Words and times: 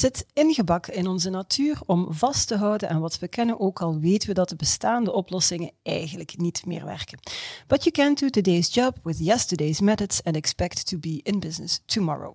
Zit 0.00 0.26
ingebakken 0.32 0.94
in 0.94 1.06
onze 1.06 1.30
natuur 1.30 1.78
om 1.86 2.06
vast 2.10 2.48
te 2.48 2.56
houden 2.56 2.88
aan 2.88 3.00
wat 3.00 3.18
we 3.18 3.28
kennen, 3.28 3.60
ook 3.60 3.80
al 3.80 3.98
weten 3.98 4.28
we 4.28 4.34
dat 4.34 4.48
de 4.48 4.56
bestaande 4.56 5.12
oplossingen 5.12 5.72
eigenlijk 5.82 6.38
niet 6.38 6.66
meer 6.66 6.84
werken. 6.84 7.18
But 7.66 7.84
you 7.84 7.90
can't 7.94 8.20
do 8.20 8.28
today's 8.28 8.74
job 8.74 8.96
with 9.02 9.18
yesterday's 9.18 9.80
methods 9.80 10.22
and 10.22 10.36
expect 10.36 10.86
to 10.86 10.98
be 10.98 11.20
in 11.22 11.40
business 11.40 11.80
tomorrow. 11.84 12.34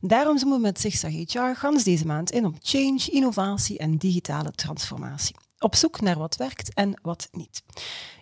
Daarom 0.00 0.38
zijn 0.38 0.50
we 0.50 0.58
met 0.58 0.80
Zigzag 0.80 1.12
HR 1.12 1.54
gans 1.54 1.84
deze 1.84 2.06
maand 2.06 2.30
in 2.30 2.46
op 2.46 2.54
change, 2.62 3.08
innovatie 3.10 3.78
en 3.78 3.96
digitale 3.96 4.50
transformatie 4.50 5.34
op 5.64 5.74
zoek 5.74 6.00
naar 6.00 6.18
wat 6.18 6.36
werkt 6.36 6.74
en 6.74 7.00
wat 7.02 7.28
niet. 7.32 7.62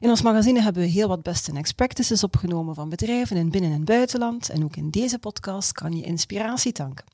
In 0.00 0.10
ons 0.10 0.22
magazine 0.22 0.62
hebben 0.62 0.82
we 0.82 0.88
heel 0.88 1.08
wat 1.08 1.48
next 1.52 1.74
practices 1.74 2.24
opgenomen 2.24 2.74
van 2.74 2.88
bedrijven 2.88 3.36
in 3.36 3.50
binnen- 3.50 3.72
en 3.72 3.84
buitenland. 3.84 4.48
En 4.48 4.64
ook 4.64 4.76
in 4.76 4.90
deze 4.90 5.18
podcast 5.18 5.72
kan 5.72 5.96
je 5.96 6.02
inspiratie 6.02 6.72
tanken. 6.72 7.04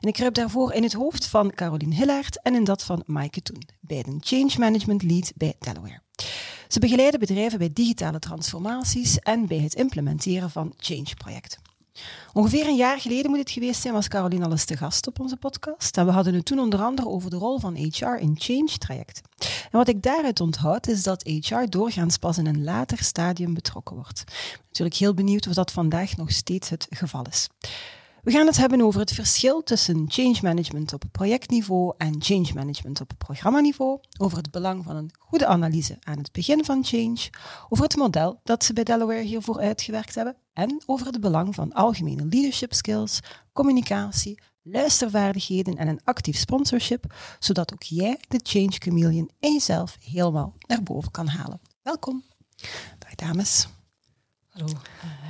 En 0.00 0.08
ik 0.08 0.14
kruip 0.14 0.34
daarvoor 0.34 0.72
in 0.72 0.82
het 0.82 0.92
hoofd 0.92 1.26
van 1.26 1.50
Caroline 1.54 1.94
Hillaert 1.94 2.42
en 2.42 2.54
in 2.54 2.64
dat 2.64 2.82
van 2.82 3.02
Maaike 3.06 3.42
Toen, 3.42 3.62
beiden 3.80 4.18
Change 4.20 4.54
Management 4.58 5.02
Lead 5.02 5.32
bij 5.36 5.54
Delaware. 5.58 6.00
Ze 6.68 6.78
begeleiden 6.78 7.20
bedrijven 7.20 7.58
bij 7.58 7.70
digitale 7.72 8.18
transformaties 8.18 9.18
en 9.18 9.46
bij 9.46 9.58
het 9.58 9.74
implementeren 9.74 10.50
van 10.50 10.72
change-projecten. 10.76 11.66
Ongeveer 12.32 12.66
een 12.66 12.76
jaar 12.76 13.00
geleden 13.00 13.30
moet 13.30 13.38
het 13.38 13.50
geweest 13.50 13.80
zijn, 13.80 13.94
was 13.94 14.08
Caroline 14.08 14.44
al 14.44 14.50
eens 14.50 14.64
te 14.64 14.76
gast 14.76 15.06
op 15.06 15.20
onze 15.20 15.36
podcast. 15.36 15.96
En 15.96 16.06
we 16.06 16.12
hadden 16.12 16.34
het 16.34 16.44
toen 16.44 16.58
onder 16.58 16.82
andere 16.82 17.08
over 17.08 17.30
de 17.30 17.36
rol 17.36 17.58
van 17.58 17.74
HR 17.74 18.16
in 18.20 18.34
change-trajecten. 18.38 19.24
Wat 19.76 19.88
ik 19.88 20.02
daaruit 20.02 20.40
onthoud, 20.40 20.86
is 20.86 21.02
dat 21.02 21.22
HR 21.22 21.64
doorgaans 21.68 22.16
pas 22.16 22.38
in 22.38 22.46
een 22.46 22.64
later 22.64 22.98
stadium 22.98 23.54
betrokken 23.54 23.94
wordt. 23.96 24.24
Natuurlijk 24.66 24.96
heel 24.96 25.14
benieuwd 25.14 25.46
of 25.46 25.52
dat 25.52 25.72
vandaag 25.72 26.16
nog 26.16 26.30
steeds 26.30 26.68
het 26.68 26.86
geval 26.90 27.24
is. 27.30 27.48
We 28.22 28.30
gaan 28.30 28.46
het 28.46 28.56
hebben 28.56 28.80
over 28.80 29.00
het 29.00 29.12
verschil 29.12 29.62
tussen 29.62 30.04
change 30.08 30.38
management 30.42 30.92
op 30.92 31.02
projectniveau 31.12 31.94
en 31.96 32.14
change 32.18 32.50
management 32.54 33.00
op 33.00 33.10
programmaniveau, 33.18 34.00
over 34.18 34.36
het 34.36 34.50
belang 34.50 34.84
van 34.84 34.96
een 34.96 35.10
goede 35.18 35.46
analyse 35.46 35.96
aan 36.00 36.18
het 36.18 36.32
begin 36.32 36.64
van 36.64 36.84
change, 36.84 37.30
over 37.68 37.84
het 37.84 37.96
model 37.96 38.40
dat 38.42 38.64
ze 38.64 38.72
bij 38.72 38.84
Delaware 38.84 39.22
hiervoor 39.22 39.58
uitgewerkt 39.58 40.14
hebben 40.14 40.36
en 40.52 40.82
over 40.86 41.06
het 41.06 41.20
belang 41.20 41.54
van 41.54 41.72
algemene 41.72 42.26
leadership 42.26 42.72
skills, 42.72 43.20
communicatie, 43.52 44.38
luistervaardigheden 44.70 45.76
en 45.76 45.88
een 45.88 46.00
actief 46.04 46.36
sponsorship, 46.36 47.14
zodat 47.38 47.72
ook 47.72 47.82
jij 47.82 48.18
de 48.28 48.40
change 48.42 48.76
chameleon 48.78 49.30
in 49.40 49.52
jezelf 49.52 49.96
helemaal 50.00 50.54
naar 50.66 50.82
boven 50.82 51.10
kan 51.10 51.26
halen. 51.26 51.60
Welkom. 51.82 52.24
Dag 52.98 53.14
dames. 53.14 53.68
Hallo. 54.48 54.72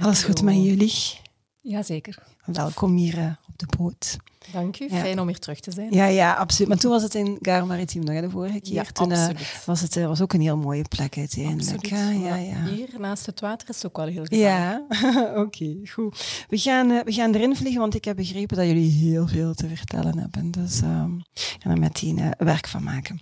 Alles 0.00 0.22
goed 0.22 0.42
met 0.42 0.54
jullie? 0.54 1.24
Jazeker. 1.68 2.18
Welkom 2.44 2.96
hier 2.96 3.18
uh, 3.18 3.30
op 3.48 3.58
de 3.58 3.66
boot. 3.76 4.16
Dank 4.52 4.80
u. 4.80 4.88
Fijn 4.88 5.20
om 5.20 5.26
hier 5.26 5.38
terug 5.38 5.60
te 5.60 5.70
zijn. 5.70 5.92
Ja, 5.92 6.06
ja, 6.06 6.34
absoluut. 6.34 6.68
Maar 6.68 6.78
toen 6.78 6.90
was 6.90 7.02
het 7.02 7.14
in 7.14 7.38
Gare 7.40 7.64
Maritiem 7.64 8.04
nog, 8.04 8.20
de 8.20 8.30
vorige 8.30 8.60
keer. 8.60 8.72
Ja, 8.72 8.84
toen 8.92 9.10
uh, 9.10 9.28
was 9.64 9.80
het 9.80 9.96
uh, 9.96 10.06
was 10.06 10.20
ook 10.20 10.32
een 10.32 10.40
heel 10.40 10.56
mooie 10.56 10.84
plek 10.88 11.16
uiteindelijk. 11.16 11.86
Ja, 11.86 12.10
ja, 12.10 12.36
ja. 12.36 12.64
Hier 12.64 12.88
naast 12.98 13.26
het 13.26 13.40
water 13.40 13.68
is 13.68 13.74
het 13.74 13.86
ook 13.86 13.96
wel 13.96 14.06
heel 14.06 14.24
gezellig. 14.24 14.44
Ja, 14.44 14.86
oké, 15.30 15.40
okay, 15.40 15.78
goed. 15.84 16.46
We 16.48 16.58
gaan, 16.58 16.88
we 16.88 17.12
gaan 17.12 17.34
erin 17.34 17.56
vliegen, 17.56 17.80
want 17.80 17.94
ik 17.94 18.04
heb 18.04 18.16
begrepen 18.16 18.56
dat 18.56 18.66
jullie 18.66 18.90
heel 18.90 19.26
veel 19.26 19.54
te 19.54 19.68
vertellen 19.68 20.18
hebben. 20.18 20.50
Dus 20.50 20.80
um, 20.80 21.24
ik 21.34 21.56
ga 21.58 21.70
er 21.70 21.78
meteen 21.78 22.34
werk 22.38 22.68
van 22.68 22.82
maken. 22.82 23.18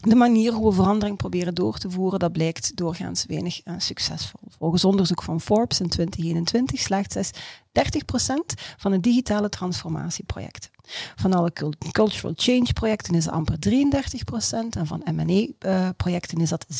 De 0.00 0.14
manier 0.14 0.52
hoe 0.52 0.68
we 0.68 0.74
verandering 0.74 1.16
proberen 1.16 1.54
door 1.54 1.78
te 1.78 1.90
voeren, 1.90 2.18
dat 2.18 2.32
blijkt 2.32 2.76
doorgaans 2.76 3.24
weinig 3.26 3.66
uh, 3.66 3.74
succesvol. 3.78 4.40
Volgens 4.58 4.84
onderzoek 4.84 5.22
van 5.22 5.40
Forbes 5.40 5.80
in 5.80 5.88
2021 5.88 6.80
slaagt 6.80 7.12
slechts 7.12 7.40
30% 7.40 8.64
van 8.76 8.90
de 8.90 9.00
digitale 9.00 9.48
transformatieprojecten. 9.48 10.70
Van 11.16 11.32
alle 11.32 11.52
cultural 11.92 12.32
change 12.36 12.72
projecten 12.72 13.14
is 13.14 13.24
dat 13.24 13.34
amper 13.34 13.56
33% 13.56 13.60
en 14.70 14.86
van 14.86 15.02
M&A-projecten 15.14 16.40
is 16.40 16.48
dat 16.48 16.66
46%. 16.66 16.70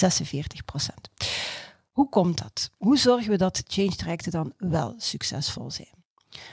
Hoe 1.90 2.08
komt 2.08 2.38
dat? 2.38 2.70
Hoe 2.76 2.98
zorgen 2.98 3.30
we 3.30 3.36
dat 3.36 3.62
change 3.66 3.96
trajecten 3.96 4.32
dan 4.32 4.52
wel 4.56 4.94
succesvol 4.96 5.70
zijn? 5.70 5.97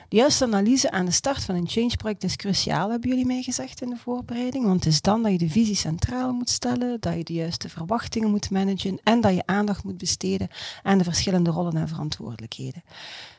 De 0.09 0.16
juiste 0.16 0.44
analyse 0.44 0.91
aan 0.91 1.06
de 1.06 1.12
start 1.12 1.44
van 1.44 1.56
een 1.56 1.68
change-project 1.68 2.23
is 2.23 2.35
cruciaal, 2.35 2.90
hebben 2.90 3.09
jullie 3.09 3.25
mij 3.25 3.41
gezegd 3.41 3.81
in 3.81 3.90
de 3.90 3.97
voorbereiding. 3.97 4.66
Want 4.66 4.84
het 4.84 4.94
is 4.94 5.01
dan 5.01 5.23
dat 5.23 5.31
je 5.31 5.38
de 5.38 5.50
visie 5.50 5.75
centraal 5.75 6.34
moet 6.34 6.50
stellen, 6.50 6.97
dat 7.00 7.16
je 7.16 7.23
de 7.23 7.34
juiste 7.34 7.69
verwachtingen 7.69 8.29
moet 8.29 8.50
managen 8.50 9.00
en 9.03 9.22
dat 9.22 9.34
je 9.34 9.45
aandacht 9.45 9.84
moet 9.84 9.97
besteden 9.97 10.50
aan 10.84 10.97
de 10.97 11.03
verschillende 11.03 11.50
rollen 11.50 11.75
en 11.75 11.88
verantwoordelijkheden. 11.88 12.84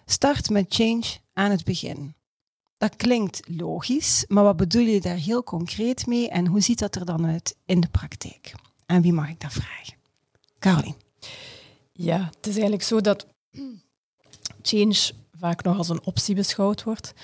Start 0.05 0.51
met 0.51 0.67
change 0.69 1.05
aan 1.33 1.51
het 1.51 1.65
begin. 1.65 2.15
Dat 2.79 2.97
klinkt 2.97 3.41
logisch, 3.49 4.25
maar 4.29 4.45
wat 4.45 4.56
bedoel 4.56 4.87
je 4.87 5.01
daar 5.01 5.17
heel 5.17 5.43
concreet 5.43 6.06
mee 6.06 6.29
en 6.29 6.47
hoe 6.47 6.61
ziet 6.61 6.79
dat 6.79 6.95
er 6.95 7.05
dan 7.05 7.27
uit 7.27 7.56
in 7.65 7.81
de 7.81 7.89
praktijk? 7.89 8.55
En 8.87 9.03
wie 9.03 9.12
mag 9.12 9.29
ik 9.29 9.41
dat 9.41 9.53
vragen? 9.53 9.95
Caroline. 10.59 10.97
Ja, 11.93 12.19
het 12.37 12.47
is 12.47 12.53
eigenlijk 12.53 12.83
zo 12.83 13.01
dat 13.01 13.27
change 14.62 15.12
vaak 15.41 15.63
nog 15.63 15.79
als 15.79 15.89
een 15.89 16.05
optie 16.05 16.35
beschouwd 16.35 16.83
wordt. 16.83 17.15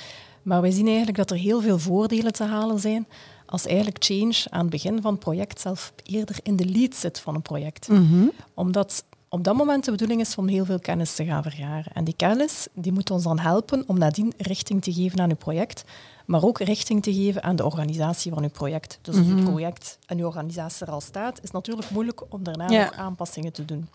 Maar 0.43 0.61
wij 0.61 0.71
zien 0.71 0.87
eigenlijk 0.87 1.17
dat 1.17 1.31
er 1.31 1.37
heel 1.37 1.61
veel 1.61 1.78
voordelen 1.78 2.33
te 2.33 2.45
halen 2.45 2.78
zijn 2.78 3.06
als 3.47 3.67
eigenlijk 3.67 4.05
change 4.05 4.45
aan 4.50 4.61
het 4.61 4.71
begin 4.71 5.03
van 5.03 5.11
het 5.11 5.21
project 5.21 5.61
zelf 5.61 5.93
eerder 6.03 6.39
in 6.43 6.56
de 6.56 6.67
lead 6.67 6.95
zit 6.95 7.21
van 7.21 7.34
een 7.34 7.43
project. 7.43 7.89
Mm 7.89 8.09
-hmm. 8.09 8.33
Omdat 8.55 9.05
op 9.28 9.45
dat 9.45 9.56
moment 9.56 9.84
de 9.84 9.91
bedoeling 9.91 10.21
is 10.21 10.37
om 10.37 10.49
heel 10.49 10.65
veel 10.65 10.78
kennis 10.78 11.15
te 11.15 11.25
gaan 11.25 11.43
vergaren. 11.43 11.93
En 11.93 12.05
die 12.05 12.17
kennis 12.17 12.67
die 12.73 12.93
moet 12.93 13.11
ons 13.11 13.23
dan 13.23 13.39
helpen 13.39 13.84
om 13.87 13.99
nadien 13.99 14.33
richting 14.37 14.83
te 14.83 14.93
geven 14.93 15.21
aan 15.21 15.31
uw 15.31 15.37
project, 15.37 15.84
maar 16.27 16.43
ook 16.43 16.59
richting 16.59 17.03
te 17.03 17.15
geven 17.15 17.43
aan 17.43 17.56
de 17.56 17.65
organisatie 17.65 18.33
van 18.33 18.43
uw 18.43 18.50
project. 18.50 18.99
Dus 19.03 19.17
als 19.17 19.25
mm 19.25 19.31
-hmm. 19.31 19.39
uw 19.39 19.50
project 19.50 19.99
en 20.06 20.19
uw 20.19 20.27
organisatie 20.27 20.87
er 20.87 20.93
al 20.93 21.00
staat, 21.00 21.37
is 21.37 21.43
het 21.43 21.53
natuurlijk 21.53 21.91
moeilijk 21.91 22.33
om 22.33 22.43
daarna 22.43 22.69
ja. 22.69 22.84
nog 22.84 22.94
aanpassingen 22.94 23.53
te 23.53 23.65
doen. 23.65 23.89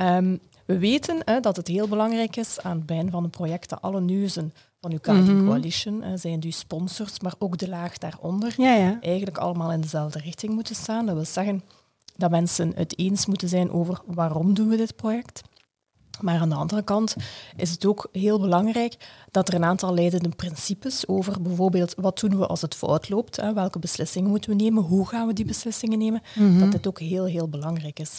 Um, 0.00 0.40
we 0.70 0.78
weten 0.78 1.22
hè, 1.24 1.40
dat 1.40 1.56
het 1.56 1.68
heel 1.68 1.88
belangrijk 1.88 2.36
is 2.36 2.60
aan 2.60 2.76
het 2.76 2.86
begin 2.86 3.10
van 3.10 3.24
een 3.24 3.30
project 3.30 3.68
dat 3.68 3.82
alle 3.82 4.00
neuzen 4.00 4.52
van 4.80 4.92
uw 4.92 4.98
Carding 4.98 5.28
mm 5.28 5.36
-hmm. 5.36 5.46
Coalition, 5.46 6.02
hè, 6.02 6.16
zijn 6.16 6.44
uw 6.44 6.50
sponsors, 6.50 7.20
maar 7.20 7.34
ook 7.38 7.58
de 7.58 7.68
laag 7.68 7.98
daaronder, 7.98 8.54
ja, 8.56 8.74
ja. 8.74 8.98
eigenlijk 9.00 9.38
allemaal 9.38 9.72
in 9.72 9.80
dezelfde 9.80 10.18
richting 10.18 10.52
moeten 10.52 10.74
staan. 10.74 11.06
Dat 11.06 11.14
wil 11.14 11.24
zeggen 11.24 11.62
dat 12.16 12.30
mensen 12.30 12.72
het 12.74 12.98
eens 12.98 13.26
moeten 13.26 13.48
zijn 13.48 13.70
over 13.70 14.00
waarom 14.06 14.54
doen 14.54 14.68
we 14.68 14.76
dit 14.76 14.96
project. 14.96 15.42
Maar 16.20 16.40
aan 16.40 16.48
de 16.48 16.54
andere 16.54 16.82
kant 16.82 17.16
is 17.56 17.70
het 17.70 17.86
ook 17.86 18.08
heel 18.12 18.40
belangrijk 18.40 18.96
dat 19.30 19.48
er 19.48 19.54
een 19.54 19.64
aantal 19.64 19.94
leidende 19.94 20.28
principes 20.28 21.08
over 21.08 21.42
bijvoorbeeld 21.42 21.94
wat 21.96 22.20
doen 22.20 22.38
we 22.38 22.46
als 22.46 22.60
het 22.60 22.74
fout 22.74 23.08
loopt, 23.08 23.36
hè, 23.36 23.52
welke 23.52 23.78
beslissingen 23.78 24.30
moeten 24.30 24.50
we 24.50 24.56
nemen, 24.56 24.82
hoe 24.82 25.06
gaan 25.06 25.26
we 25.26 25.32
die 25.32 25.44
beslissingen 25.44 25.98
nemen, 25.98 26.22
-hmm. 26.34 26.58
dat 26.58 26.72
dit 26.72 26.86
ook 26.86 27.00
heel, 27.00 27.24
heel 27.24 27.48
belangrijk 27.48 27.98
is. 27.98 28.18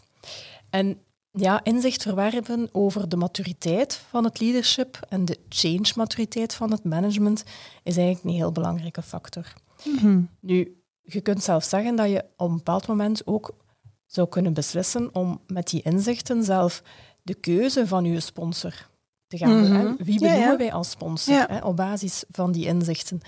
En 0.69 0.97
ja, 1.31 1.63
inzicht 1.63 2.01
verwerven 2.01 2.69
over 2.71 3.09
de 3.09 3.15
maturiteit 3.15 3.95
van 4.09 4.23
het 4.23 4.39
leadership 4.39 4.99
en 5.09 5.25
de 5.25 5.37
change-maturiteit 5.49 6.53
van 6.53 6.71
het 6.71 6.83
management 6.83 7.43
is 7.83 7.97
eigenlijk 7.97 8.25
een 8.25 8.39
heel 8.41 8.51
belangrijke 8.51 9.01
factor. 9.01 9.53
Mm 9.83 9.97
-hmm. 9.97 10.29
Nu, 10.39 10.81
je 11.01 11.21
kunt 11.21 11.43
zelf 11.43 11.63
zeggen 11.63 11.95
dat 11.95 12.09
je 12.09 12.25
op 12.37 12.49
een 12.49 12.55
bepaald 12.55 12.87
moment 12.87 13.27
ook 13.27 13.51
zou 14.05 14.27
kunnen 14.29 14.53
beslissen 14.53 15.15
om 15.15 15.41
met 15.47 15.67
die 15.69 15.81
inzichten 15.81 16.43
zelf 16.43 16.83
de 17.23 17.33
keuze 17.33 17.87
van 17.87 18.05
je 18.05 18.19
sponsor 18.19 18.89
te 19.27 19.37
gaan 19.37 19.59
Mhm. 19.59 19.63
doen. 19.65 19.75
hè. 19.75 19.83
Wie 19.95 20.05
benoemen 20.19 20.39
Ja, 20.39 20.51
ja. 20.51 20.57
wij 20.57 20.73
als 20.73 20.89
sponsor 20.89 21.33
Ja. 21.33 21.45
hè, 21.49 21.59
op 21.59 21.75
basis 21.75 22.23
van 22.31 22.51
die 22.51 22.65
inzichten? 22.65 23.21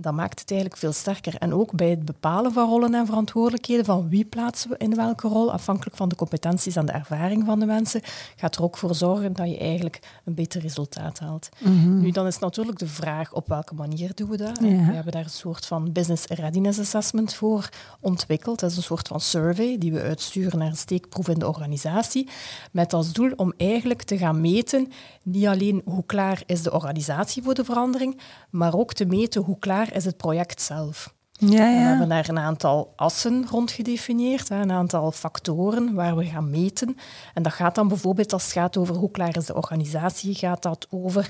Dat 0.00 0.14
maakt 0.14 0.40
het 0.40 0.50
eigenlijk 0.50 0.80
veel 0.80 0.92
sterker. 0.92 1.34
En 1.38 1.54
ook 1.54 1.72
bij 1.72 1.90
het 1.90 2.04
bepalen 2.04 2.52
van 2.52 2.68
rollen 2.68 2.94
en 2.94 3.06
verantwoordelijkheden, 3.06 3.84
van 3.84 4.08
wie 4.08 4.24
plaatsen 4.24 4.70
we 4.70 4.76
in 4.78 4.94
welke 4.94 5.28
rol, 5.28 5.52
afhankelijk 5.52 5.96
van 5.96 6.08
de 6.08 6.14
competenties 6.14 6.76
en 6.76 6.86
de 6.86 6.92
ervaring 6.92 7.44
van 7.46 7.58
de 7.58 7.66
mensen, 7.66 8.00
gaat 8.36 8.56
er 8.56 8.62
ook 8.62 8.76
voor 8.76 8.94
zorgen 8.94 9.32
dat 9.32 9.50
je 9.50 9.58
eigenlijk 9.58 10.00
een 10.24 10.34
beter 10.34 10.60
resultaat 10.60 11.18
haalt. 11.18 11.48
Mhm. 11.58 12.00
Nu, 12.00 12.10
dan 12.10 12.26
is 12.26 12.38
natuurlijk 12.38 12.78
de 12.78 12.86
vraag 12.86 13.32
op 13.32 13.48
welke 13.48 13.74
manier 13.74 14.14
doen 14.14 14.28
we 14.28 14.36
dat. 14.36 14.58
Ja. 14.60 14.66
We 14.66 14.92
hebben 14.92 15.12
daar 15.12 15.24
een 15.24 15.30
soort 15.30 15.66
van 15.66 15.92
business 15.92 16.26
readiness 16.26 16.78
assessment 16.78 17.34
voor 17.34 17.68
ontwikkeld. 18.00 18.60
Dat 18.60 18.70
is 18.70 18.76
een 18.76 18.82
soort 18.82 19.08
van 19.08 19.20
survey 19.20 19.78
die 19.78 19.92
we 19.92 20.00
uitsturen 20.00 20.58
naar 20.58 20.68
een 20.68 20.76
steekproef 20.76 21.28
in 21.28 21.38
de 21.38 21.48
organisatie, 21.48 22.28
met 22.72 22.92
als 22.92 23.12
doel 23.12 23.32
om 23.36 23.52
eigenlijk 23.56 24.02
te 24.02 24.18
gaan 24.18 24.40
meten, 24.40 24.92
niet 25.30 25.46
alleen 25.46 25.82
hoe 25.84 26.04
klaar 26.06 26.42
is 26.46 26.62
de 26.62 26.72
organisatie 26.72 27.42
voor 27.42 27.54
de 27.54 27.64
verandering, 27.64 28.20
maar 28.50 28.74
ook 28.74 28.92
te 28.92 29.04
meten 29.04 29.42
hoe 29.42 29.58
klaar 29.58 29.94
is 29.94 30.04
het 30.04 30.16
project 30.16 30.62
zelf. 30.62 31.16
Ja, 31.40 31.48
ja. 31.68 31.80
We 31.82 31.88
hebben 31.88 32.08
daar 32.08 32.28
een 32.28 32.38
aantal 32.38 32.92
assen 32.96 33.46
rond 33.50 33.70
gedefinieerd, 33.70 34.50
een 34.50 34.72
aantal 34.72 35.12
factoren 35.12 35.94
waar 35.94 36.16
we 36.16 36.24
gaan 36.24 36.50
meten. 36.50 36.96
En 37.34 37.42
dat 37.42 37.52
gaat 37.52 37.74
dan 37.74 37.88
bijvoorbeeld, 37.88 38.32
als 38.32 38.42
het 38.44 38.52
gaat 38.52 38.76
over 38.76 38.94
hoe 38.94 39.10
klaar 39.10 39.36
is 39.36 39.46
de 39.46 39.54
organisatie, 39.54 40.34
gaat 40.34 40.62
dat 40.62 40.86
over 40.90 41.28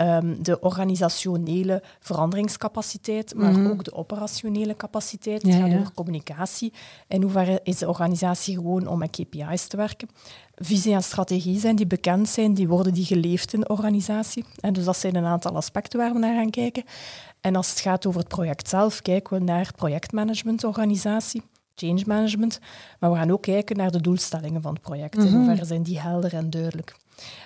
um, 0.00 0.42
de 0.42 0.60
organisationele 0.60 1.82
veranderingscapaciteit, 2.00 3.34
maar 3.34 3.52
Mhm. 3.52 3.66
ook 3.70 3.84
de 3.84 3.94
operationele 3.94 4.76
capaciteit. 4.76 5.42
Ja, 5.46 5.52
het 5.52 5.70
gaat 5.70 5.80
over 5.80 5.92
communicatie. 5.94 6.72
In 7.08 7.22
hoeverre 7.22 7.60
is 7.62 7.78
de 7.78 7.88
organisatie 7.88 8.54
gewoon 8.54 8.86
om 8.86 8.98
met 8.98 9.10
KPI's 9.10 9.66
te 9.66 9.76
werken. 9.76 10.08
Visie 10.60 10.94
en 10.94 11.02
strategie 11.02 11.60
zijn 11.60 11.76
die 11.76 11.86
bekend 11.86 12.28
zijn, 12.28 12.54
die 12.54 12.68
worden 12.68 12.92
die 12.94 13.04
geleefd 13.04 13.52
in 13.52 13.60
de 13.60 13.68
organisatie. 13.68 14.44
En 14.60 14.72
dus 14.72 14.84
dat 14.84 14.96
zijn 14.96 15.14
een 15.16 15.24
aantal 15.24 15.56
aspecten 15.56 15.98
waar 15.98 16.12
we 16.12 16.18
naar 16.18 16.34
gaan 16.34 16.50
kijken. 16.50 16.84
En 17.40 17.56
als 17.56 17.70
het 17.70 17.80
gaat 17.80 18.06
over 18.06 18.20
het 18.20 18.28
project 18.28 18.68
zelf, 18.68 19.02
kijken 19.02 19.38
we 19.38 19.44
naar 19.44 19.72
projectmanagement, 19.76 20.64
organisatie, 20.64 21.42
change 21.74 22.02
management. 22.06 22.58
Maar 23.00 23.10
we 23.10 23.16
gaan 23.16 23.30
ook 23.30 23.42
kijken 23.42 23.76
naar 23.76 23.90
de 23.90 24.00
doelstellingen 24.00 24.62
van 24.62 24.72
het 24.72 24.82
project. 24.82 25.16
In 25.16 25.34
hoeverre 25.34 25.64
zijn 25.64 25.82
die 25.82 26.00
helder 26.00 26.34
en 26.34 26.50
duidelijk. 26.50 26.96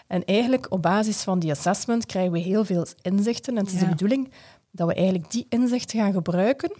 En 0.06 0.24
eigenlijk 0.24 0.66
op 0.72 0.82
basis 0.82 1.22
van 1.22 1.38
die 1.38 1.50
assessment 1.50 2.06
krijgen 2.06 2.32
we 2.32 2.38
heel 2.38 2.64
veel 2.64 2.86
inzichten. 3.02 3.56
En 3.56 3.64
het 3.64 3.72
is 3.72 3.80
Ja. 3.80 3.84
de 3.84 3.90
bedoeling 3.90 4.32
dat 4.70 4.88
we 4.88 4.94
eigenlijk 4.94 5.30
die 5.30 5.46
inzichten 5.48 5.98
gaan 5.98 6.12
gebruiken 6.12 6.72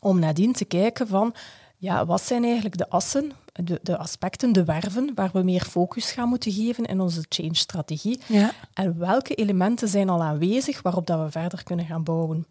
om 0.00 0.18
nadien 0.18 0.52
te 0.52 0.64
kijken 0.64 1.08
van 1.08 1.34
ja, 1.80 2.06
wat 2.06 2.22
zijn 2.22 2.44
eigenlijk 2.44 2.76
de 2.78 2.88
assen, 2.88 3.32
de, 3.52 3.80
de 3.82 3.96
aspecten, 3.96 4.52
de 4.52 4.64
werven, 4.64 5.12
waar 5.14 5.30
we 5.32 5.42
meer 5.42 5.62
focus 5.62 6.10
gaan 6.12 6.28
moeten 6.28 6.52
geven 6.52 6.84
in 6.84 7.00
onze 7.00 7.24
change-strategie. 7.28 8.20
Ja. 8.26 8.50
En 8.74 8.98
welke 8.98 9.34
elementen 9.34 9.88
zijn 9.88 10.08
al 10.08 10.22
aanwezig 10.22 10.82
waarop 10.82 11.06
dat 11.06 11.24
we 11.24 11.30
verder 11.30 11.62
kunnen 11.62 11.86
gaan 11.86 12.02
bouwen. 12.04 12.46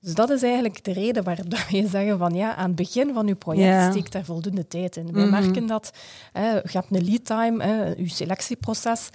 Dus 0.00 0.14
dat 0.14 0.30
is 0.30 0.42
eigenlijk 0.42 0.84
de 0.84 0.92
reden 0.92 1.24
waarom 1.24 1.46
wij 1.70 1.86
zeggen 1.88 2.18
van 2.18 2.34
ja, 2.34 2.54
aan 2.54 2.66
het 2.66 2.76
begin 2.76 3.14
van 3.14 3.26
uw 3.28 3.36
project 3.36 3.90
steekt 3.90 4.12
daar 4.12 4.24
voldoende 4.24 4.66
tijd 4.66 4.96
in. 4.96 5.12
We 5.12 5.20
Mhm. 5.20 5.30
merken 5.30 5.66
dat, 5.66 5.90
hè, 6.32 6.50
je 6.54 6.62
hebt 6.72 6.86
een 6.90 7.04
lead 7.04 7.24
time, 7.24 7.64
hè, 7.64 7.96
uw 7.96 8.08
selectieproces. 8.08 9.08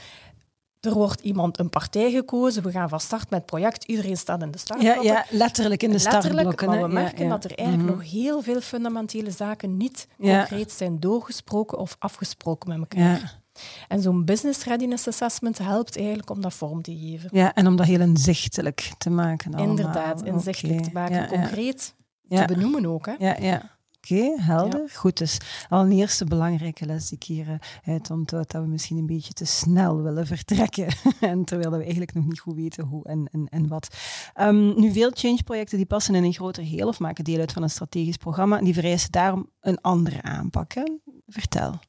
Er 0.80 0.94
wordt 0.94 1.22
iemand 1.22 1.60
een 1.60 1.70
partij 1.70 2.12
gekozen, 2.12 2.64
we 2.64 2.72
gaan 2.72 2.90
van 2.90 3.00
start 3.00 3.30
met 3.30 3.40
het 3.40 3.46
project, 3.48 3.84
iedereen 3.84 4.18
staat 4.18 4.42
in 4.42 4.52
de 4.52 4.58
Ja, 4.58 4.60
startblokken. 4.64 5.04
ja, 5.04 5.26
letterlijk 5.30 5.84
in 5.84 5.90
de 5.92 5.96
Letterlijk, 5.96 6.24
startblokken. 6.32 6.68
maar 6.68 6.78
we 6.78 6.96
Ja, 6.96 7.02
merken 7.02 7.24
ja. 7.24 7.30
dat 7.30 7.44
er 7.44 7.56
eigenlijk 7.58 7.90
Mhm. 7.90 7.98
nog 8.00 8.12
heel 8.12 8.42
veel 8.42 8.62
fundamentele 8.62 9.32
zaken 9.32 9.78
niet 9.78 10.08
Ja. 10.18 10.38
concreet 10.40 10.72
zijn 10.72 11.00
doorgesproken 11.00 11.78
of 11.78 11.96
afgesproken 12.00 12.70
met 12.70 12.78
elkaar. 12.80 13.20
Ja. 13.20 13.62
En 13.88 14.02
zo'n 14.02 14.26
business 14.26 14.64
readiness 14.64 15.08
assessment 15.08 15.58
helpt 15.58 15.98
eigenlijk 15.98 16.30
om 16.30 16.42
dat 16.42 16.54
vorm 16.54 16.82
te 16.82 16.98
geven. 16.98 17.30
ja, 17.34 17.54
en 17.54 17.68
om 17.68 17.76
dat 17.76 17.86
heel 17.86 18.00
inzichtelijk 18.02 18.92
te 18.98 19.10
maken. 19.10 19.54
allemaal. 19.54 19.70
Inderdaad, 19.70 20.24
inzichtelijk 20.24 20.84
te 20.84 20.90
maken, 20.94 21.16
Ja, 21.16 21.22
ja. 21.22 21.28
concreet 21.28 21.96
Ja. 22.28 22.46
te 22.46 22.54
benoemen 22.54 22.86
ook. 22.86 23.06
Hè? 23.06 23.14
Ja, 23.20 23.36
ja. 23.40 23.78
Oké, 24.02 24.42
helder. 24.42 24.90
Goed, 24.90 25.18
dus 25.18 25.38
al 25.70 25.82
een 25.82 25.92
eerste 25.92 26.26
belangrijke 26.26 26.86
les 26.86 27.10
die 27.10 27.18
ik 27.18 27.24
hier 27.24 27.60
uit 27.86 28.10
onthoud, 28.10 28.52
dat 28.52 28.62
we 28.62 28.68
misschien 28.68 28.98
een 28.98 29.06
beetje 29.06 29.34
te 29.34 29.46
snel 29.46 30.02
willen 30.02 30.28
vertrekken. 30.28 30.88
en 31.20 31.44
terwijl 31.44 31.72
we 31.72 31.82
eigenlijk 31.82 32.14
nog 32.14 32.26
niet 32.26 32.40
goed 32.40 32.56
weten 32.56 32.86
hoe 32.86 33.08
en, 33.08 33.30
en, 33.32 33.48
en 33.50 33.68
wat. 33.68 33.96
Ehm, 34.34 34.80
nu, 34.80 34.92
veel 34.92 35.12
change-projecten 35.14 35.78
die 35.78 35.86
passen 35.86 36.16
in 36.16 36.24
een 36.24 36.34
groter 36.34 36.64
geheel 36.64 36.88
of 36.88 37.00
maken 37.00 37.24
deel 37.24 37.40
uit 37.40 37.52
van 37.52 37.64
een 37.64 37.70
strategisch 37.70 38.18
programma. 38.18 38.58
En 38.58 38.64
die 38.64 38.74
vereisen 38.74 39.12
daarom 39.12 39.50
een 39.62 39.82
andere 39.82 40.22
aanpak. 40.22 40.74
Hè? 40.74 40.84
Vertel. 41.28 41.80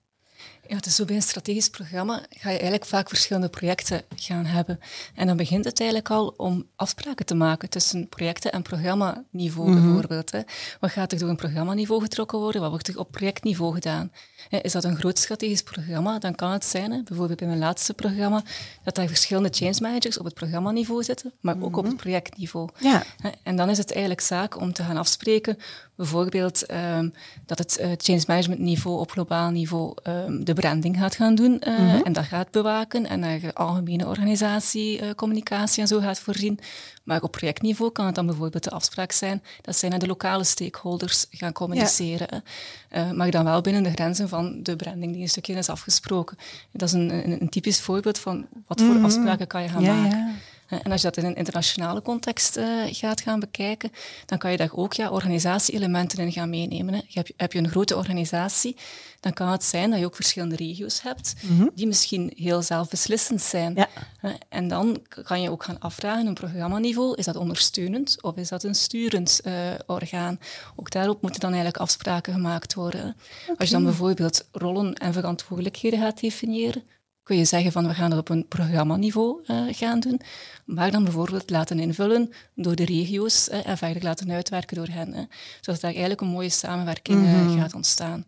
Ja, 0.70 0.76
het 0.76 0.86
is 0.86 0.94
zo 0.94 1.04
bij 1.04 1.16
een 1.16 1.22
strategisch 1.22 1.68
programma 1.68 2.14
ga 2.30 2.48
je 2.50 2.54
eigenlijk 2.58 2.84
vaak 2.84 3.08
verschillende 3.08 3.48
projecten 3.48 4.02
gaan 4.16 4.44
hebben. 4.44 4.80
En 5.14 5.26
dan 5.26 5.36
begint 5.36 5.64
het 5.64 5.80
eigenlijk 5.80 6.10
al 6.10 6.34
om 6.36 6.66
afspraken 6.76 7.26
te 7.26 7.34
maken 7.34 7.68
tussen 7.70 8.08
projecten 8.08 8.52
en 8.52 8.62
programmaniveau 8.62 9.70
Mhm. 9.70 9.82
bijvoorbeeld. 9.82 10.30
Hè. 10.30 10.40
Wat 10.80 10.90
gaat 10.90 11.12
er 11.12 11.18
door 11.18 11.28
een 11.28 11.36
programmaniveau 11.36 12.02
getrokken 12.02 12.38
worden? 12.38 12.60
Wat 12.60 12.70
wordt 12.70 12.88
er 12.88 12.98
op 12.98 13.10
projectniveau 13.10 13.74
gedaan? 13.74 14.12
Is 14.50 14.72
dat 14.72 14.84
een 14.84 14.96
groot 14.96 15.18
strategisch 15.18 15.62
programma? 15.62 16.18
Dan 16.18 16.34
kan 16.34 16.50
het 16.50 16.64
zijn, 16.64 16.92
hè, 16.92 17.02
bijvoorbeeld 17.02 17.38
bij 17.38 17.48
mijn 17.48 17.60
laatste 17.60 17.94
programma, 17.94 18.42
dat 18.84 18.94
daar 18.94 19.06
verschillende 19.08 19.48
change 19.52 19.76
managers 19.80 20.18
op 20.18 20.24
het 20.24 20.34
programmaniveau 20.34 21.02
zitten, 21.02 21.32
maar 21.40 21.56
ook 21.60 21.76
op 21.76 21.84
het 21.84 21.96
projectniveau. 21.96 22.68
Ja. 22.78 23.02
En 23.42 23.56
dan 23.56 23.70
is 23.70 23.78
het 23.78 23.90
eigenlijk 23.90 24.20
zaak 24.20 24.60
om 24.60 24.72
te 24.72 24.82
gaan 24.82 24.96
afspreken, 24.96 25.58
bijvoorbeeld 26.00 26.66
ehm, 26.66 27.08
dat 27.46 27.58
het 27.58 27.76
eh, 27.76 27.90
change 27.96 28.22
management 28.26 28.60
niveau 28.60 28.98
op 28.98 29.10
globaal 29.10 29.50
niveau 29.50 29.94
ehm, 30.02 30.44
de 30.44 30.52
branding 30.52 30.96
gaat 30.96 31.14
gaan 31.14 31.34
doen 31.34 31.60
eh, 31.60 32.06
en 32.06 32.12
dat 32.12 32.24
gaat 32.24 32.50
bewaken 32.50 33.06
en 33.06 33.20
daar 33.20 33.52
algemene 33.52 34.06
organisatiecommunicatie 34.06 35.82
en 35.82 35.88
zo 35.88 36.00
gaat 36.00 36.20
voorzien. 36.20 36.58
Maar 37.04 37.22
op 37.22 37.30
projectniveau 37.30 37.92
kan 37.92 38.06
het 38.06 38.14
dan 38.14 38.26
bijvoorbeeld 38.26 38.64
de 38.64 38.70
afspraak 38.70 39.12
zijn 39.12 39.42
dat 39.62 39.76
zij 39.76 39.88
naar 39.88 39.98
de 39.98 40.06
lokale 40.06 40.44
stakeholders 40.44 41.26
gaan 41.30 41.52
communiceren. 41.52 42.42
Eh, 42.88 43.10
maar 43.10 43.30
dan 43.30 43.44
wel 43.44 43.60
binnen 43.60 43.82
de 43.82 43.90
grenzen 43.90 44.28
van 44.28 44.62
de 44.62 44.76
branding 44.76 45.12
die 45.12 45.22
een 45.22 45.28
stukje 45.28 45.54
is 45.54 45.68
afgesproken. 45.68 46.36
Dat 46.72 46.88
is 46.88 46.94
een, 46.94 47.10
een, 47.10 47.40
een 47.40 47.48
typisch 47.48 47.80
voorbeeld 47.80 48.18
van 48.18 48.46
wat 48.66 48.80
voor 48.80 49.02
afspraken 49.02 49.46
kan 49.46 49.62
je 49.62 49.68
gaan 49.68 49.82
Ja, 49.82 49.94
maken. 49.94 50.18
ja. 50.18 50.32
Eh, 50.70 50.78
En 50.82 50.92
als 50.92 51.02
je 51.02 51.06
dat 51.06 51.16
in 51.16 51.24
een 51.24 51.36
internationale 51.36 52.02
context 52.02 52.56
eh, 52.56 52.66
gaat 52.90 53.20
gaan 53.20 53.40
bekijken, 53.40 53.92
dan 54.26 54.38
kan 54.38 54.50
je 54.50 54.56
daar 54.56 54.70
ook 54.74 54.92
ja, 54.92 55.10
organisatie-elementen 55.10 56.18
in 56.18 56.32
gaan 56.32 56.50
meenemen. 56.50 56.94
Hè. 56.94 57.00
Heb, 57.08 57.26
je, 57.26 57.34
heb 57.36 57.52
je 57.52 57.58
een 57.58 57.68
grote 57.68 57.96
organisatie, 57.96 58.76
dan 59.20 59.32
kan 59.32 59.48
het 59.48 59.64
zijn 59.64 59.90
dat 59.90 59.98
je 59.98 60.04
ook 60.04 60.14
verschillende 60.14 60.56
regio's 60.56 61.02
hebt, 61.02 61.34
die 61.74 61.86
misschien 61.86 62.32
heel 62.36 62.62
zelfbeslissend 62.62 63.40
zijn. 63.40 63.74
Ja. 63.74 63.88
Hè. 64.18 64.32
En 64.48 64.68
dan 64.68 65.02
kan 65.24 65.42
je 65.42 65.50
ook 65.50 65.64
gaan 65.64 65.78
afvragen, 65.78 66.26
een 66.26 66.34
programmaniveau, 66.34 67.14
is 67.16 67.24
dat 67.24 67.36
ondersteunend 67.36 68.22
of 68.22 68.36
is 68.36 68.48
dat 68.48 68.62
een 68.62 68.74
sturend 68.74 69.40
eh, 69.40 69.54
orgaan? 69.86 70.38
Ook 70.76 70.90
daarop 70.90 71.22
moeten 71.22 71.40
dan 71.40 71.52
eigenlijk 71.52 71.82
afspraken 71.82 72.32
gemaakt 72.32 72.74
worden. 72.74 73.16
Als 73.58 73.68
je 73.68 73.74
dan 73.74 73.84
bijvoorbeeld 73.84 74.48
rollen 74.52 74.94
en 74.94 75.12
verantwoordelijkheden 75.12 75.98
gaat 75.98 76.20
definiëren, 76.20 76.82
kun 77.30 77.38
je 77.38 77.44
zeggen 77.44 77.72
van 77.72 77.86
we 77.86 77.94
gaan 77.94 78.10
dat 78.10 78.18
op 78.18 78.28
een 78.28 78.48
programmaniveau 78.48 79.40
eh, 79.46 79.62
gaan 79.70 80.00
doen, 80.00 80.20
maar 80.64 80.90
dan 80.90 81.04
bijvoorbeeld 81.04 81.50
laten 81.50 81.78
invullen 81.78 82.32
door 82.54 82.74
de 82.74 82.84
regio's 82.84 83.48
eh, 83.48 83.66
en 83.66 83.78
verder 83.78 84.02
laten 84.02 84.30
uitwerken 84.30 84.76
door 84.76 84.88
hen. 84.90 85.12
Hè, 85.12 85.22
zodat 85.60 85.80
daar 85.80 85.90
eigenlijk 85.90 86.20
een 86.20 86.26
mooie 86.26 86.48
samenwerking 86.48 87.26
eh, 87.26 87.60
gaat 87.60 87.74
ontstaan. 87.74 88.26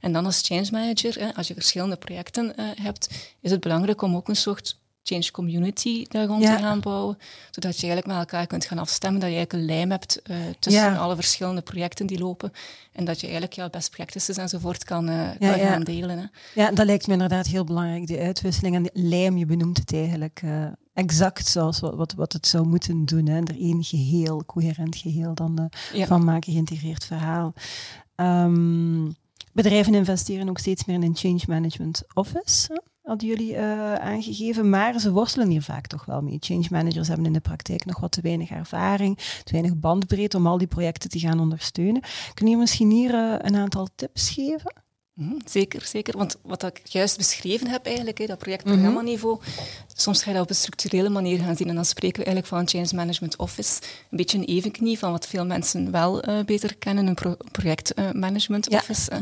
En 0.00 0.12
dan 0.12 0.24
als 0.24 0.40
change 0.42 0.68
manager, 0.70 1.32
als 1.34 1.48
je 1.48 1.54
verschillende 1.54 1.96
projecten 1.96 2.52
hebt, 2.82 3.34
is 3.40 3.50
het 3.50 3.60
belangrijk 3.60 4.02
om 4.02 4.16
ook 4.16 4.28
een 4.28 4.36
soort 4.36 4.79
change 5.02 5.30
community 5.30 6.06
daar 6.08 6.26
rond 6.26 6.42
Ja. 6.42 6.56
te 6.56 6.62
gaan 6.62 6.80
bouwen, 6.80 7.18
zodat 7.50 7.74
je 7.80 7.86
eigenlijk 7.86 8.06
met 8.06 8.16
elkaar 8.16 8.46
kunt 8.46 8.64
gaan 8.64 8.78
afstemmen, 8.78 9.20
dat 9.20 9.30
je 9.30 9.36
eigenlijk 9.36 9.64
een 9.70 9.74
lijm 9.76 9.90
hebt 9.90 10.22
eh, 10.22 10.36
tussen 10.58 10.82
Ja. 10.82 10.96
alle 10.96 11.14
verschillende 11.14 11.60
projecten 11.60 12.06
die 12.06 12.18
lopen 12.18 12.52
en 12.92 13.04
dat 13.04 13.16
je 13.16 13.22
eigenlijk 13.22 13.54
ja, 13.56 13.68
best 13.68 13.90
practices 13.90 14.36
enzovoort 14.36 14.84
kan, 14.84 15.08
eh, 15.08 15.14
Ja, 15.38 15.50
kan 15.50 15.58
gaan 15.60 15.82
delen. 15.82 16.18
Hè. 16.18 16.24
Ja, 16.62 16.70
dat 16.70 16.86
lijkt 16.86 17.06
me 17.06 17.12
inderdaad 17.12 17.46
heel 17.46 17.64
belangrijk, 17.64 18.06
die 18.06 18.18
uitwisseling. 18.20 18.74
En 18.74 18.82
de 18.82 18.90
lijm, 18.92 19.36
je 19.36 19.46
benoemt 19.46 19.78
het 19.78 19.92
eigenlijk 19.92 20.40
eh, 20.44 20.66
exact 20.94 21.46
zoals 21.46 21.80
wat, 21.80 21.94
wat, 21.94 22.12
wat 22.12 22.32
het 22.32 22.46
zou 22.46 22.66
moeten 22.66 23.04
doen. 23.04 23.26
Hè. 23.26 23.36
Er 23.40 23.60
één 23.60 23.84
geheel, 23.84 24.44
coherent 24.46 24.96
geheel 24.96 25.34
dan 25.34 25.70
van 25.94 26.24
maken, 26.24 26.52
geïntegreerd 26.52 27.04
verhaal. 27.04 27.54
Ehm, 28.14 29.10
bedrijven 29.52 29.94
investeren 29.94 30.48
ook 30.48 30.58
steeds 30.58 30.84
meer 30.84 30.96
in 30.96 31.02
een 31.02 31.16
change 31.16 31.40
management 31.46 32.02
office, 32.14 32.82
hadden 33.10 33.28
jullie 33.28 33.56
eh, 33.56 33.94
aangegeven. 33.94 34.68
Maar 34.70 34.98
ze 35.00 35.12
worstelen 35.12 35.48
hier 35.48 35.62
vaak 35.62 35.86
toch 35.86 36.04
wel 36.04 36.22
mee. 36.22 36.36
Change 36.40 36.66
managers 36.70 37.08
hebben 37.08 37.26
in 37.26 37.32
de 37.32 37.40
praktijk 37.40 37.84
nog 37.84 38.00
wat 38.00 38.12
te 38.12 38.20
weinig 38.20 38.50
ervaring, 38.50 39.16
te 39.44 39.52
weinig 39.52 39.76
bandbreedte 39.76 40.36
om 40.36 40.46
al 40.46 40.58
die 40.58 40.66
projecten 40.66 41.10
te 41.10 41.18
gaan 41.18 41.40
ondersteunen. 41.40 42.02
Kun 42.34 42.46
je 42.46 42.56
misschien 42.56 42.90
hier 42.90 43.14
eh, 43.14 43.34
een 43.38 43.56
aantal 43.56 43.88
tips 43.94 44.30
geven? 44.30 44.72
Mhm, 45.14 45.34
Zeker, 45.44 45.82
zeker. 45.86 46.16
Want 46.18 46.36
wat 46.42 46.62
ik 46.62 46.80
juist 46.84 47.16
beschreven 47.16 47.66
heb 47.66 47.86
eigenlijk, 47.86 48.18
hè, 48.18 48.26
dat 48.26 48.38
project-programmaniveau, 48.38 49.38
soms 49.94 50.22
ga 50.22 50.28
je 50.28 50.34
dat 50.34 50.42
op 50.44 50.50
een 50.50 50.56
structurele 50.56 51.08
manier 51.08 51.38
gaan 51.38 51.56
zien. 51.56 51.68
En 51.68 51.74
dan 51.74 51.84
spreken 51.84 52.18
we 52.18 52.24
eigenlijk 52.24 52.46
van 52.54 52.58
een 52.58 52.68
change 52.68 53.02
management 53.02 53.36
office. 53.36 53.80
Een 54.10 54.16
beetje 54.16 54.38
een 54.38 54.44
evenknie 54.44 54.98
van 54.98 55.10
wat 55.10 55.26
veel 55.26 55.46
mensen 55.46 55.90
wel 55.90 56.22
eh, 56.22 56.44
beter 56.44 56.76
kennen, 56.76 57.06
een 57.06 57.14
pro 57.14 57.36
projectmanagement 57.52 58.70
Ja. 58.70 58.78
office. 58.78 59.14
hè. 59.14 59.18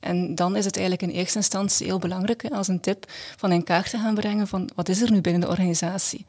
En 0.00 0.34
dan 0.34 0.56
is 0.56 0.64
het 0.64 0.76
eigenlijk 0.76 1.12
in 1.12 1.18
eerste 1.18 1.38
instantie 1.38 1.86
heel 1.86 1.98
belangrijk 1.98 2.44
als 2.44 2.68
een 2.68 2.80
tip 2.80 3.04
van 3.36 3.52
in 3.52 3.64
kaart 3.64 3.90
te 3.90 3.98
gaan 3.98 4.14
brengen 4.14 4.48
van 4.48 4.70
wat 4.74 4.88
is 4.88 5.02
er 5.02 5.10
nu 5.10 5.20
binnen 5.20 5.40
de 5.40 5.48
organisatie. 5.48 6.26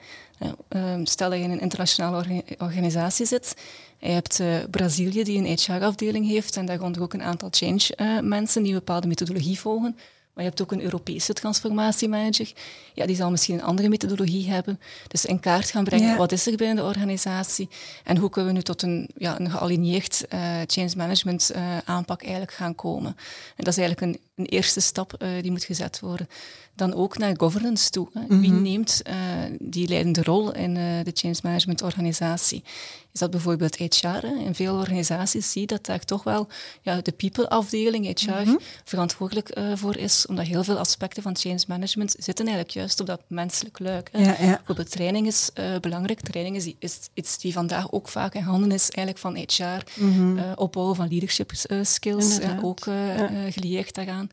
Ehm, 0.68 1.06
stel 1.06 1.30
dat 1.30 1.40
je 1.40 1.44
in 1.44 1.52
een 1.52 1.60
internationale 1.60 2.18
orga- 2.18 2.56
organisatie 2.58 3.26
zit. 3.26 3.56
Je 3.98 4.10
hebt 4.10 4.40
eh, 4.40 4.48
Brazilië 4.72 5.24
die 5.24 5.38
een 5.38 5.58
HR-afdeling 5.58 6.28
heeft 6.28 6.58
en 6.58 6.66
daaronder 6.66 7.02
ook 7.02 7.14
een 7.14 7.24
aantal 7.24 7.50
change 7.52 7.96
eh, 7.96 8.42
die 8.54 8.68
een 8.68 8.74
bepaalde 8.74 9.08
methodologie 9.08 9.60
volgen. 9.60 9.98
Maar 10.40 10.48
je 10.48 10.54
hebt 10.56 10.70
ook 10.70 10.78
een 10.80 10.86
Europese 10.86 11.34
transformatiemanager. 11.34 12.52
Ja, 12.94 13.06
die 13.06 13.16
zal 13.16 13.30
misschien 13.32 13.56
een 13.56 13.64
andere 13.64 13.90
methodologie 13.90 14.50
hebben. 14.50 14.80
Dus 15.08 15.26
in 15.26 15.40
kaart 15.40 15.72
gaan 15.72 15.84
brengen, 15.84 16.08
Ja. 16.08 16.18
wat 16.18 16.32
is 16.32 16.48
er 16.48 16.56
binnen 16.56 16.76
de 16.76 16.84
organisatie? 16.84 17.70
En 18.04 18.18
hoe 18.18 18.30
kunnen 18.30 18.52
we 18.52 18.58
nu 18.58 18.64
tot 18.64 18.82
een, 18.82 19.10
ja, 19.18 19.40
een 19.40 19.50
gealigneerd 19.52 20.26
eh, 20.28 20.40
change 20.68 20.92
management 20.96 21.50
eh, 21.50 21.78
aanpak 21.86 22.22
eigenlijk 22.22 22.54
gaan 22.54 22.76
komen? 22.76 23.16
En 23.56 23.64
dat 23.64 23.68
is 23.68 23.78
eigenlijk 23.78 24.02
een, 24.02 24.22
een 24.40 24.46
eerste 24.46 24.80
stap 24.80 25.14
uh, 25.20 25.30
die 25.42 25.52
moet 25.52 25.64
gezet 25.64 26.00
worden. 26.00 26.28
Dan 26.76 26.94
ook 26.94 27.18
naar 27.18 27.34
governance 27.38 27.90
toe. 27.90 28.08
Hè. 28.14 28.40
Wie 28.40 28.52
mhm. 28.52 28.62
neemt 28.62 29.02
uh, 29.08 29.14
die 29.60 29.88
leidende 29.88 30.24
rol 30.24 30.54
in 30.54 30.76
uh, 30.76 30.84
de 31.04 31.12
change 31.14 31.36
management 31.44 31.82
organisatie? 31.82 32.64
Is 33.12 33.20
dat 33.20 33.32
bijvoorbeeld 33.32 33.76
HR? 33.76 34.08
Hè? 34.08 34.36
In 34.46 34.56
veel 34.56 34.76
organisaties 34.76 35.52
zie 35.52 35.62
je 35.62 35.68
dat 35.68 35.86
daar 35.86 36.00
toch 36.00 36.24
wel 36.24 36.48
ja, 36.82 37.02
de 37.02 37.12
people-afdeling, 37.12 38.20
HR, 38.20 38.32
mhm. 38.32 38.56
verantwoordelijk 38.84 39.60
voor 39.76 39.98
is, 39.98 40.26
omdat 40.26 40.46
heel 40.46 40.64
veel 40.64 40.78
aspecten 40.78 41.24
van 41.24 41.36
change 41.36 41.64
management 41.68 42.16
zitten 42.18 42.46
eigenlijk 42.46 42.76
juist 42.76 43.00
op 43.00 43.08
dat 43.08 43.22
menselijk 43.28 43.80
luik. 43.80 44.10
Hè. 44.12 44.20
Ja, 44.20 44.36
ja. 44.40 44.56
Bijvoorbeeld 44.56 44.92
training 44.92 45.28
is 45.28 45.52
belangrijk. 45.82 46.20
Training 46.22 46.56
is, 46.56 46.74
is, 46.80 47.00
iets 47.14 47.38
die 47.38 47.54
vandaag 47.54 47.92
ook 47.92 48.08
vaak 48.08 48.34
in 48.34 48.42
handen 48.42 48.72
is 48.72 48.90
eigenlijk 48.92 49.18
van 49.18 49.36
HR. 49.36 50.04
Mm 50.04 50.38
opbouwen 50.56 50.96
van 50.96 51.08
leadership 51.10 51.52
skills, 51.82 52.40
ook 52.62 52.88
gelieerd 53.50 53.96
daaraan. 53.96 54.29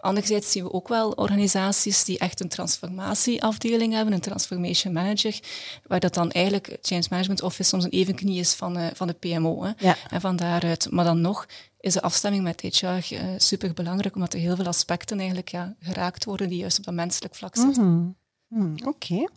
Anderzijds 0.00 0.52
zien 0.52 0.64
we 0.64 0.72
ook 0.72 0.88
wel 0.88 1.10
organisaties 1.10 2.04
die 2.04 2.18
echt 2.18 2.40
een 2.40 2.48
transformatieafdeling 2.48 3.92
hebben, 3.92 4.14
een 4.14 4.20
transformation 4.20 4.92
manager, 4.92 5.38
waar 5.86 6.00
dat 6.00 6.14
dan 6.14 6.30
eigenlijk 6.30 6.78
Change 6.82 7.06
Management 7.10 7.42
Office 7.42 7.68
soms 7.68 7.84
een 7.84 7.90
evenknie 7.90 8.38
is 8.38 8.54
van, 8.54 8.78
uh, 8.78 8.86
van 8.94 9.06
de 9.06 9.12
PMO. 9.12 9.62
Hè. 9.62 9.70
Ja. 9.78 9.96
En 10.10 10.20
van 10.20 10.36
daaruit, 10.36 10.90
maar 10.90 11.04
dan 11.04 11.20
nog 11.20 11.46
is 11.80 11.92
de 11.92 12.02
afstemming 12.02 12.42
met 12.42 12.60
HR 12.60 12.86
uh, 12.86 13.20
super 13.36 13.72
belangrijk, 13.72 14.14
omdat 14.14 14.34
er 14.34 14.40
heel 14.40 14.56
veel 14.56 14.66
aspecten 14.66 15.18
eigenlijk 15.18 15.48
ja, 15.48 15.74
geraakt 15.80 16.24
worden 16.24 16.48
die 16.48 16.58
juist 16.58 16.78
op 16.78 16.84
dat 16.84 16.94
menselijk 16.94 17.34
vlak 17.34 17.56
zitten. 17.56 17.94
Mhm. 17.94 18.10
Hmm, 18.48 18.74
Oké. 18.84 19.28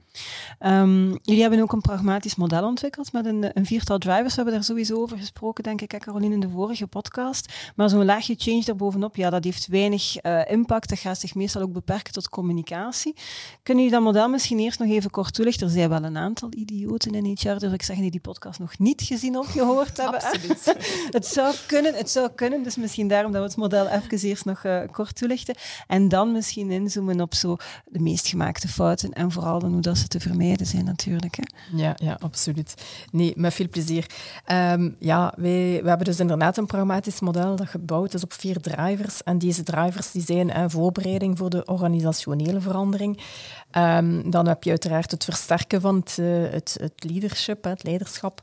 Ehm, 0.59 1.05
jullie 1.21 1.41
hebben 1.41 1.59
ook 1.61 1.73
een 1.73 1.81
pragmatisch 1.81 2.35
model 2.35 2.63
ontwikkeld 2.63 3.11
met 3.11 3.25
een, 3.25 3.49
een, 3.53 3.65
viertal 3.65 3.97
drivers. 3.97 4.29
We 4.29 4.35
hebben 4.35 4.53
daar 4.53 4.63
sowieso 4.63 4.95
over 4.95 5.17
gesproken, 5.17 5.63
denk 5.63 5.81
ik, 5.81 5.99
Caroline, 5.99 6.33
in 6.33 6.39
de 6.39 6.49
vorige 6.49 6.87
podcast. 6.87 7.53
Maar 7.75 7.89
zo'n 7.89 8.05
laagje 8.05 8.35
change 8.37 8.63
daarbovenop, 8.63 9.15
ja, 9.15 9.29
dat 9.29 9.43
heeft 9.43 9.67
weinig 9.67 10.25
uh, 10.25 10.51
impact. 10.51 10.89
Dat 10.89 10.99
gaat 10.99 11.19
zich 11.19 11.35
meestal 11.35 11.61
ook 11.61 11.73
beperken 11.73 12.13
tot 12.13 12.29
communicatie. 12.29 13.15
Kunnen 13.63 13.83
jullie 13.83 13.99
dat 13.99 14.07
model 14.07 14.29
misschien 14.29 14.59
eerst 14.59 14.79
nog 14.79 14.89
even 14.89 15.09
kort 15.09 15.33
toelichten? 15.33 15.67
Er 15.67 15.73
zijn 15.73 15.89
wel 15.89 16.03
een 16.03 16.17
aantal 16.17 16.49
idioten 16.51 17.11
in 17.11 17.37
HR, 17.39 17.57
durf 17.57 17.73
ik 17.73 17.83
zeggen, 17.83 18.03
die 18.03 18.11
die 18.11 18.21
podcast 18.21 18.59
nog 18.59 18.79
niet 18.79 19.01
gezien 19.01 19.37
of 19.37 19.51
gehoord 19.51 19.97
hebben. 19.97 20.21
Absoluut. 20.31 20.75
het, 21.11 21.27
zou 21.27 21.55
kunnen, 21.67 21.93
het 21.93 22.09
zou 22.09 22.29
kunnen, 22.35 22.63
dus 22.63 22.75
misschien 22.75 23.07
daarom 23.07 23.31
dat 23.31 23.41
we 23.41 23.47
het 23.47 23.57
model 23.57 23.87
even 23.87 24.27
eerst 24.27 24.45
nog 24.45 24.63
uh, 24.63 24.81
kort 24.91 25.15
toelichten. 25.15 25.55
En 25.87 26.09
dan 26.09 26.31
misschien 26.31 26.71
inzoomen 26.71 27.21
op 27.21 27.33
zo 27.33 27.57
de 27.85 27.99
meest 27.99 28.27
gemaakte 28.27 28.67
fouten 28.67 29.13
en 29.13 29.31
vooral 29.31 29.59
dan 29.59 29.71
hoe 29.71 29.81
dat 29.81 30.00
te 30.07 30.19
vermijden 30.19 30.65
zijn 30.65 30.85
natuurlijk. 30.85 31.35
Hè. 31.35 31.43
Ja, 31.77 31.95
ja, 31.97 32.17
absoluut. 32.19 32.73
Nee, 33.11 33.33
met 33.35 33.53
veel 33.53 33.69
plezier. 33.69 34.05
Ehm, 34.45 34.89
ja, 34.99 35.33
wij, 35.35 35.79
we 35.81 35.87
hebben 35.87 36.05
dus 36.05 36.19
inderdaad 36.19 36.57
een 36.57 36.65
pragmatisch 36.65 37.19
model 37.19 37.55
dat 37.55 37.67
gebouwd 37.67 38.13
is 38.13 38.23
op 38.23 38.33
vier 38.33 38.61
drivers. 38.61 39.23
En 39.23 39.37
deze 39.37 39.63
drivers 39.63 40.11
die 40.11 40.21
zijn 40.21 40.57
een 40.57 40.69
voorbereiding 40.69 41.37
voor 41.37 41.49
de 41.49 41.65
organisationele 41.65 42.61
verandering. 42.61 43.19
Um, 43.77 44.31
dan 44.31 44.47
heb 44.47 44.63
je 44.63 44.69
uiteraard 44.69 45.11
het 45.11 45.23
versterken 45.23 45.81
van 45.81 45.95
het, 45.95 46.17
uh, 46.19 46.49
het, 46.49 46.77
het 46.81 46.93
leadership, 46.97 47.63
het 47.63 47.83
leiderschap, 47.83 48.41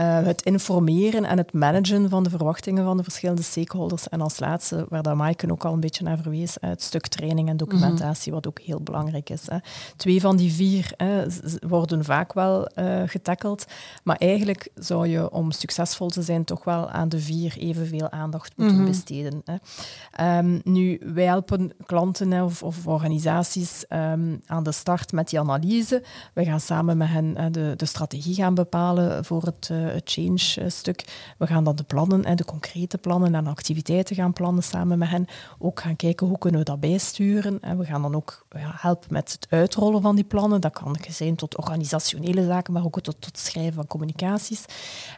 uh, 0.00 0.22
het 0.22 0.42
informeren 0.42 1.24
en 1.24 1.38
het 1.38 1.52
managen 1.52 2.08
van 2.08 2.22
de 2.22 2.30
verwachtingen 2.30 2.84
van 2.84 2.96
de 2.96 3.02
verschillende 3.02 3.42
stakeholders. 3.42 4.08
En 4.08 4.20
als 4.20 4.40
laatste, 4.40 4.86
waar 4.88 5.02
dat 5.02 5.14
Maaike 5.14 5.50
ook 5.50 5.64
al 5.64 5.72
een 5.72 5.80
beetje 5.80 6.04
naar 6.04 6.18
verwees, 6.18 6.56
het 6.60 6.82
stuk 6.82 7.06
training 7.06 7.48
en 7.48 7.56
documentatie, 7.56 8.32
wat 8.32 8.46
ook 8.46 8.60
heel 8.60 8.80
belangrijk 8.80 9.30
is. 9.30 9.42
Hè. 9.46 9.58
Twee 9.96 10.20
van 10.20 10.36
die 10.36 10.52
vier 10.52 10.92
hè, 10.96 11.26
worden 11.68 12.04
vaak 12.04 12.32
wel 12.32 12.68
uh, 12.74 13.02
getackeld, 13.06 13.66
maar 14.02 14.16
eigenlijk 14.16 14.68
zou 14.74 15.08
je 15.08 15.30
om 15.30 15.50
succesvol 15.50 16.08
te 16.08 16.22
zijn 16.22 16.44
toch 16.44 16.64
wel 16.64 16.90
aan 16.90 17.08
de 17.08 17.20
vier 17.20 17.56
evenveel 17.58 18.10
aandacht 18.10 18.52
moeten 18.56 18.76
mhm. 18.76 18.86
besteden. 18.86 19.42
Hè. 19.44 20.38
Um, 20.38 20.60
nu, 20.64 21.00
wij 21.14 21.24
helpen 21.24 21.72
klanten 21.86 22.42
of, 22.42 22.62
of 22.62 22.86
organisaties 22.86 23.84
um, 23.88 24.40
aan 24.46 24.62
de 24.66 24.72
start 24.72 25.12
met 25.12 25.28
die 25.28 25.40
analyse. 25.40 26.02
We 26.32 26.44
gaan 26.44 26.60
samen 26.60 26.96
met 26.96 27.08
hen 27.08 27.52
de, 27.52 27.74
de 27.76 27.86
strategie 27.86 28.34
gaan 28.34 28.54
bepalen 28.54 29.24
voor 29.24 29.42
het, 29.42 29.68
het 29.72 30.10
change-stuk. 30.10 31.04
We 31.38 31.46
gaan 31.46 31.64
dan 31.64 31.76
de 31.76 31.82
plannen, 31.82 32.36
de 32.36 32.44
concrete 32.44 32.98
plannen 32.98 33.34
en 33.34 33.46
activiteiten 33.46 34.16
gaan 34.16 34.32
plannen 34.32 34.62
samen 34.62 34.98
met 34.98 35.08
hen. 35.08 35.26
Ook 35.58 35.80
gaan 35.80 35.96
kijken 35.96 36.26
hoe 36.26 36.38
kunnen 36.38 36.60
we 36.60 36.66
dat 36.66 36.80
bijsturen. 36.80 37.60
En 37.60 37.78
we 37.78 37.84
gaan 37.84 38.02
dan 38.02 38.14
ook 38.14 38.46
helpen 38.58 39.08
met 39.12 39.32
het 39.32 39.46
uitrollen 39.50 40.02
van 40.02 40.14
die 40.14 40.24
plannen. 40.24 40.60
Dat 40.60 40.72
kan 40.72 40.96
zijn 41.08 41.36
tot 41.36 41.56
organisationele 41.56 42.46
zaken, 42.46 42.72
maar 42.72 42.84
ook 42.84 43.00
tot, 43.00 43.20
tot 43.20 43.38
schrijven 43.38 43.74
van 43.74 43.86
communicaties. 43.86 44.64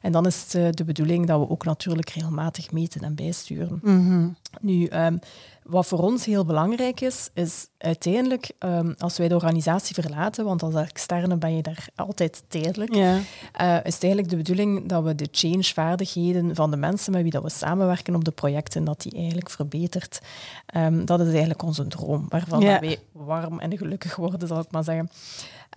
En 0.02 0.12
dan 0.12 0.26
is 0.26 0.52
het 0.52 0.76
de 0.76 0.84
bedoeling 0.84 1.26
dat 1.26 1.40
we 1.40 1.48
ook 1.48 1.64
natuurlijk 1.64 2.10
regelmatig 2.10 2.70
meten 2.72 3.00
en 3.00 3.14
bijsturen. 3.14 3.80
Mm 3.82 4.36
Nu, 4.60 4.88
um, 4.90 5.18
wat 5.68 5.86
voor 5.86 5.98
ons 5.98 6.24
heel 6.24 6.44
belangrijk 6.44 7.00
is, 7.00 7.30
is 7.34 7.66
uiteindelijk, 7.78 8.50
um, 8.58 8.94
als 8.98 9.18
wij 9.18 9.28
de 9.28 9.34
organisatie 9.34 9.94
verlaten, 9.94 10.44
want 10.44 10.62
als 10.62 10.74
externe 10.74 11.36
ben 11.36 11.56
je 11.56 11.62
daar 11.62 11.88
altijd 11.96 12.42
tijdelijk, 12.48 12.94
ja. 12.94 13.14
uh, 13.60 13.76
is 13.84 13.94
het 13.94 14.02
eigenlijk 14.02 14.28
de 14.28 14.36
bedoeling 14.36 14.88
dat 14.88 15.04
we 15.04 15.14
de 15.14 15.28
change-vaardigheden 15.30 16.54
van 16.54 16.70
de 16.70 16.76
mensen 16.76 17.12
met 17.12 17.22
wie 17.22 17.30
dat 17.30 17.42
we 17.42 17.50
samenwerken 17.50 18.14
op 18.14 18.24
de 18.24 18.30
projecten, 18.30 18.84
dat 18.84 19.00
die 19.02 19.12
eigenlijk 19.12 19.50
verbetert. 19.50 20.20
Um, 20.76 21.04
dat 21.04 21.20
is 21.20 21.28
eigenlijk 21.28 21.62
onze 21.62 21.86
droom, 21.86 22.26
waarvan 22.28 22.60
ja. 22.60 22.80
wij 22.80 22.98
warm 23.12 23.58
en 23.58 23.78
gelukkig 23.78 24.16
worden, 24.16 24.48
zal 24.48 24.60
ik 24.60 24.70
maar 24.70 24.84
zeggen. 24.84 25.10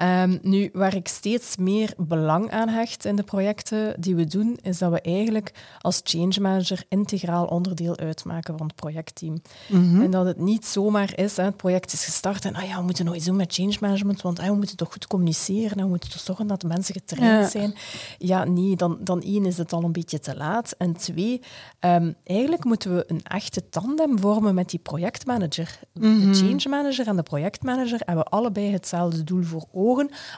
Um, 0.01 0.39
nu, 0.41 0.69
waar 0.73 0.95
ik 0.95 1.07
steeds 1.07 1.57
meer 1.57 1.93
belang 1.97 2.51
aan 2.51 2.67
hecht 2.67 3.05
in 3.05 3.15
de 3.15 3.23
projecten 3.23 4.01
die 4.01 4.15
we 4.15 4.25
doen, 4.25 4.57
is 4.61 4.77
dat 4.77 4.91
we 4.91 5.01
eigenlijk 5.01 5.53
als 5.79 6.01
change 6.03 6.39
manager 6.41 6.83
integraal 6.89 7.45
onderdeel 7.45 7.97
uitmaken 7.97 8.57
van 8.57 8.67
het 8.67 8.75
projectteam. 8.75 9.41
Mhm. 9.67 10.01
En 10.01 10.11
dat 10.11 10.25
het 10.25 10.37
niet 10.37 10.65
zomaar 10.65 11.17
is, 11.17 11.37
hè, 11.37 11.43
het 11.43 11.57
project 11.57 11.93
is 11.93 12.05
gestart 12.05 12.45
en 12.45 12.55
ah 12.55 12.67
ja, 12.67 12.77
we 12.77 12.83
moeten 12.83 13.05
nog 13.05 13.15
iets 13.15 13.25
doen 13.25 13.35
met 13.35 13.53
change 13.53 13.77
management, 13.79 14.21
want 14.21 14.39
ah, 14.39 14.45
we 14.45 14.55
moeten 14.55 14.77
toch 14.77 14.91
goed 14.91 15.07
communiceren 15.07 15.77
en 15.77 15.83
we 15.83 15.89
moeten 15.89 16.09
toch 16.09 16.21
zorgen 16.21 16.47
dat 16.47 16.61
de 16.61 16.67
mensen 16.67 16.93
getraind 16.93 17.51
zijn. 17.51 17.73
Ja, 18.17 18.43
nee, 18.43 18.75
dan, 18.75 18.97
dan 19.01 19.21
één 19.21 19.45
is 19.45 19.57
het 19.57 19.73
al 19.73 19.83
een 19.83 19.91
beetje 19.91 20.19
te 20.19 20.35
laat. 20.35 20.75
En 20.77 20.93
twee, 20.93 21.41
um, 21.79 22.15
eigenlijk 22.23 22.63
moeten 22.63 22.95
we 22.95 23.03
een 23.07 23.23
echte 23.23 23.69
tandem 23.69 24.19
vormen 24.19 24.55
met 24.55 24.69
die 24.69 24.79
projectmanager. 24.79 25.79
De 25.93 26.07
mhm. 26.07 26.33
change 26.33 26.69
manager 26.69 27.07
en 27.07 27.15
de 27.15 27.23
projectmanager 27.23 27.99
hebben 28.05 28.25
allebei 28.25 28.71
hetzelfde 28.71 29.23
doel 29.23 29.43
voor 29.43 29.65
ogen 29.71 29.80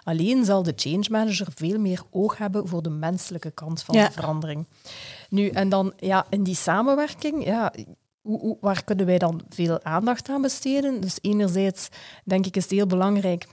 Alleen 0.04 0.46
zal 0.46 0.64
de 0.64 0.74
change 0.76 1.06
manager 1.10 1.48
veel 1.56 1.80
meer 1.80 2.02
oog 2.10 2.38
hebben 2.38 2.68
voor 2.68 2.82
de 2.82 2.90
menselijke 2.90 3.52
kant 3.52 3.84
van 3.84 3.96
de 3.96 4.12
verandering. 4.12 4.68
Nu, 5.30 5.48
en 5.48 5.70
dan 5.70 5.94
ja, 5.98 6.26
in 6.30 6.44
die 6.44 6.56
samenwerking, 6.56 7.46
ja, 7.46 7.74
hoe, 8.22 8.40
hoe, 8.40 8.58
waar 8.62 8.84
kunnen 8.84 9.06
wij 9.06 9.18
dan 9.18 9.42
veel 9.50 9.84
aandacht 9.84 10.30
aan 10.30 10.42
besteden? 10.42 11.02
Dus 11.02 11.18
enerzijds 11.22 11.90
denk 12.24 12.46
ik 12.46 12.56
is 12.56 12.64
het 12.64 12.72
heel 12.72 12.88
belangrijk 12.88 13.48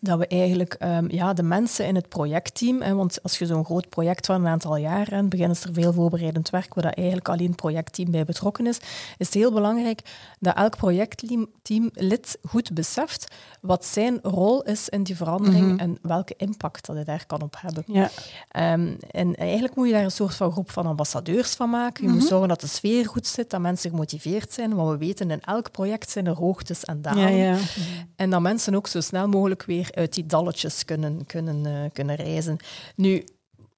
dat 0.00 0.18
we 0.18 0.26
eigenlijk 0.26 0.76
um, 0.82 1.10
ja, 1.10 1.32
de 1.32 1.42
mensen 1.42 1.86
in 1.86 1.94
het 1.94 2.08
projectteam, 2.08 2.82
hè, 2.82 2.94
want 2.94 3.22
als 3.22 3.38
je 3.38 3.46
zo'n 3.46 3.64
groot 3.64 3.88
project 3.88 4.26
van 4.26 4.40
een 4.40 4.46
aantal 4.46 4.76
jaar 4.76 5.06
hebt, 5.10 5.28
beginnen 5.28 5.56
er 5.62 5.72
veel 5.72 5.92
voorbereidend 5.92 6.50
werk 6.50 6.74
waar 6.74 6.84
dat 6.84 6.94
eigenlijk 6.94 7.28
alleen 7.28 7.46
het 7.46 7.56
projectteam 7.56 8.10
bij 8.10 8.24
betrokken 8.24 8.66
is, 8.66 8.78
is 9.18 9.26
het 9.26 9.34
heel 9.34 9.52
belangrijk 9.52 10.00
dat 10.38 10.56
elk 10.56 10.76
projectteamlid 10.76 12.38
goed 12.48 12.72
beseft 12.74 13.34
wat 13.60 13.84
zijn 13.84 14.18
rol 14.22 14.62
is 14.62 14.88
in 14.88 15.02
die 15.02 15.16
verandering 15.16 15.66
mhm. 15.66 15.78
en 15.78 15.98
welke 16.02 16.34
impact 16.36 16.86
dat 16.86 16.96
hij 16.96 17.04
daar 17.04 17.26
kan 17.26 17.42
op 17.42 17.56
hebben. 17.60 17.84
Ja. 17.86 18.10
Um, 18.72 18.96
en 19.10 19.34
eigenlijk 19.34 19.74
moet 19.74 19.86
je 19.86 19.92
daar 19.92 20.04
een 20.04 20.10
soort 20.10 20.34
van 20.34 20.52
groep 20.52 20.70
van 20.70 20.86
ambassadeurs 20.86 21.54
van 21.54 21.70
maken. 21.70 22.04
Je 22.04 22.10
moet 22.10 22.18
mhm. 22.18 22.28
zorgen 22.28 22.48
dat 22.48 22.60
de 22.60 22.66
sfeer 22.66 23.06
goed 23.06 23.26
zit, 23.26 23.50
dat 23.50 23.60
mensen 23.60 23.90
gemotiveerd 23.90 24.52
zijn, 24.52 24.74
want 24.74 24.90
we 24.90 24.96
weten 25.06 25.30
in 25.30 25.40
elk 25.40 25.70
project 25.70 26.10
zijn 26.10 26.26
er 26.26 26.36
hoogtes 26.36 26.84
en 26.84 27.02
dalen. 27.02 27.36
Ja, 27.36 27.52
ja. 27.52 27.58
En 28.16 28.30
dat 28.30 28.40
mensen 28.40 28.74
ook 28.74 28.86
zo 28.86 29.00
snel 29.00 29.28
mogelijk 29.28 29.64
weer 29.64 29.77
uit 29.90 30.14
die 30.14 30.26
dalletjes 30.26 30.84
kunnen, 30.84 31.26
kunnen, 31.26 31.66
uh, 31.66 31.90
kunnen 31.92 32.16
reizen. 32.16 32.56
Nu, 32.96 33.24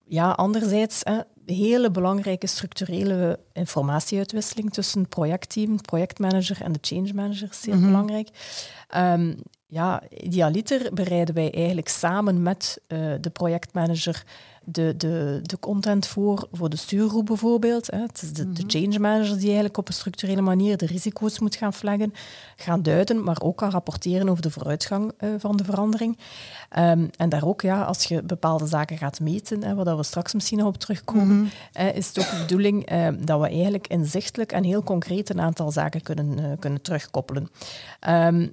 ja, 0.04 0.30
anderzijds, 0.30 1.00
hè, 1.04 1.20
hele 1.44 1.90
belangrijke 1.90 2.46
structurele 2.46 3.38
informatieuitwisseling 3.52 4.72
tussen 4.72 5.00
het 5.00 5.08
projectteam, 5.08 5.80
projectmanager 5.80 6.62
en 6.62 6.72
de 6.72 6.78
change 6.82 7.12
manager 7.14 7.48
is 7.50 7.60
zeer 7.60 7.76
mhm. 7.76 7.86
belangrijk. 7.86 8.28
Um, 8.96 9.36
ja, 9.66 10.02
idealiter 10.08 10.94
bereiden 10.94 11.34
wij 11.34 11.52
eigenlijk 11.52 11.88
samen 11.88 12.42
met 12.42 12.80
uh, 12.88 13.14
de 13.20 13.30
projectmanager 13.30 14.24
de, 14.72 14.94
de, 14.96 15.40
de 15.42 15.58
content 15.58 16.06
voor, 16.06 16.48
voor 16.52 16.70
de 16.70 16.76
stuurgroep 16.76 17.26
bijvoorbeeld. 17.26 17.90
Hè. 17.90 17.98
Het 17.98 18.22
is 18.22 18.32
de, 18.32 18.52
de, 18.52 18.62
mhm. 18.62 18.70
change 18.70 18.98
manager 18.98 19.34
die 19.36 19.44
eigenlijk 19.44 19.76
op 19.76 19.88
een 19.88 19.94
structurele 19.94 20.40
manier 20.40 20.76
de 20.76 20.86
risico's 20.86 21.38
moet 21.38 21.56
gaan 21.56 21.72
flaggen, 21.72 22.12
gaan 22.56 22.82
duiden, 22.82 23.24
maar 23.24 23.40
ook 23.42 23.56
kan 23.56 23.70
rapporteren 23.70 24.28
over 24.28 24.42
de 24.42 24.50
vooruitgang 24.50 25.12
uh, 25.18 25.30
van 25.38 25.56
de 25.56 25.64
verandering. 25.64 26.18
Um, 26.78 27.10
en 27.16 27.28
daar 27.28 27.44
ook, 27.44 27.60
ja, 27.60 27.82
als 27.82 28.04
je 28.04 28.22
bepaalde 28.22 28.66
zaken 28.66 28.98
gaat 28.98 29.20
meten, 29.20 29.62
hè, 29.62 29.74
waar 29.74 29.96
we 29.96 30.02
straks 30.02 30.34
misschien 30.34 30.58
nog 30.58 30.66
op 30.66 30.76
terugkomen, 30.78 31.36
mm 31.36 31.48
-hmm. 31.72 31.88
is 31.88 32.08
het 32.08 32.18
ook 32.18 32.30
de 32.30 32.38
bedoeling 32.40 32.92
uh, 32.92 33.08
dat 33.18 33.40
we 33.40 33.48
eigenlijk 33.48 33.86
inzichtelijk 33.86 34.52
en 34.52 34.64
heel 34.64 34.82
concreet 34.82 35.30
een 35.30 35.40
aantal 35.40 35.70
zaken 35.70 36.02
kunnen, 36.02 36.38
uh, 36.38 36.44
kunnen 36.58 36.82
terugkoppelen. 36.82 37.50
Um, 38.08 38.50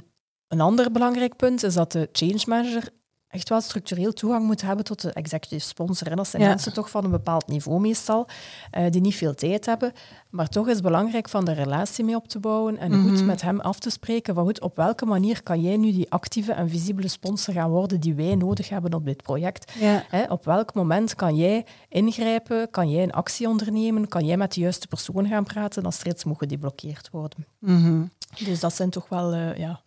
een 0.48 0.62
ander 0.62 0.92
belangrijk 0.92 1.36
punt 1.36 1.64
is 1.64 1.74
dat 1.74 1.92
de 1.92 2.10
change 2.12 2.44
manager 2.46 2.90
echt 3.30 3.50
wel 3.50 3.62
structureel 3.62 4.14
toegang 4.14 4.46
moet 4.46 4.62
hebben 4.62 4.86
tot 4.86 5.02
de 5.02 5.12
executive 5.14 5.66
sponsor. 5.68 6.08
En 6.08 6.16
dat 6.16 6.28
zijn 6.28 6.42
Ja. 6.42 6.48
mensen 6.48 6.74
toch 6.74 6.90
van 6.90 7.04
een 7.06 7.12
bepaald 7.12 7.48
niveau 7.48 7.80
meestal, 7.80 8.28
eh, 8.72 8.92
die 8.92 9.02
niet 9.02 9.16
veel 9.16 9.34
tijd 9.36 9.66
hebben. 9.66 9.92
Maar 10.30 10.48
toch 10.50 10.68
is 10.68 10.74
het 10.74 10.84
belangrijk 10.84 11.30
van 11.30 11.46
de 11.46 11.52
relatie 11.52 12.04
mee 12.06 12.16
op 12.16 12.28
te 12.28 12.40
bouwen 12.40 12.78
en 12.78 13.02
goed 13.02 13.26
met 13.26 13.42
hem 13.42 13.60
af 13.60 13.80
te 13.80 13.90
spreken 13.90 14.34
van 14.36 14.44
goed, 14.46 14.62
op 14.62 14.76
welke 14.76 15.06
manier 15.06 15.44
kan 15.44 15.62
jij 15.62 15.78
nu 15.78 15.92
die 15.92 16.12
actieve 16.12 16.52
en 16.52 16.70
visibele 16.70 17.08
sponsor 17.08 17.54
gaan 17.54 17.70
worden 17.70 18.00
die 18.00 18.14
wij 18.16 18.36
nodig 18.36 18.70
hebben 18.70 18.94
op 18.94 19.06
dit 19.06 19.22
project. 19.24 19.72
Ja. 19.80 20.04
Hè, 20.10 20.24
op 20.24 20.46
welk 20.46 20.74
moment 20.74 21.16
kan 21.16 21.36
jij 21.36 21.66
ingrijpen, 21.90 22.70
kan 22.70 22.90
jij 22.90 23.04
een 23.04 23.12
actie 23.12 23.48
ondernemen, 23.48 24.08
kan 24.08 24.26
jij 24.26 24.38
met 24.38 24.54
de 24.54 24.60
juiste 24.62 24.88
persoon 24.88 25.28
gaan 25.28 25.44
praten 25.44 25.84
als 25.86 26.00
er 26.00 26.08
iets 26.08 26.24
moet 26.24 26.38
gedeblokkeerd 26.38 27.10
worden. 27.12 27.46
Mhm. 27.60 28.02
Dus 28.46 28.60
dat 28.60 28.74
zijn 28.76 28.90
toch 28.90 29.10
wel 29.10 29.34
eh, 29.34 29.58
ja, 29.58 29.82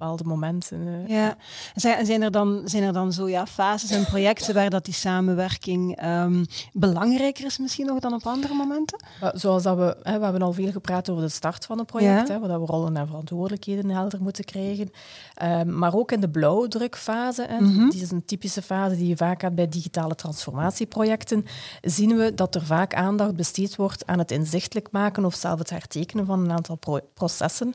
bepaalde 0.00 0.24
momenten. 0.24 0.86
eh. 1.06 1.08
Ja. 1.16 1.36
Zijn, 1.74 2.06
zijn, 2.06 2.22
er 2.22 2.30
dan, 2.30 2.60
zijn 2.64 2.82
er 2.82 2.92
dan 2.92 3.12
zo 3.12 3.28
ja, 3.28 3.46
fases 3.46 3.90
en 3.90 4.04
projecten 4.04 4.54
waar 4.54 4.70
dat 4.70 4.84
die 4.84 4.94
samenwerking 4.94 5.96
ehm, 5.96 6.44
belangrijker 6.72 7.44
is 7.44 7.58
misschien 7.58 7.86
nog 7.86 7.98
dan 7.98 8.12
op 8.14 8.26
andere 8.26 8.54
momenten? 8.54 9.02
Zoals 9.34 9.62
dat 9.62 9.76
we, 9.76 9.96
hè, 10.02 10.18
we 10.18 10.24
hebben 10.24 10.42
al 10.42 10.52
veel 10.52 10.70
gepraat 10.72 11.10
over 11.10 11.22
de 11.22 11.28
start 11.28 11.66
van 11.66 11.78
een 11.78 11.84
project, 11.84 12.28
Ja. 12.28 12.34
hè, 12.34 12.40
waar 12.40 12.48
dat 12.48 12.60
we 12.60 12.66
rollen 12.66 12.96
en 12.96 13.06
verantwoordelijkheden 13.06 13.90
helder 13.90 14.22
moeten 14.22 14.44
krijgen. 14.44 14.90
Ehm, 15.34 15.78
maar 15.78 15.94
ook 15.94 16.12
in 16.12 16.20
de 16.20 16.28
blauwdrukfase, 16.30 17.46
hè, 17.48 17.60
Mhm. 17.60 17.88
die 17.88 18.02
is 18.02 18.10
een 18.10 18.24
typische 18.24 18.62
fase 18.62 18.96
die 18.96 19.08
je 19.08 19.16
vaak 19.16 19.40
hebt 19.40 19.54
bij 19.54 19.68
digitale 19.68 20.14
transformatieprojecten, 20.14 21.44
zien 21.82 22.16
we 22.16 22.34
dat 22.34 22.54
er 22.54 22.64
vaak 22.64 22.94
aandacht 22.94 23.36
besteed 23.36 23.76
wordt 23.76 24.06
aan 24.06 24.18
het 24.18 24.30
inzichtelijk 24.30 24.88
maken 24.90 25.24
of 25.24 25.34
zelf 25.34 25.58
het 25.58 25.70
hertekenen 25.70 26.26
van 26.26 26.40
een 26.40 26.52
aantal 26.52 26.76
pro- 26.76 27.00
processen. 27.14 27.74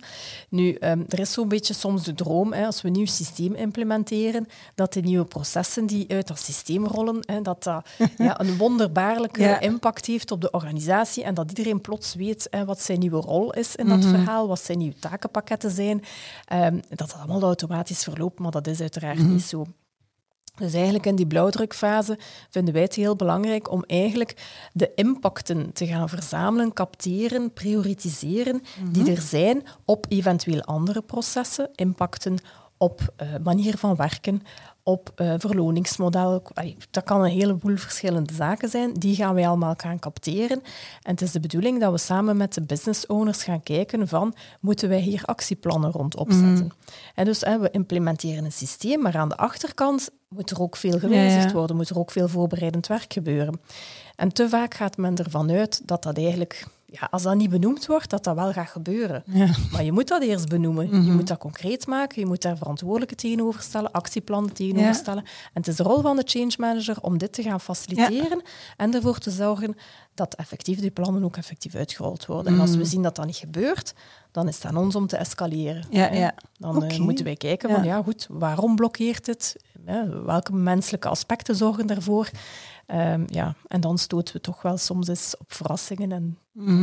Nu, 0.50 0.74
ehm, 0.74 1.00
er 1.10 1.20
is 1.20 1.32
zo'n 1.34 1.48
beetje 1.48 1.74
soms 1.74 2.04
de 2.04 2.14
droom, 2.16 2.54
hè, 2.54 2.66
als 2.66 2.82
we 2.82 2.88
een 2.88 2.94
nieuw 2.94 3.06
systeem 3.06 3.54
implementeren, 3.54 4.48
dat 4.76 4.94
de 4.94 5.02
nieuwe 5.02 5.26
processen 5.26 5.86
die 5.86 6.06
uit 6.10 6.28
dat 6.28 6.40
systeem 6.40 6.86
rollen, 6.86 7.18
hè, 7.26 7.42
dat 7.42 7.64
dat 7.64 7.86
ja, 8.18 8.40
een 8.40 8.58
wonderbaarlijke 8.58 9.42
Ja. 9.42 9.60
impact 9.60 10.06
heeft 10.06 10.32
op 10.32 10.42
de 10.42 10.52
organisatie 10.52 11.24
en 11.24 11.34
dat 11.34 11.50
iedereen 11.50 11.82
plots 11.82 12.14
weet 12.16 12.48
hè, 12.50 12.66
wat 12.66 12.82
zijn 12.82 13.00
nieuwe 13.00 13.22
rol 13.22 13.54
is 13.54 13.76
in 13.76 13.88
dat 13.88 14.06
verhaal, 14.06 14.48
wat 14.48 14.60
zijn 14.62 14.78
nieuwe 14.78 15.00
takenpakketten 15.00 15.72
zijn, 15.72 16.04
ehm, 16.46 16.80
dat 16.90 16.98
dat 16.98 17.14
allemaal 17.18 17.42
automatisch 17.42 18.04
verloopt, 18.04 18.40
maar 18.40 18.52
dat 18.52 18.68
is 18.68 18.82
uiteraard 18.82 19.28
niet 19.28 19.44
zo. 19.44 19.66
Dus 20.56 20.74
eigenlijk 20.74 21.06
in 21.06 21.16
die 21.16 21.28
blauwdrukfase 21.28 22.20
vinden 22.50 22.74
wij 22.74 22.84
het 22.84 22.96
heel 22.96 23.16
belangrijk 23.16 23.72
om 23.72 23.84
eigenlijk 23.88 24.36
de 24.74 24.92
impacten 24.96 25.74
te 25.74 25.88
gaan 25.88 26.10
verzamelen, 26.10 26.74
capteren, 26.74 27.54
prioritiseren 27.54 28.62
die 28.92 29.12
er 29.12 29.22
zijn 29.22 29.64
op 29.86 30.06
eventueel 30.10 30.62
andere 30.62 31.02
processen, 31.02 31.70
impacten 31.76 32.38
op 32.78 33.14
eh, 33.16 33.28
manier 33.44 33.78
van 33.78 33.96
werken, 33.96 34.42
op 34.84 35.12
eh, 35.16 35.34
verloningsmodel. 35.38 36.44
Dat 36.92 37.04
kan 37.04 37.24
een 37.24 37.32
heleboel 37.32 37.78
verschillende 37.78 38.34
zaken 38.34 38.70
zijn. 38.70 38.94
Die 38.94 39.16
gaan 39.16 39.34
wij 39.34 39.48
allemaal 39.48 39.74
gaan 39.78 40.00
capteren. 40.00 40.62
En 41.02 41.12
het 41.12 41.22
is 41.22 41.32
de 41.32 41.40
bedoeling 41.40 41.80
dat 41.80 41.92
we 41.92 41.98
samen 41.98 42.38
met 42.38 42.54
de 42.54 42.62
business 42.62 43.06
owners 43.06 43.44
gaan 43.44 43.64
kijken 43.64 44.08
van 44.08 44.34
moeten 44.60 44.90
wij 44.90 45.00
hier 45.00 45.24
actieplannen 45.26 45.92
rond 45.92 46.16
opzetten. 46.16 46.72
En 47.16 47.26
dus 47.26 47.42
hè, 47.42 47.60
we 47.60 47.70
implementeren 47.72 48.46
een 48.46 48.52
systeem, 48.52 49.02
maar 49.02 49.18
aan 49.18 49.30
de 49.30 49.38
achterkant 49.38 50.10
moet 50.30 50.52
er 50.52 50.62
ook 50.62 50.76
veel 50.76 51.00
gewijzigd 51.00 51.42
Ja, 51.42 51.48
ja. 51.48 51.54
worden, 51.54 51.76
moet 51.76 51.90
er 51.90 52.00
ook 52.00 52.12
veel 52.12 52.28
voorbereidend 52.28 52.88
werk 52.88 53.14
gebeuren. 53.14 53.60
En 54.16 54.34
te 54.34 54.50
vaak 54.50 54.74
gaat 54.74 54.98
men 54.98 55.16
ervan 55.16 55.52
uit 55.52 55.88
dat 55.88 56.04
dat 56.04 56.18
eigenlijk, 56.18 56.68
ja, 57.00 57.08
als 57.12 57.24
dat 57.24 57.36
niet 57.36 57.50
benoemd 57.50 57.86
wordt, 57.86 58.10
dat 58.10 58.24
dat 58.24 58.36
wel 58.36 58.52
gaat 58.54 58.68
gebeuren. 58.70 59.24
Ja. 59.26 59.48
Maar 59.72 59.84
je 59.84 59.92
moet 59.92 60.08
dat 60.08 60.22
eerst 60.22 60.50
benoemen. 60.50 60.86
Je 60.90 60.96
Mhm. 60.96 61.16
moet 61.16 61.28
dat 61.28 61.38
concreet 61.38 61.88
maken, 61.88 62.20
je 62.22 62.26
moet 62.28 62.42
daar 62.42 62.58
verantwoordelijke 62.58 63.16
tegenover 63.16 63.62
stellen, 63.62 63.92
actieplannen 63.92 64.54
tegenover 64.54 64.94
stellen. 64.96 65.24
En 65.24 65.30
het 65.54 65.68
is 65.68 65.76
de 65.76 65.84
rol 65.84 66.02
van 66.02 66.16
de 66.16 66.24
change 66.26 66.54
manager 66.58 67.02
om 67.02 67.18
dit 67.18 67.34
te 67.34 67.42
gaan 67.44 67.62
faciliteren 67.62 68.42
en 68.78 68.94
ervoor 68.94 69.18
te 69.18 69.32
zorgen 69.32 69.76
dat 70.14 70.36
effectief 70.36 70.80
die 70.80 70.92
plannen 70.92 71.24
ook 71.24 71.38
effectief 71.38 71.76
uitgerold 71.76 72.26
worden. 72.26 72.54
En 72.54 72.60
als 72.60 72.70
Mhm. 72.70 72.80
we 72.80 72.86
zien 72.86 73.02
dat 73.02 73.16
dat 73.16 73.26
niet 73.26 73.36
gebeurt, 73.36 73.94
dan 74.32 74.48
is 74.48 74.56
het 74.56 74.66
aan 74.66 74.78
ons 74.78 74.96
om 74.96 75.08
te 75.08 75.18
escaleren. 75.18 75.84
Ja, 75.90 76.08
hè. 76.10 76.18
ja. 76.20 76.34
Dan 76.58 76.84
eh, 76.84 76.98
moeten 77.00 77.26
wij 77.26 77.36
kijken 77.36 77.70
van, 77.70 77.84
Ja. 77.84 78.02
goed, 78.04 78.28
waarom 78.30 78.76
blokkeert 78.76 79.26
het? 79.26 79.56
Hè, 79.86 80.24
Welke 80.24 80.54
menselijke 80.54 81.08
aspecten 81.08 81.56
zorgen 81.56 81.88
daarvoor? 81.88 82.30
Ehm, 82.86 83.24
ja, 83.28 83.56
en 83.68 83.82
dan 83.82 83.98
stoten 83.98 84.36
we 84.36 84.42
toch 84.42 84.62
wel 84.62 84.78
soms 84.78 85.08
eens 85.08 85.38
op 85.38 85.54
verrassingen 85.54 86.12
en 86.12 86.38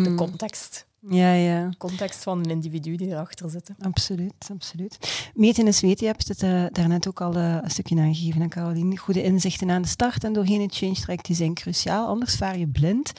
de 0.05 0.15
context. 0.17 0.87
Ja, 1.09 1.33
ja. 1.33 1.71
Context 1.79 2.23
van 2.23 2.39
een 2.39 2.51
individu 2.51 2.97
die 2.97 3.09
erachter 3.09 3.51
zit. 3.51 3.69
hè. 3.69 3.85
Absoluut, 3.85 4.49
absoluut. 4.51 4.99
Meten 5.35 5.67
is 5.67 5.81
weten, 5.81 6.07
je 6.07 6.13
hebt 6.13 6.29
het 6.29 6.43
eh, 6.43 6.65
daarnet 6.73 7.09
ook 7.09 7.21
al 7.21 7.35
eh, 7.35 7.57
een 7.63 7.71
stukje 7.71 8.01
aangegeven, 8.01 8.41
hè, 8.41 8.49
Caroline. 8.49 8.97
Goede 8.97 9.23
inzichten 9.23 9.71
aan 9.71 9.83
de 9.83 9.89
start 9.89 10.25
en 10.25 10.33
doorheen 10.33 10.61
het 10.61 10.75
change 10.75 10.95
track, 10.95 11.25
die 11.25 11.37
zijn 11.37 11.55
cruciaal. 11.55 12.07
Anders 12.07 12.37
vaar 12.37 12.59
je 12.59 12.69
blind. 12.69 13.13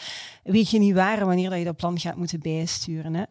Weet 0.44 0.70
je 0.70 0.80
niet 0.80 0.94
waar 0.94 1.20
en 1.20 1.26
wanneer 1.26 1.50
dat 1.50 1.60
je 1.60 1.66
dat 1.66 1.76
plan 1.76 2.00
gaat 2.00 2.16
moeten 2.16 2.40
bijsturen. 2.40 3.14
Hè. 3.14 3.24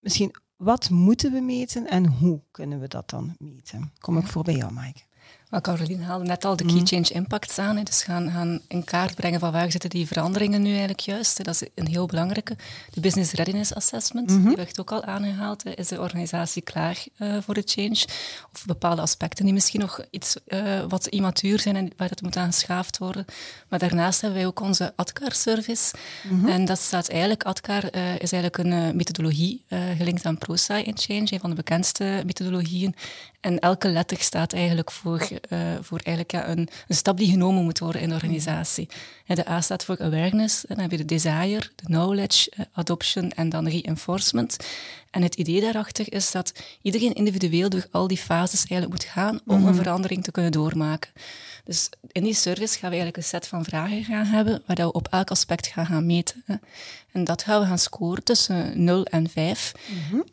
Misschien, 0.00 0.34
wat 0.56 0.90
moeten 0.90 1.32
we 1.32 1.40
meten 1.40 1.88
en 1.88 2.06
hoe 2.06 2.40
kunnen 2.50 2.80
we 2.80 2.88
dat 2.88 3.10
dan 3.10 3.34
meten? 3.38 3.92
Kom 3.98 4.18
ik 4.18 4.26
voor 4.26 4.42
bij 4.42 4.54
jou, 4.54 4.72
Mike. 4.72 5.00
Maar 5.54 5.62
Caroline 5.62 6.04
haalde 6.04 6.24
net 6.24 6.44
al 6.44 6.56
de 6.56 6.64
key 6.64 6.80
change 6.84 7.10
impacts 7.12 7.58
aan. 7.58 7.76
Hè. 7.76 7.82
Dus 7.82 8.02
gaan, 8.02 8.30
gaan 8.30 8.60
in 8.68 8.84
kaart 8.84 9.14
brengen 9.14 9.40
van 9.40 9.52
waar 9.52 9.70
zitten 9.70 9.90
die 9.90 10.06
veranderingen 10.06 10.62
nu 10.62 10.68
eigenlijk 10.68 11.00
juist. 11.00 11.38
hè. 11.38 11.44
Dat 11.44 11.54
is 11.54 11.68
een 11.74 11.86
heel 11.86 12.06
belangrijke. 12.06 12.56
De 12.92 13.00
Business 13.00 13.32
Readiness 13.32 13.74
Assessment, 13.74 14.28
die 14.28 14.56
werd 14.56 14.80
ook 14.80 14.92
al 14.92 15.04
aangehaald. 15.04 15.64
hè. 15.64 15.70
Is 15.70 15.88
de 15.88 16.00
organisatie 16.00 16.62
klaar 16.62 17.04
eh, 17.16 17.36
voor 17.40 17.54
de 17.54 17.62
change? 17.64 18.04
Of 18.52 18.64
bepaalde 18.66 19.00
aspecten 19.00 19.44
die 19.44 19.54
misschien 19.54 19.80
nog 19.80 20.00
iets 20.10 20.36
eh, 20.46 20.60
wat 20.88 21.06
immatuur 21.06 21.60
zijn 21.60 21.76
en 21.76 21.90
waar 21.96 22.08
het 22.08 22.22
moet 22.22 22.36
aan 22.36 22.52
geschaafd 22.52 22.98
worden. 22.98 23.24
Maar 23.68 23.78
daarnaast 23.78 24.20
hebben 24.20 24.38
wij 24.38 24.48
ook 24.48 24.60
onze 24.60 24.92
ADCAR-service. 24.96 25.94
En 26.46 26.64
dat 26.64 26.78
staat 26.78 27.08
eigenlijk, 27.08 27.42
ADCAR 27.42 27.84
eh, 27.84 28.14
is 28.18 28.32
eigenlijk 28.32 28.58
een 28.58 28.96
methodologie 28.96 29.64
gelinkt 29.96 30.24
aan 30.24 30.38
ProSci 30.38 30.74
in 30.82 30.98
Change, 30.98 31.32
een 31.32 31.40
van 31.40 31.50
de 31.50 31.56
bekendste 31.56 32.22
methodologieën. 32.26 32.94
En 33.44 33.58
elke 33.58 33.88
letter 33.88 34.18
staat 34.20 34.52
eigenlijk 34.52 34.90
voor, 34.90 35.28
eh, 35.48 35.58
voor 35.80 36.00
eigenlijk, 36.02 36.32
ja, 36.32 36.48
een, 36.48 36.68
een 36.88 36.96
stap 36.96 37.16
die 37.16 37.30
genomen 37.30 37.64
moet 37.64 37.78
worden 37.78 38.00
in 38.00 38.08
de 38.08 38.14
organisatie. 38.14 38.88
En 39.26 39.36
de 39.36 39.48
A 39.48 39.60
staat 39.60 39.84
voor 39.84 39.98
awareness, 39.98 40.66
en 40.66 40.74
dan 40.74 40.82
heb 40.82 40.90
je 40.90 40.96
de 40.96 41.04
desire, 41.04 41.70
de 41.74 41.84
knowledge, 41.84 42.50
eh, 42.50 42.64
adoption 42.72 43.30
en 43.30 43.48
dan 43.48 43.68
reinforcement. 43.68 44.56
En 45.14 45.22
het 45.22 45.34
idee 45.34 45.60
daarachter 45.60 46.12
is 46.12 46.30
dat 46.30 46.52
iedereen 46.82 47.12
individueel 47.12 47.68
door 47.68 47.86
al 47.90 48.06
die 48.06 48.18
fases 48.18 48.58
eigenlijk 48.58 48.90
moet 48.90 49.10
gaan 49.12 49.40
om 49.46 49.66
een 49.66 49.74
verandering 49.74 50.24
te 50.24 50.30
kunnen 50.30 50.52
doormaken. 50.52 51.10
Dus 51.64 51.88
in 52.12 52.24
die 52.24 52.34
service 52.34 52.78
gaan 52.78 52.90
we 52.90 52.96
eigenlijk 52.96 53.16
een 53.16 53.22
set 53.22 53.46
van 53.46 53.64
vragen 53.64 54.04
gaan 54.04 54.24
hebben, 54.24 54.62
waar 54.66 54.76
we 54.76 54.92
op 54.92 55.08
elk 55.08 55.30
aspect 55.30 55.66
gaan 55.66 55.86
gaan 55.86 56.06
meten. 56.06 56.42
hè. 56.46 56.54
En 57.12 57.24
dat 57.24 57.42
gaan 57.42 57.60
we 57.60 57.66
gaan 57.66 57.78
scoren 57.78 58.24
tussen 58.24 58.84
0 58.84 59.04
en 59.04 59.30
5. 59.30 59.72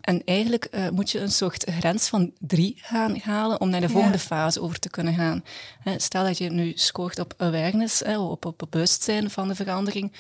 En 0.02 0.22
eigenlijk 0.26 0.66
eh, 0.66 0.90
moet 0.90 1.12
je 1.12 1.20
een 1.20 1.32
soort 1.32 1.70
grens 1.70 2.08
van 2.08 2.32
3 2.40 2.74
gaan 2.78 3.18
halen 3.18 3.62
om 3.62 3.70
naar 3.70 3.82
de 3.82 3.90
volgende 3.90 4.20
fase 4.20 4.62
over 4.62 4.80
te 4.80 4.90
kunnen 4.90 5.14
gaan. 5.14 5.44
Hè, 5.80 6.00
Stel 6.00 6.24
dat 6.24 6.38
je 6.38 6.50
nu 6.50 6.72
scoort 6.76 7.20
op 7.20 7.34
awareness, 7.38 8.00
hè, 8.00 8.20
op, 8.20 8.46
op 8.46 8.64
bewustzijn 8.70 9.30
van 9.30 9.48
de 9.48 9.56
verandering, 9.56 10.12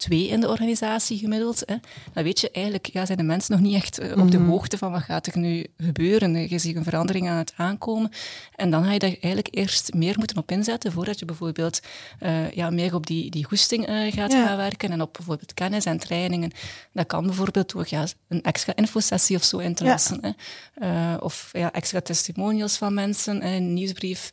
twee 0.00 0.28
in 0.28 0.40
de 0.40 0.48
organisatie 0.48 1.18
gemiddeld, 1.18 1.62
hè, 1.66 1.74
dan 2.12 2.24
weet 2.24 2.40
je 2.40 2.50
eigenlijk, 2.50 2.86
ja, 2.92 3.06
zijn 3.06 3.18
de 3.18 3.24
mensen 3.24 3.52
nog 3.52 3.60
niet 3.60 3.74
echt 3.74 3.98
eh, 3.98 4.22
op 4.22 4.30
de 4.30 4.38
hoogte 4.38 4.78
van 4.78 4.92
wat 4.92 5.02
gaat 5.02 5.26
er 5.26 5.38
nu 5.38 5.66
gebeuren. 5.76 6.48
Je 6.48 6.58
ziet 6.58 6.76
een 6.76 6.84
verandering 6.84 7.28
aan 7.28 7.36
het 7.36 7.52
aankomen. 7.56 8.10
En 8.54 8.70
dan 8.70 8.84
ga 8.84 8.92
je 8.92 8.98
daar 8.98 9.08
eigenlijk 9.08 9.48
eerst 9.50 9.94
meer 9.94 10.14
moeten 10.18 10.36
op 10.36 10.50
inzetten 10.50 10.92
voordat 10.92 11.18
je 11.18 11.24
bijvoorbeeld 11.24 11.80
eh, 12.18 12.50
ja, 12.50 12.70
meer 12.70 12.94
op 12.94 13.06
die, 13.06 13.30
die 13.30 13.44
goesting 13.44 13.86
eh, 13.86 14.12
gaat 14.12 14.32
Ja. 14.32 14.46
gaan 14.46 14.56
werken 14.56 14.90
en 14.90 15.02
op 15.02 15.12
bijvoorbeeld 15.12 15.54
kennis 15.54 15.84
en 15.84 15.98
trainingen. 15.98 16.50
Dat 16.92 17.06
kan 17.06 17.26
bijvoorbeeld 17.26 17.72
door 17.72 17.86
ja, 17.88 18.04
een 18.28 18.42
extra 18.42 18.72
infosessie 18.76 19.36
of 19.36 19.44
zo 19.44 19.58
in 19.58 19.74
te 19.74 19.84
lassen. 19.84 20.20
Hè. 20.20 21.16
Of 21.16 21.50
ja, 21.52 21.72
extra 21.72 22.00
testimonials 22.00 22.76
van 22.76 22.94
mensen, 22.94 23.46
een 23.46 23.74
nieuwsbrief, 23.74 24.30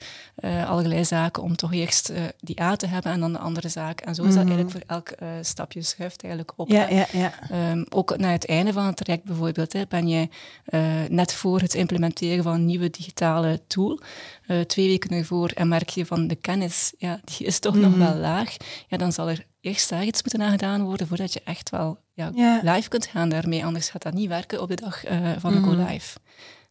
allerlei 0.65 1.05
zaken 1.05 1.43
om 1.43 1.55
toch 1.55 1.73
eerst 1.73 2.11
die 2.39 2.61
A 2.61 2.75
te 2.75 2.87
hebben 2.87 3.11
en 3.11 3.19
dan 3.19 3.31
de 3.31 3.39
andere 3.39 3.69
zaak. 3.69 4.01
En 4.01 4.15
zo 4.15 4.23
is 4.23 4.35
dat 4.35 4.45
eigenlijk 4.45 4.71
voor 4.71 4.81
elk 4.87 5.09
eh, 5.57 5.63
stapje 5.63 5.81
schuift 5.81 6.23
eigenlijk 6.23 6.53
op. 6.55 6.69
Ja, 6.69 6.89
ja, 6.89 7.05
ja. 7.11 7.33
Ehm, 7.49 7.83
ook 7.89 8.17
naar 8.17 8.31
het 8.31 8.45
einde 8.47 8.73
van 8.73 8.85
het 8.85 8.97
traject 8.97 9.23
bijvoorbeeld, 9.23 9.73
hè, 9.73 9.83
ben 9.89 10.09
jij 10.09 10.29
eh, 10.65 10.81
net 11.09 11.33
voor 11.33 11.59
het 11.59 11.73
implementeren 11.73 12.43
van 12.43 12.53
een 12.53 12.65
nieuwe 12.65 12.89
digitale 12.89 13.61
tool, 13.67 13.99
eh, 14.47 14.59
twee 14.59 14.87
weken 14.87 15.09
ervoor, 15.17 15.49
en 15.49 15.67
merk 15.67 15.89
je 15.89 16.05
van 16.05 16.27
de 16.27 16.35
kennis, 16.35 16.93
ja, 16.97 17.19
die 17.23 17.47
is 17.47 17.59
toch 17.59 17.75
nog 17.75 17.95
wel 17.97 18.15
laag, 18.15 18.55
ja, 18.87 18.97
dan 18.97 19.11
zal 19.11 19.29
er 19.29 19.45
eerst 19.61 19.89
daar 19.89 20.03
iets 20.03 20.21
moeten 20.23 20.41
aan 20.41 20.51
gedaan 20.51 20.83
worden 20.83 21.07
voordat 21.07 21.33
je 21.33 21.41
echt 21.43 21.69
wel 21.69 21.99
ja, 22.13 22.31
Ja. 22.35 22.59
live 22.63 22.89
kunt 22.89 23.05
gaan 23.05 23.29
daarmee, 23.29 23.65
anders 23.65 23.89
gaat 23.89 24.01
dat 24.01 24.13
niet 24.13 24.27
werken 24.29 24.61
op 24.61 24.67
de 24.69 24.75
dag 24.75 25.03
eh, 25.03 25.31
van 25.37 25.53
de 25.53 25.61
go-live. 25.61 26.17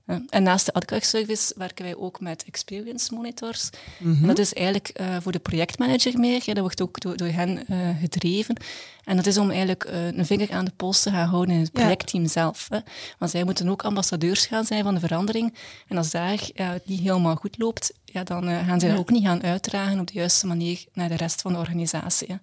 Ja. 0.06 0.22
En 0.28 0.42
naast 0.42 0.66
de 0.66 0.72
AdCard-service 0.72 1.54
werken 1.56 1.84
wij 1.84 1.96
ook 1.96 2.20
met 2.20 2.44
experience 2.46 3.14
monitors. 3.14 3.70
En 3.98 4.26
dat 4.26 4.38
is 4.38 4.54
eigenlijk 4.54 4.88
eh, 4.88 5.16
voor 5.20 5.32
de 5.32 5.38
projectmanager 5.38 6.18
meer. 6.18 6.42
Ja, 6.44 6.52
dat 6.54 6.62
wordt 6.62 6.82
ook 6.82 7.00
door, 7.00 7.16
door 7.16 7.28
hen 7.28 7.66
eh, 7.66 7.78
gedreven. 8.00 8.56
En 9.04 9.16
dat 9.16 9.26
is 9.26 9.38
om 9.38 9.48
eigenlijk 9.50 9.84
eh, 9.84 10.06
een 10.06 10.26
vinger 10.26 10.52
aan 10.52 10.64
de 10.64 10.72
pols 10.76 11.02
te 11.02 11.10
gaan 11.10 11.28
houden 11.28 11.54
in 11.54 11.60
het 11.60 11.70
Ja. 11.72 11.80
projectteam 11.80 12.26
zelf. 12.26 12.66
Hè. 12.70 12.78
Want 13.18 13.30
zij 13.30 13.44
moeten 13.44 13.68
ook 13.68 13.84
ambassadeurs 13.84 14.46
gaan 14.46 14.64
zijn 14.64 14.82
van 14.84 14.94
de 14.94 15.00
verandering. 15.00 15.54
En 15.88 15.96
als 15.96 16.10
daar 16.10 16.48
het 16.54 16.86
niet 16.86 17.00
helemaal 17.00 17.36
goed 17.36 17.58
loopt, 17.58 17.92
ja, 18.16 18.24
dan 18.24 18.48
uh, 18.48 18.66
gaan 18.66 18.80
ze 18.80 18.88
dat 18.88 18.98
ook 18.98 19.10
niet 19.10 19.24
gaan 19.24 19.42
uitdragen 19.42 20.00
op 20.00 20.06
de 20.06 20.12
juiste 20.12 20.46
manier 20.46 20.84
naar 20.92 21.08
de 21.08 21.16
rest 21.16 21.40
van 21.40 21.52
de 21.52 21.58
organisatie. 21.58 22.26
Hè. 22.28 22.34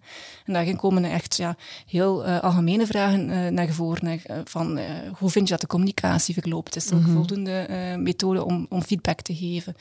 En 0.45 0.53
daarin 0.53 0.75
komen 0.75 1.03
echt 1.03 1.37
ja, 1.37 1.55
heel 1.87 2.27
uh, 2.27 2.39
algemene 2.39 2.85
vragen 2.85 3.29
uh, 3.29 3.47
naar 3.47 3.69
voren. 3.69 4.05
Naar, 4.05 4.43
van 4.43 4.79
hoe 5.17 5.29
vind 5.29 5.47
je 5.47 5.53
dat 5.53 5.61
de 5.61 5.67
communicatie 5.67 6.33
verloopt? 6.33 6.75
Is 6.75 6.89
er 6.89 6.95
mm 6.95 7.03
-hmm. 7.03 7.13
voldoende 7.13 7.67
methode 7.99 8.45
om, 8.45 8.65
om 8.69 8.81
feedback 8.81 9.21
te 9.21 9.35
geven? 9.35 9.75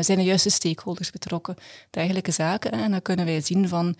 zijn 0.00 0.18
de 0.18 0.24
juiste 0.24 0.50
stakeholders 0.50 1.10
betrokken? 1.10 1.56
Dergelijke 1.90 2.30
zaken. 2.30 2.74
Hè. 2.74 2.84
En 2.84 2.90
dan 2.90 3.02
kunnen 3.02 3.24
wij 3.24 3.40
zien 3.40 3.68
van 3.68 3.96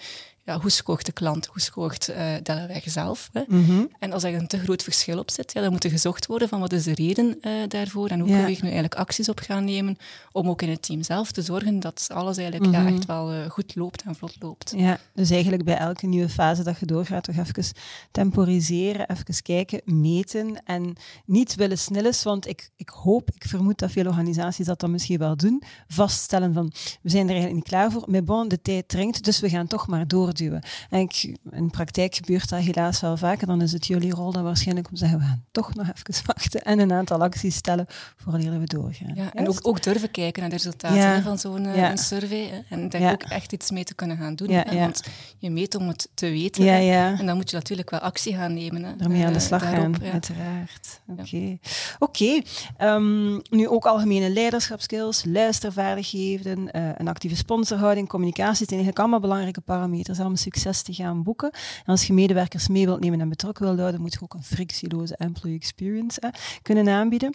ja, 0.46 0.60
hoe 0.60 0.70
scoort 0.70 1.06
de 1.06 1.12
klant, 1.12 1.46
hoe 1.46 1.60
scoort 1.60 2.08
uh, 2.08 2.16
Delaware 2.42 2.90
zelf. 2.90 3.30
Hè? 3.32 3.42
Mm 3.48 3.64
-hmm. 3.64 3.90
En 3.98 4.12
als 4.12 4.22
er 4.22 4.34
een 4.34 4.46
te 4.46 4.58
groot 4.58 4.82
verschil 4.82 5.18
op 5.18 5.30
zit, 5.30 5.52
ja, 5.52 5.60
dan 5.60 5.72
moet 5.72 5.84
er 5.84 5.90
gezocht 5.90 6.26
worden 6.26 6.48
van 6.48 6.60
wat 6.60 6.72
is 6.72 6.84
de 6.84 6.94
reden 6.94 7.38
uh, 7.40 7.52
daarvoor 7.68 8.08
en 8.08 8.20
hoe 8.20 8.28
ja. 8.28 8.34
kunnen 8.34 8.54
we 8.54 8.60
nu 8.60 8.62
eigenlijk 8.62 8.94
acties 8.94 9.28
op 9.28 9.38
gaan 9.38 9.64
nemen 9.64 9.98
om 10.32 10.48
ook 10.48 10.62
in 10.62 10.68
het 10.68 10.82
team 10.82 11.02
zelf 11.02 11.32
te 11.32 11.42
zorgen 11.42 11.80
dat 11.80 12.08
alles 12.12 12.36
eigenlijk 12.36 12.66
mm 12.66 12.74
-hmm. 12.74 12.84
ja, 12.84 12.88
mhm. 12.88 12.98
echt 12.98 13.06
wel 13.06 13.34
uh, 13.34 13.50
goed 13.50 13.74
loopt 13.74 14.02
en 14.02 14.14
vlot 14.14 14.36
loopt. 14.40 14.72
Ja, 14.76 14.98
dus 15.14 15.30
eigenlijk 15.30 15.64
bij 15.64 15.76
elke 15.76 16.06
nieuwe 16.06 16.28
fase 16.28 16.62
dat 16.62 16.78
je 16.78 16.86
doorgaat, 16.86 17.24
toch 17.24 17.36
even 17.36 17.74
temporiseren, 18.10 19.10
even 19.10 19.42
kijken, 19.42 19.80
meten 19.84 20.62
en 20.64 20.96
niet 21.24 21.54
willen 21.54 21.78
snilles, 21.78 22.22
want 22.22 22.46
ik, 22.46 22.70
ik 22.76 22.88
hoop, 22.88 23.30
ik 23.34 23.44
vermoed 23.48 23.78
dat 23.78 23.90
veel 23.90 24.06
organisaties 24.06 24.66
dat 24.66 24.80
dan 24.80 24.90
misschien 24.90 25.18
wel 25.18 25.36
doen, 25.36 25.62
vaststellen 25.88 26.52
van 26.54 26.72
we 27.02 27.10
zijn 27.10 27.24
er 27.24 27.34
eigenlijk 27.34 27.54
niet 27.54 27.68
klaar 27.68 27.92
voor, 27.92 28.04
maar 28.06 28.24
bon, 28.24 28.48
de 28.48 28.62
tijd 28.62 28.88
dringt, 28.88 29.24
dus 29.24 29.40
we 29.40 29.48
gaan 29.48 29.66
toch 29.66 29.86
maar 29.86 30.08
door 30.08 30.34
duwen. 30.36 30.62
En 30.90 31.00
ik, 31.00 31.36
in 31.50 31.70
praktijk 31.70 32.14
gebeurt 32.14 32.48
dat 32.48 32.60
helaas 32.60 33.00
wel 33.00 33.16
vaak. 33.16 33.40
En 33.40 33.46
dan 33.46 33.62
is 33.62 33.72
het 33.72 33.86
jullie 33.86 34.14
rol 34.14 34.32
dan 34.32 34.42
waarschijnlijk 34.42 34.88
om 34.88 34.92
te 34.92 34.98
zeggen, 34.98 35.18
we 35.18 35.24
gaan 35.24 35.44
toch 35.50 35.74
nog 35.74 35.86
even 35.86 36.24
wachten 36.34 36.62
en 36.62 36.78
een 36.78 36.92
aantal 36.92 37.22
acties 37.22 37.56
stellen 37.56 37.86
voordat 38.16 38.42
we 38.42 38.64
doorgaan. 38.64 39.14
Ja, 39.14 39.34
en 39.34 39.48
ook, 39.48 39.58
ook, 39.62 39.82
durven 39.82 40.10
kijken 40.10 40.40
naar 40.40 40.50
de 40.50 40.56
resultaten 40.56 41.22
van 41.22 41.38
zo'n 41.38 41.64
ja. 41.64 41.90
een 41.90 41.98
survey. 41.98 42.48
Hè, 42.50 42.76
en 42.76 42.88
daar 42.88 43.12
ook 43.12 43.22
echt 43.22 43.52
iets 43.52 43.70
mee 43.70 43.84
te 43.84 43.94
kunnen 43.94 44.16
gaan 44.16 44.34
doen. 44.34 44.50
Hè, 44.50 44.78
want 44.78 45.02
je 45.38 45.50
meet 45.50 45.74
om 45.74 45.88
het 45.88 46.08
te 46.14 46.28
weten. 46.28 46.68
En 46.68 47.26
dan 47.26 47.36
moet 47.36 47.50
je 47.50 47.56
natuurlijk 47.56 47.90
wel 47.90 48.00
actie 48.00 48.34
gaan 48.34 48.54
nemen. 48.54 48.84
Hè, 48.84 48.96
Daarmee 48.96 49.26
aan 49.26 49.32
de 49.32 49.40
slag 49.40 49.62
daarop, 49.62 49.94
gaan, 49.94 50.12
uiteraard. 50.12 51.00
Oké. 51.06 51.58
Oké. 51.98 52.40
Um, 52.80 53.42
nu 53.50 53.68
ook 53.68 53.86
algemene 53.86 54.30
leiderschapskills, 54.30 55.24
luistervaardigheden, 55.24 56.58
uh, 56.58 56.88
een 56.96 57.08
actieve 57.08 57.36
sponsorhouding, 57.36 58.08
communicatie. 58.08 58.60
Het 58.60 58.68
zijn 58.68 58.80
eigenlijk 58.80 58.98
allemaal 58.98 59.20
belangrijke 59.20 59.60
parameters 59.60 60.20
om 60.26 60.36
succes 60.36 60.82
te 60.82 60.94
gaan 60.94 61.22
boeken. 61.22 61.50
En 61.50 61.84
als 61.84 62.06
je 62.06 62.12
medewerkers 62.12 62.68
mee 62.68 62.84
wilt 62.84 63.00
nemen 63.00 63.20
en 63.20 63.28
betrokken 63.28 63.64
wilt 63.64 63.78
houden, 63.78 64.00
moet 64.00 64.12
je 64.12 64.22
ook 64.22 64.34
een 64.34 64.42
frictieloze 64.42 65.16
employee 65.16 65.56
experience 65.56 66.32
kunnen 66.62 66.88
aanbieden. 66.88 67.34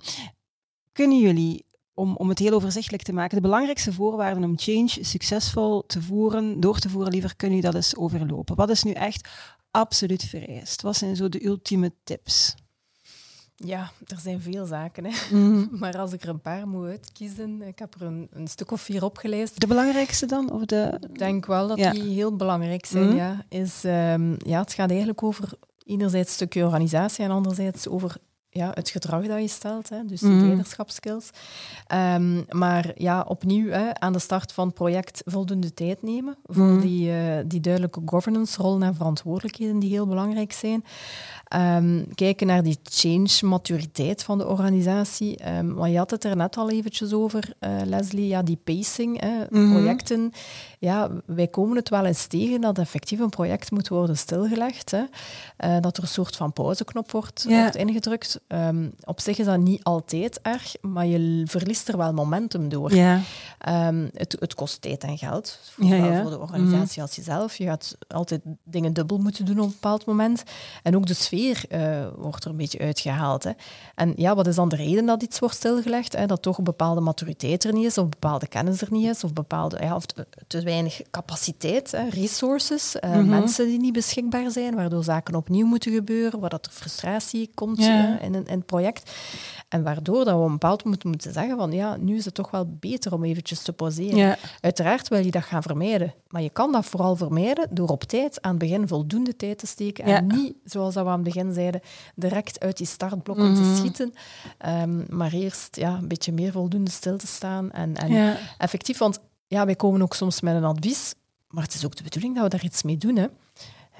Kunnen 0.92 1.20
jullie 1.20 1.66
om, 1.94 2.16
om 2.16 2.30
het 2.30 2.40
heel 2.40 2.54
overzichtelijk 2.54 3.04
te 3.04 3.14
maken, 3.14 3.36
de 3.36 3.42
belangrijkste 3.42 3.94
voorwaarden 3.94 4.44
om 4.44 4.58
change 4.58 4.98
succesvol 5.02 5.86
te 5.86 6.02
voeren, 6.02 6.60
door 6.60 6.80
te 6.80 6.90
voeren 6.90 7.12
liever, 7.12 7.36
kunnen 7.36 7.58
jullie 7.58 7.72
dat 7.72 7.82
eens 7.82 7.96
overlopen? 7.96 8.56
Wat 8.56 8.70
is 8.70 8.84
nu 8.84 8.92
echt 8.92 9.30
absoluut 9.72 10.24
vereist? 10.24 10.82
Wat 10.82 10.98
zijn 10.98 11.16
zo 11.16 11.30
de 11.30 11.46
ultieme 11.46 11.94
tips? 12.04 12.56
Ja, 13.64 13.92
er 14.08 14.20
zijn 14.20 14.42
veel 14.42 14.66
zaken. 14.66 15.06
Hè. 15.06 15.38
Mhm. 15.38 15.66
Maar 15.80 15.98
als 15.98 16.14
ik 16.14 16.24
er 16.24 16.30
een 16.30 16.42
paar 16.42 16.68
moet 16.68 16.88
uitkiezen, 16.88 17.62
ik 17.62 17.80
heb 17.80 17.94
er 17.94 18.02
een, 18.02 18.28
een 18.32 18.48
stuk 18.48 18.72
of 18.72 18.82
vier 18.82 19.04
opgelezen. 19.04 19.60
De 19.60 19.68
belangrijkste 19.68 20.26
dan? 20.26 20.52
Of 20.52 20.66
de... 20.66 20.98
Ik 21.10 21.18
denk 21.18 21.46
wel 21.46 21.68
dat 21.68 21.78
die 21.78 22.14
heel 22.14 22.36
belangrijk 22.36 22.86
zijn. 22.86 23.08
Mhm. 23.08 23.16
ja. 23.16 23.46
Is, 23.50 23.84
um, 23.84 24.36
ja, 24.38 24.60
het 24.60 24.74
gaat 24.74 24.90
eigenlijk 24.90 25.24
over 25.24 25.50
enerzijds 25.86 26.28
een 26.28 26.36
stukje 26.36 26.64
organisatie 26.64 27.24
en 27.24 27.32
anderzijds 27.32 27.88
over 27.88 28.18
ja, 28.54 28.72
het 28.74 28.90
gedrag 28.90 29.28
dat 29.28 29.42
je 29.42 29.48
stelt, 29.48 29.90
hè, 29.90 30.06
dus 30.06 30.22
mm. 30.22 30.42
leiderschapskills. 30.42 31.30
Um, 31.94 32.46
maar 32.50 32.92
ja, 32.96 33.26
opnieuw 33.28 33.70
hè, 33.70 34.00
aan 34.00 34.14
de 34.14 34.20
start 34.20 34.52
van 34.52 34.66
het 34.66 34.76
project 34.76 35.22
voldoende 35.26 35.74
tijd 35.74 36.04
nemen 36.04 36.36
voor 36.44 36.66
mm. 36.66 36.82
die, 36.82 37.10
uh, 37.10 37.38
die 37.46 37.60
duidelijke 37.60 38.02
governance-rollen 38.06 38.84
en 38.84 38.96
verantwoordelijkheden 38.96 39.80
die 39.80 39.90
heel 39.90 40.08
belangrijk 40.08 40.52
zijn. 40.52 40.84
Um, 41.78 42.14
kijken 42.16 42.48
naar 42.48 42.64
die 42.64 42.80
change-maturiteit 42.84 44.24
van 44.24 44.38
de 44.38 44.48
organisatie. 44.48 45.58
Um, 45.58 45.74
maar 45.74 45.90
je 45.90 45.98
had 45.98 46.12
het 46.12 46.24
er 46.24 46.36
net 46.36 46.58
al 46.58 46.70
eventjes 46.70 47.14
over, 47.14 47.54
uh, 47.60 47.82
Leslie, 47.86 48.28
ja, 48.28 48.42
die 48.42 48.60
pacing, 48.64 49.20
hè, 49.20 49.46
mm-hmm. 49.50 49.72
projecten. 49.72 50.32
Ja, 50.80 51.10
wij 51.26 51.48
komen 51.48 51.76
het 51.76 51.90
wel 51.90 52.06
eens 52.06 52.26
tegen 52.28 52.62
dat 52.62 52.78
effectief 52.78 53.20
een 53.20 53.30
project 53.30 53.72
moet 53.72 53.88
worden 53.88 54.18
stilgelegd. 54.18 54.92
Hè. 54.92 55.04
Uh, 55.66 55.78
dat 55.82 55.98
er 55.98 56.04
een 56.04 56.10
soort 56.10 56.36
van 56.36 56.54
pauzeknop 56.54 57.12
wordt, 57.12 57.46
yeah. 57.48 57.62
wordt 57.62 57.76
ingedrukt. 57.76 58.41
Um, 58.48 58.94
op 59.04 59.20
zich 59.20 59.38
is 59.38 59.46
dat 59.46 59.60
niet 59.60 59.84
altijd 59.84 60.40
erg, 60.42 60.76
maar 60.82 61.06
je 61.06 61.44
verliest 61.46 61.88
er 61.88 61.98
wel 61.98 62.14
momentum 62.14 62.70
door. 62.70 62.94
Yeah. 62.94 63.20
Het, 64.14 64.36
het, 64.40 64.56
kost 64.56 64.82
tijd 64.82 65.04
en 65.04 65.18
geld, 65.18 65.60
voor, 65.64 65.86
ja, 65.86 65.96
ja. 65.96 66.22
voor 66.22 66.32
de 66.32 66.40
organisatie 66.40 67.02
mm. 67.02 67.08
als 67.08 67.16
jezelf. 67.16 67.56
Je 67.56 67.66
gaat 67.66 67.98
altijd 68.08 68.42
dingen 68.64 68.94
dubbel 68.94 69.18
moeten 69.18 69.46
doen 69.46 69.60
op 69.60 69.66
een 69.66 69.72
bepaald 69.72 70.06
moment. 70.06 70.44
En 70.84 70.96
ook 70.96 71.06
de 71.06 71.14
sfeer 71.14 71.64
uh, 71.70 72.08
wordt 72.16 72.44
er 72.44 72.52
een 72.52 72.58
beetje 72.58 72.80
uitgehaald. 72.80 73.44
Hè. 73.44 73.52
En 73.96 74.14
ja, 74.16 74.36
wat 74.36 74.48
is 74.48 74.56
dan 74.56 74.70
de 74.70 74.76
reden 74.76 75.06
dat 75.06 75.24
iets 75.24 75.40
wordt 75.40 75.56
stilgelegd? 75.56 76.16
Hè? 76.16 76.26
Dat 76.26 76.42
toch 76.42 76.58
een 76.58 76.64
bepaalde 76.64 77.02
maturiteit 77.02 77.64
er 77.64 77.74
niet 77.74 77.86
is, 77.86 77.98
of 77.98 78.10
bepaalde 78.10 78.48
kennis 78.48 78.82
er 78.82 78.92
niet 78.92 79.08
is, 79.08 79.24
of, 79.24 79.34
bepaalde, 79.34 79.78
ja, 79.82 79.96
of 79.96 80.06
te 80.48 80.62
weinig 80.62 81.02
capaciteit, 81.12 81.92
hè? 81.92 82.10
resources, 82.10 82.96
uh, 82.96 83.10
mm 83.10 83.16
-hmm. 83.16 83.30
mensen 83.30 83.66
die 83.66 83.80
niet 83.80 83.94
beschikbaar 83.94 84.52
zijn, 84.52 84.76
waardoor 84.76 85.04
zaken 85.04 85.36
opnieuw 85.36 85.66
moeten 85.66 85.92
gebeuren, 85.92 86.40
waar 86.40 86.50
dat 86.50 86.66
er 86.66 86.72
frustratie 86.72 87.52
komt 87.54 87.78
ja. 87.78 88.20
In, 88.36 88.46
in, 88.46 88.58
het 88.58 88.66
project. 88.66 89.12
En 89.70 89.84
waardoor 89.84 90.26
dat 90.26 90.34
we 90.34 90.40
op 90.40 90.46
een 90.46 90.52
bepaald 90.52 90.84
moment 90.84 91.04
moeten 91.04 91.34
zeggen 91.34 91.58
van 91.58 91.72
ja, 91.72 91.98
nu 91.98 92.16
is 92.16 92.26
het 92.26 92.34
toch 92.34 92.52
wel 92.52 92.76
beter 92.80 93.14
om 93.14 93.24
eventjes 93.24 93.62
te 93.62 93.74
pauzeren. 93.74 94.18
Ja. 94.18 94.38
Uiteraard 94.62 95.08
wil 95.08 95.26
je 95.26 95.32
dat 95.32 95.44
gaan 95.44 95.62
vermijden, 95.62 96.14
maar 96.28 96.42
je 96.42 96.50
kan 96.50 96.72
dat 96.72 96.86
vooral 96.86 97.16
vermijden 97.16 97.68
door 97.72 97.90
op 97.90 98.04
tijd 98.04 98.42
aan 98.42 98.50
het 98.50 98.60
begin 98.60 98.88
voldoende 98.88 99.36
tijd 99.36 99.58
te 99.58 99.68
steken 99.68 100.08
ja. 100.08 100.16
en 100.16 100.28
niet, 100.28 100.56
zoals 100.64 100.94
dat 100.94 101.04
we 101.04 101.10
aan 101.10 101.24
het 101.24 101.34
begin 101.34 101.54
zeiden, 101.54 101.82
direct 102.16 102.60
uit 102.60 102.78
die 102.78 102.88
startblokken 102.88 103.46
mm 103.46 103.54
-hmm. 103.56 103.64
te 103.64 103.70
mhm. 103.70 103.78
schieten, 103.78 104.14
um, 104.66 105.06
maar 105.10 105.32
eerst 105.32 105.76
ja, 105.76 105.98
een 105.98 106.08
beetje 106.08 106.32
meer 106.32 106.52
voldoende 106.52 106.92
stil 106.92 107.18
te 107.18 107.28
staan 107.28 107.72
en, 107.72 107.96
en 107.96 108.12
ja. 108.12 108.38
effectief, 108.58 108.98
want 108.98 109.20
ja, 109.48 109.66
wij 109.66 109.76
komen 109.76 110.02
ook 110.02 110.14
soms 110.14 110.42
met 110.42 110.56
een 110.56 110.64
advies, 110.64 111.14
maar 111.48 111.64
het 111.64 111.74
is 111.74 111.86
ook 111.86 111.96
de 111.96 112.04
bedoeling 112.04 112.36
dat 112.36 112.44
we 112.44 112.50
daar 112.50 112.64
iets 112.64 112.84
mee 112.84 112.98
doen. 112.98 113.16
Hè 113.16 113.28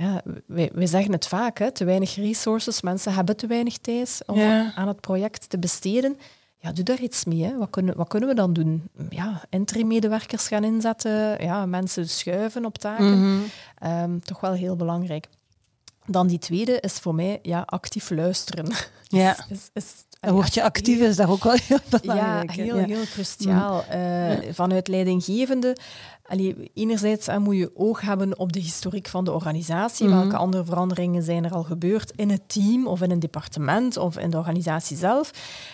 ja, 0.02 0.22
wij, 0.46 0.70
wij, 0.74 0.86
zeggen 0.86 1.12
het 1.12 1.28
vaak, 1.28 1.60
hè, 1.60 1.72
te 1.72 1.86
weinig 1.86 2.16
resources, 2.16 2.82
mensen 2.82 3.14
hebben 3.14 3.38
te 3.38 3.48
weinig 3.48 3.78
tijd 3.78 4.24
om 4.26 4.38
ja. 4.38 4.74
aan 4.76 4.88
het 4.88 5.00
project 5.00 5.50
te 5.50 5.60
besteden. 5.60 6.18
Ja, 6.58 6.72
doe 6.72 6.84
daar 6.84 7.00
iets 7.00 7.26
mee. 7.26 7.44
Hè. 7.44 7.58
Wat, 7.58 7.70
kunnen, 7.70 7.98
wat 7.98 8.08
kunnen 8.08 8.30
we 8.30 8.36
dan 8.36 8.54
doen? 8.54 8.90
Ja, 9.10 9.42
entry-medewerkers 9.50 10.48
gaan 10.48 10.64
inzetten, 10.64 11.44
ja, 11.44 11.66
mensen 11.66 12.10
schuiven 12.10 12.66
op 12.66 12.78
taken. 12.78 13.18
Mm 13.18 13.44
-hmm. 13.80 13.92
um, 13.92 14.24
toch 14.24 14.40
wel 14.40 14.54
heel 14.54 14.76
belangrijk. 14.76 15.28
Dan 16.06 16.28
die 16.28 16.40
tweede 16.40 16.80
is 16.80 16.94
voor 16.94 17.16
mij 17.16 17.40
ja, 17.42 17.64
actief 17.66 18.10
luisteren. 18.10 18.72
Ja. 19.08 19.36
is, 19.50 19.70
is, 19.74 20.62
actief, 20.62 21.00
is 21.00 21.16
dat 21.16 21.28
ook 21.28 21.44
wel 21.44 21.58
heel 21.68 21.80
belangrijk. 21.90 22.52
Ja, 22.52 22.64
heel, 22.64 22.76
heel 22.76 23.04
cruciaal. 23.04 23.86
Mm. 23.92 24.00
Uh, 24.00 24.38
vanuit 24.54 24.88
leidinggevende 24.88 25.76
Allee, 26.32 26.72
enerzijds 26.74 27.28
moet 27.40 27.58
je 27.58 27.72
oog 27.74 28.02
hebben 28.02 28.40
op 28.40 28.54
de 28.54 28.60
historiek 28.60 29.08
van 29.08 29.26
de 29.26 29.32
organisatie. 29.32 30.06
Mm 30.06 30.12
-hmm. 30.12 30.22
Welke 30.22 30.38
andere 30.38 30.66
veranderingen 30.66 31.24
zijn 31.24 31.46
er 31.46 31.52
al 31.52 31.64
gebeurd 31.64 32.12
in 32.16 32.30
het 32.30 32.42
team 32.48 32.88
of 32.88 33.02
in 33.02 33.12
een 33.12 33.20
departement 33.20 33.98
of 33.98 34.18
in 34.18 34.30
de 34.30 34.38
organisatie 34.38 34.98
zelf, 34.98 35.32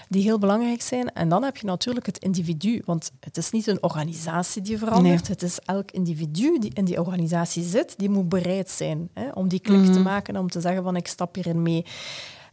die 0.10 0.24
heel 0.24 0.40
belangrijk 0.40 0.82
zijn. 0.82 1.14
En 1.14 1.30
dan 1.30 1.44
heb 1.44 1.58
je 1.58 1.66
natuurlijk 1.66 2.06
het 2.06 2.18
individu, 2.18 2.82
want 2.86 3.12
het 3.20 3.38
is 3.38 3.52
niet 3.52 3.68
een 3.68 3.84
organisatie 3.84 4.62
die 4.62 4.78
verandert, 4.78 5.22
nee. 5.22 5.32
het 5.32 5.44
is 5.44 5.60
elk 5.66 5.92
individu 5.92 6.60
die 6.60 6.72
in 6.74 6.86
die 6.86 7.00
organisatie 7.00 7.64
zit, 7.64 7.94
die 7.98 8.10
moet 8.10 8.30
bereid 8.30 8.70
zijn 8.70 9.10
hè, 9.14 9.30
om 9.34 9.48
die 9.48 9.60
klik 9.60 9.78
mm 9.78 9.84
-hmm. 9.84 9.94
te 9.94 10.00
maken, 10.00 10.38
om 10.38 10.50
te 10.50 10.62
zeggen 10.62 10.84
van 10.84 10.96
ik 10.96 11.08
stap 11.08 11.36
hierin 11.36 11.62
mee. 11.62 11.86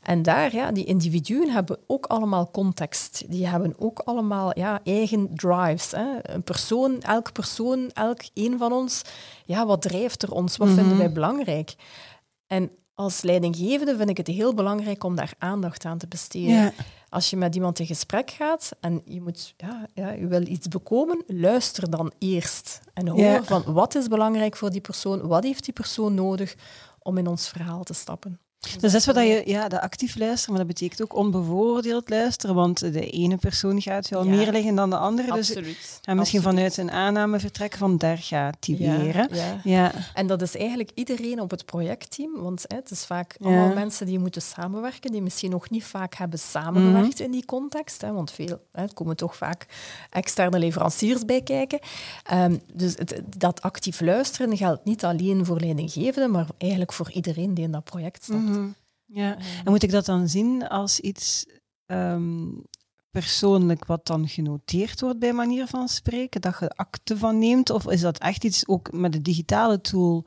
En 0.05 0.23
daar, 0.23 0.55
ja, 0.55 0.73
die 0.73 0.85
individuen 0.85 1.51
hebben 1.51 1.79
ook 1.87 2.07
allemaal 2.07 2.51
context. 2.51 3.25
Die 3.29 3.47
hebben 3.47 3.75
ook 3.79 3.99
allemaal 3.99 4.59
ja, 4.59 4.81
eigen 4.83 5.31
drives. 5.35 5.90
Hè. 5.90 6.07
Een 6.23 6.43
persoon, 6.43 7.01
elk 7.01 7.33
persoon, 7.33 7.90
elk 7.93 8.21
een 8.35 8.59
van 8.59 8.73
ons, 8.73 9.03
ja, 9.45 9.67
wat 9.67 9.83
drijft 9.83 10.23
er 10.23 10.33
ons? 10.33 10.57
Wat 10.57 10.69
mm 10.69 10.75
-hmm. 10.75 10.83
vinden 10.83 10.99
wij 11.05 11.12
belangrijk? 11.12 11.75
En 12.47 12.71
als 12.95 13.23
leidinggevende 13.23 13.97
vind 13.97 14.11
ik 14.11 14.17
het 14.17 14.27
heel 14.27 14.55
belangrijk 14.55 15.05
om 15.05 15.17
daar 15.17 15.33
aandacht 15.38 15.85
aan 15.85 15.99
te 15.99 16.07
besteden. 16.07 16.55
Ja. 16.55 16.73
Als 17.09 17.31
je 17.31 17.37
met 17.37 17.55
iemand 17.55 17.79
in 17.79 17.87
gesprek 17.87 18.31
gaat 18.31 18.71
en 18.81 19.03
je, 19.05 19.21
moet, 19.21 19.55
ja, 19.57 19.87
ja, 19.95 20.11
je 20.11 20.27
wil 20.27 20.47
iets 20.47 20.69
bekomen, 20.69 21.23
luister 21.27 21.90
dan 21.90 22.12
eerst. 22.19 22.81
En 22.93 23.09
hoor 23.09 23.21
ja. 23.21 23.45
van 23.45 23.62
wat 23.67 23.95
is 23.95 24.09
belangrijk 24.09 24.57
voor 24.57 24.71
die 24.71 24.81
persoon, 24.81 25.27
wat 25.27 25.45
heeft 25.45 25.64
die 25.64 25.75
persoon 25.75 26.14
nodig 26.14 26.55
om 26.99 27.19
in 27.19 27.27
ons 27.27 27.49
verhaal 27.49 27.83
te 27.83 27.95
stappen. 27.95 28.40
Dus 28.81 28.92
dat 28.92 29.00
is 29.00 29.07
wat 29.07 29.16
je, 29.16 29.42
ja, 29.44 29.68
de 29.68 29.81
actief 29.81 30.16
luisteren, 30.16 30.55
maar 30.55 30.66
dat 30.66 30.74
betekent 30.74 31.03
ook 31.03 31.16
onbevooroordeeld 31.16 32.09
luisteren, 32.09 32.55
want 32.55 32.79
de 32.79 33.11
ene 33.11 33.37
persoon 33.37 33.83
gaat 33.83 34.09
wel 34.09 34.24
meer 34.24 34.53
liggen 34.53 34.74
dan 34.74 34.90
de 34.90 34.96
andere. 34.96 35.31
Absoluut. 35.31 35.64
Dus, 35.64 35.98
en 36.03 36.16
misschien 36.16 36.42
vanuit 36.42 36.77
een 36.77 36.90
aanname 36.90 37.38
vertrekken 37.40 37.79
van 37.79 37.98
daar 37.98 38.18
gaat 38.18 38.57
die 38.61 38.83
ja, 38.83 38.98
weer. 38.98 39.27
Ja. 39.31 39.61
ja. 39.64 39.92
En 40.14 40.27
dat 40.27 40.42
is 40.42 40.57
eigenlijk 40.57 40.90
iedereen 40.94 41.40
op 41.40 41.50
het 41.50 41.64
projectteam, 41.64 42.31
want 42.35 42.64
hè, 42.68 42.77
het 42.77 42.90
is 42.90 43.05
vaak 43.05 43.37
allemaal 43.40 43.74
mensen 43.74 44.07
die 44.07 44.18
moeten 44.18 44.42
samenwerken, 44.42 45.12
die 45.12 45.22
misschien 45.22 45.50
nog 45.50 45.70
niet 45.70 45.85
vaak 45.85 46.14
hebben 46.14 46.38
samengewerkt 46.38 47.20
in 47.20 47.31
die 47.31 47.44
context, 47.44 48.00
hè, 48.00 48.12
want 48.12 48.31
veel, 48.31 48.61
hè, 48.72 48.83
er 48.83 48.94
komen 48.94 49.16
toch 49.16 49.37
vaak 49.37 49.66
externe 50.11 50.59
leveranciers 50.59 51.24
bij 51.24 51.42
kijken. 51.42 51.79
Um, 52.33 52.61
dus 52.74 52.94
het, 52.96 53.22
dat 53.38 53.62
actief 53.62 54.00
luisteren 54.00 54.57
geldt 54.57 54.85
niet 54.85 55.05
alleen 55.05 55.44
voor 55.44 55.61
leidinggevenden, 55.61 56.31
maar 56.31 56.46
eigenlijk 56.59 56.92
voor 56.92 57.11
iedereen 57.11 57.55
die 57.55 57.64
in 57.64 57.70
dat 57.70 57.85
project 57.85 58.24
staat. 58.24 58.37
Mm 58.37 58.53
-hmm. 58.53 58.54
Ja, 59.07 59.37
en 59.64 59.71
moet 59.71 59.83
ik 59.83 59.90
dat 59.90 60.05
dan 60.07 60.29
zien 60.29 60.69
als 60.69 61.01
iets 61.01 61.47
um, 61.87 62.62
persoonlijk 63.11 63.85
wat 63.85 64.07
dan 64.07 64.29
genoteerd 64.29 65.01
wordt 65.01 65.19
bij 65.19 65.33
manier 65.33 65.67
van 65.67 65.88
spreken, 65.88 66.40
dat 66.40 66.57
je 66.61 66.69
akte 66.69 67.19
van 67.19 67.38
neemt, 67.38 67.71
of 67.71 67.87
is 67.87 68.01
dat 68.01 68.19
echt 68.19 68.45
iets 68.45 68.69
ook 68.69 68.93
met 68.93 69.12
de 69.12 69.23
digitale 69.23 69.81
tool 69.81 70.25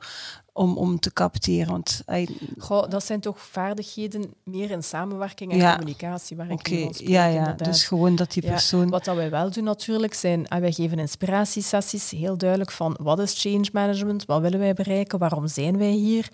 om, 0.58 0.76
om 0.76 1.00
te 1.00 1.12
capteren? 1.12 1.70
Want, 1.70 2.02
I... 2.12 2.28
Goh, 2.58 2.88
dat 2.88 3.04
zijn 3.04 3.20
toch 3.20 3.40
vaardigheden 3.40 4.32
meer 4.42 4.70
in 4.70 4.82
samenwerking 4.82 5.52
en 5.52 5.58
ja. 5.58 5.72
communicatie 5.72 6.36
waar 6.36 6.50
ik 6.50 6.52
okay. 6.52 6.88
spreek. 6.92 7.08
Ja, 7.08 7.26
ja. 7.26 7.38
Inderdaad. 7.38 7.64
dus 7.64 7.84
gewoon 7.84 8.16
dat 8.16 8.32
die 8.32 8.42
persoon... 8.42 8.84
Ja, 8.84 8.88
wat 8.88 9.04
dat 9.04 9.16
wij 9.16 9.30
wel 9.30 9.50
doen 9.50 9.64
natuurlijk, 9.64 10.14
zijn 10.14 10.46
wij 10.48 10.72
geven 10.72 10.98
inspiratiesessies, 10.98 12.10
heel 12.10 12.36
duidelijk 12.36 12.70
van 12.70 12.96
wat 13.00 13.18
is 13.18 13.42
change 13.42 13.68
management, 13.72 14.24
wat 14.24 14.40
willen 14.40 14.58
wij 14.58 14.74
bereiken, 14.74 15.18
waarom 15.18 15.48
zijn 15.48 15.78
wij 15.78 15.90
hier, 15.90 16.28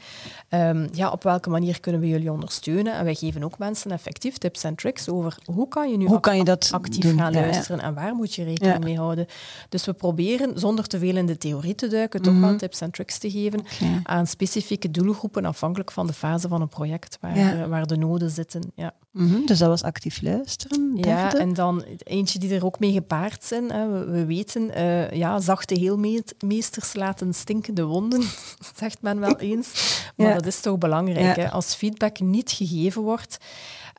um, 0.50 0.88
ja, 0.92 1.10
op 1.10 1.22
welke 1.22 1.50
manier 1.50 1.80
kunnen 1.80 2.00
we 2.00 2.08
jullie 2.08 2.32
ondersteunen. 2.32 2.94
En 2.94 3.04
wij 3.04 3.14
geven 3.14 3.44
ook 3.44 3.58
mensen 3.58 3.90
effectief 3.90 4.38
tips 4.38 4.64
en 4.64 4.74
tricks 4.74 5.08
over 5.08 5.38
hoe 5.44 5.68
kan 5.68 5.90
je 5.90 5.96
nu 5.96 6.06
hoe 6.06 6.20
kan 6.20 6.36
je 6.36 6.44
dat 6.44 6.70
actief 6.72 7.02
doen? 7.02 7.18
gaan 7.18 7.32
ja, 7.32 7.40
luisteren 7.40 7.80
en 7.80 7.94
waar 7.94 8.14
moet 8.14 8.34
je 8.34 8.44
rekening 8.44 8.84
mee 8.84 8.96
houden. 8.96 9.26
Dus 9.68 9.84
we 9.84 9.92
proberen, 9.92 10.58
zonder 10.58 10.86
te 10.86 10.98
veel 10.98 11.16
in 11.16 11.26
de 11.26 11.38
theorie 11.38 11.74
te 11.74 11.88
duiken, 11.88 12.22
toch 12.22 12.32
mm 12.32 12.40
-hmm. 12.40 12.48
wel 12.48 12.58
tips 12.58 12.80
en 12.80 12.90
tricks 12.90 13.18
te 13.18 13.30
geven 13.30 13.60
okay. 13.60 14.00
Aan 14.14 14.26
specifieke 14.26 14.90
doelgroepen, 14.90 15.44
afhankelijk 15.44 15.90
van 15.90 16.06
de 16.06 16.12
fase 16.12 16.48
van 16.48 16.60
een 16.60 16.68
project 16.68 17.18
waar, 17.20 17.38
ja. 17.38 17.68
waar 17.68 17.86
de 17.86 17.96
noden 17.96 18.30
zitten. 18.30 18.72
Ja. 18.74 18.94
Mm 19.10 19.28
-hmm. 19.28 19.46
Dus 19.46 19.58
dat 19.58 19.68
was 19.68 19.82
actief 19.82 20.22
luisteren. 20.22 20.92
Ja, 20.96 21.34
en 21.34 21.54
dan 21.54 21.84
eentje 21.98 22.38
die 22.38 22.54
er 22.54 22.64
ook 22.64 22.78
mee 22.78 22.92
gepaard 22.92 23.44
zijn. 23.44 23.70
Hè. 23.70 23.88
We, 23.88 24.04
we, 24.04 24.24
weten, 24.24 24.78
uh, 24.78 25.10
ja, 25.10 25.40
zachte 25.40 25.78
heelmeesters 25.78 26.94
laten 26.94 27.34
stinkende 27.34 27.84
wonden, 27.84 28.22
zegt 28.76 29.02
men 29.02 29.20
wel 29.20 29.38
eens. 29.38 30.02
Maar 30.16 30.26
ja. 30.26 30.34
dat 30.34 30.46
is 30.46 30.60
toch 30.60 30.78
belangrijk. 30.78 31.36
Hè. 31.36 31.50
Als 31.50 31.74
feedback 31.74 32.20
niet 32.20 32.50
gegeven 32.50 33.02
wordt, 33.02 33.38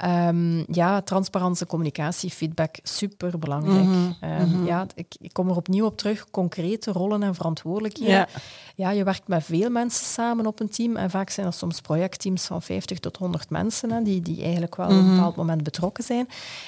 Um, 0.03 0.65
ja, 0.71 1.01
transparante 1.01 1.65
communicatie, 1.65 2.29
feedback, 2.29 2.75
super 2.83 3.39
belangrijk. 3.39 3.83
Mhm, 3.83 3.93
Mm 3.95 4.15
-hmm, 4.19 4.29
um, 4.29 4.47
mm 4.47 4.53
-hmm. 4.53 4.65
ja, 4.65 4.85
ik, 4.95 5.15
ik, 5.19 5.33
kom 5.33 5.49
er 5.49 5.55
opnieuw 5.55 5.85
op 5.85 5.97
terug. 5.97 6.25
Concrete 6.31 6.91
rollen 6.91 7.23
en 7.23 7.35
verantwoordelijkheden. 7.35 8.13
Ja. 8.13 8.27
ja, 8.75 8.89
je 8.89 9.03
werkt 9.03 9.27
met 9.27 9.43
veel 9.43 9.69
mensen 9.69 10.04
samen 10.13 10.45
op 10.45 10.59
een 10.59 10.69
team. 10.69 10.95
En 10.95 11.09
vaak 11.09 11.29
zijn 11.29 11.47
er 11.47 11.53
soms 11.53 11.81
projectteams 11.81 12.45
van 12.45 12.61
50 12.61 12.99
tot 12.99 13.17
100 13.17 13.49
mensen 13.49 13.91
hè, 13.91 14.01
die, 14.01 14.21
die 14.21 14.41
eigenlijk 14.41 14.75
wel 14.75 14.85
op 14.85 14.91
een 14.91 15.15
bepaald 15.15 15.35
moment 15.35 15.63
betrokken 15.63 16.03
zijn. 16.03 16.27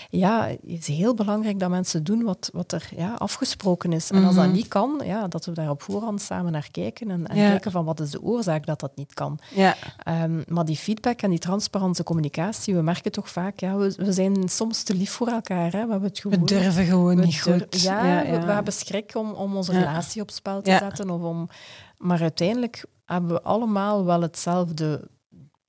Ja, 0.09 0.47
het 0.47 0.59
is 0.65 0.87
heel 0.87 1.13
belangrijk 1.13 1.59
dat 1.59 1.69
mensen 1.69 2.03
doen 2.03 2.23
wat, 2.23 2.49
wat 2.53 2.71
er 2.71 2.89
ja, 2.95 3.13
afgesproken 3.17 3.93
is. 3.93 4.11
En 4.11 4.23
als 4.23 4.35
dat 4.35 4.51
niet 4.51 4.67
kan, 4.67 5.01
ja, 5.03 5.27
dat 5.27 5.45
we 5.45 5.51
daar 5.51 5.69
op 5.69 5.81
voorhand 5.81 6.21
samen 6.21 6.51
naar 6.51 6.67
kijken 6.71 7.11
en, 7.11 7.27
en 7.27 7.35
ja. 7.35 7.49
kijken 7.49 7.71
van 7.71 7.85
wat 7.85 7.99
is 7.99 8.11
de 8.11 8.21
oorzaak 8.21 8.65
dat 8.65 8.79
dat 8.79 8.95
niet 8.95 9.13
kan. 9.13 9.39
Ja. 9.53 9.75
Um, 10.23 10.43
maar 10.47 10.65
die 10.65 10.75
feedback 10.75 11.21
en 11.21 11.29
die 11.29 11.39
transparante 11.39 12.03
communicatie, 12.03 12.75
we 12.75 12.81
merken 12.81 13.11
toch 13.11 13.29
vaak, 13.29 13.59
ja, 13.59 13.75
we, 13.75 13.93
we 13.97 14.11
zijn 14.11 14.49
soms 14.49 14.83
te 14.83 14.93
lief 14.93 15.11
voor 15.11 15.27
elkaar. 15.27 15.71
Hè. 15.71 15.85
We, 15.85 15.91
hebben 15.91 16.09
het 16.09 16.23
we 16.23 16.43
durven 16.43 16.85
gewoon 16.85 17.19
niet 17.19 17.41
goed. 17.41 17.81
Ja, 17.81 18.05
ja, 18.05 18.21
ja. 18.21 18.39
We, 18.39 18.45
we, 18.45 18.51
hebben 18.51 18.73
schrik 18.73 19.15
om, 19.15 19.31
om 19.31 19.55
onze 19.55 19.71
relatie 19.71 20.21
op 20.21 20.31
spel 20.31 20.61
te 20.61 20.77
zetten. 20.79 21.09
Of 21.09 21.21
om, 21.21 21.49
maar 21.97 22.21
uiteindelijk 22.21 22.85
hebben 23.07 23.31
we 23.31 23.41
allemaal 23.41 24.05
wel 24.05 24.21
hetzelfde 24.21 25.09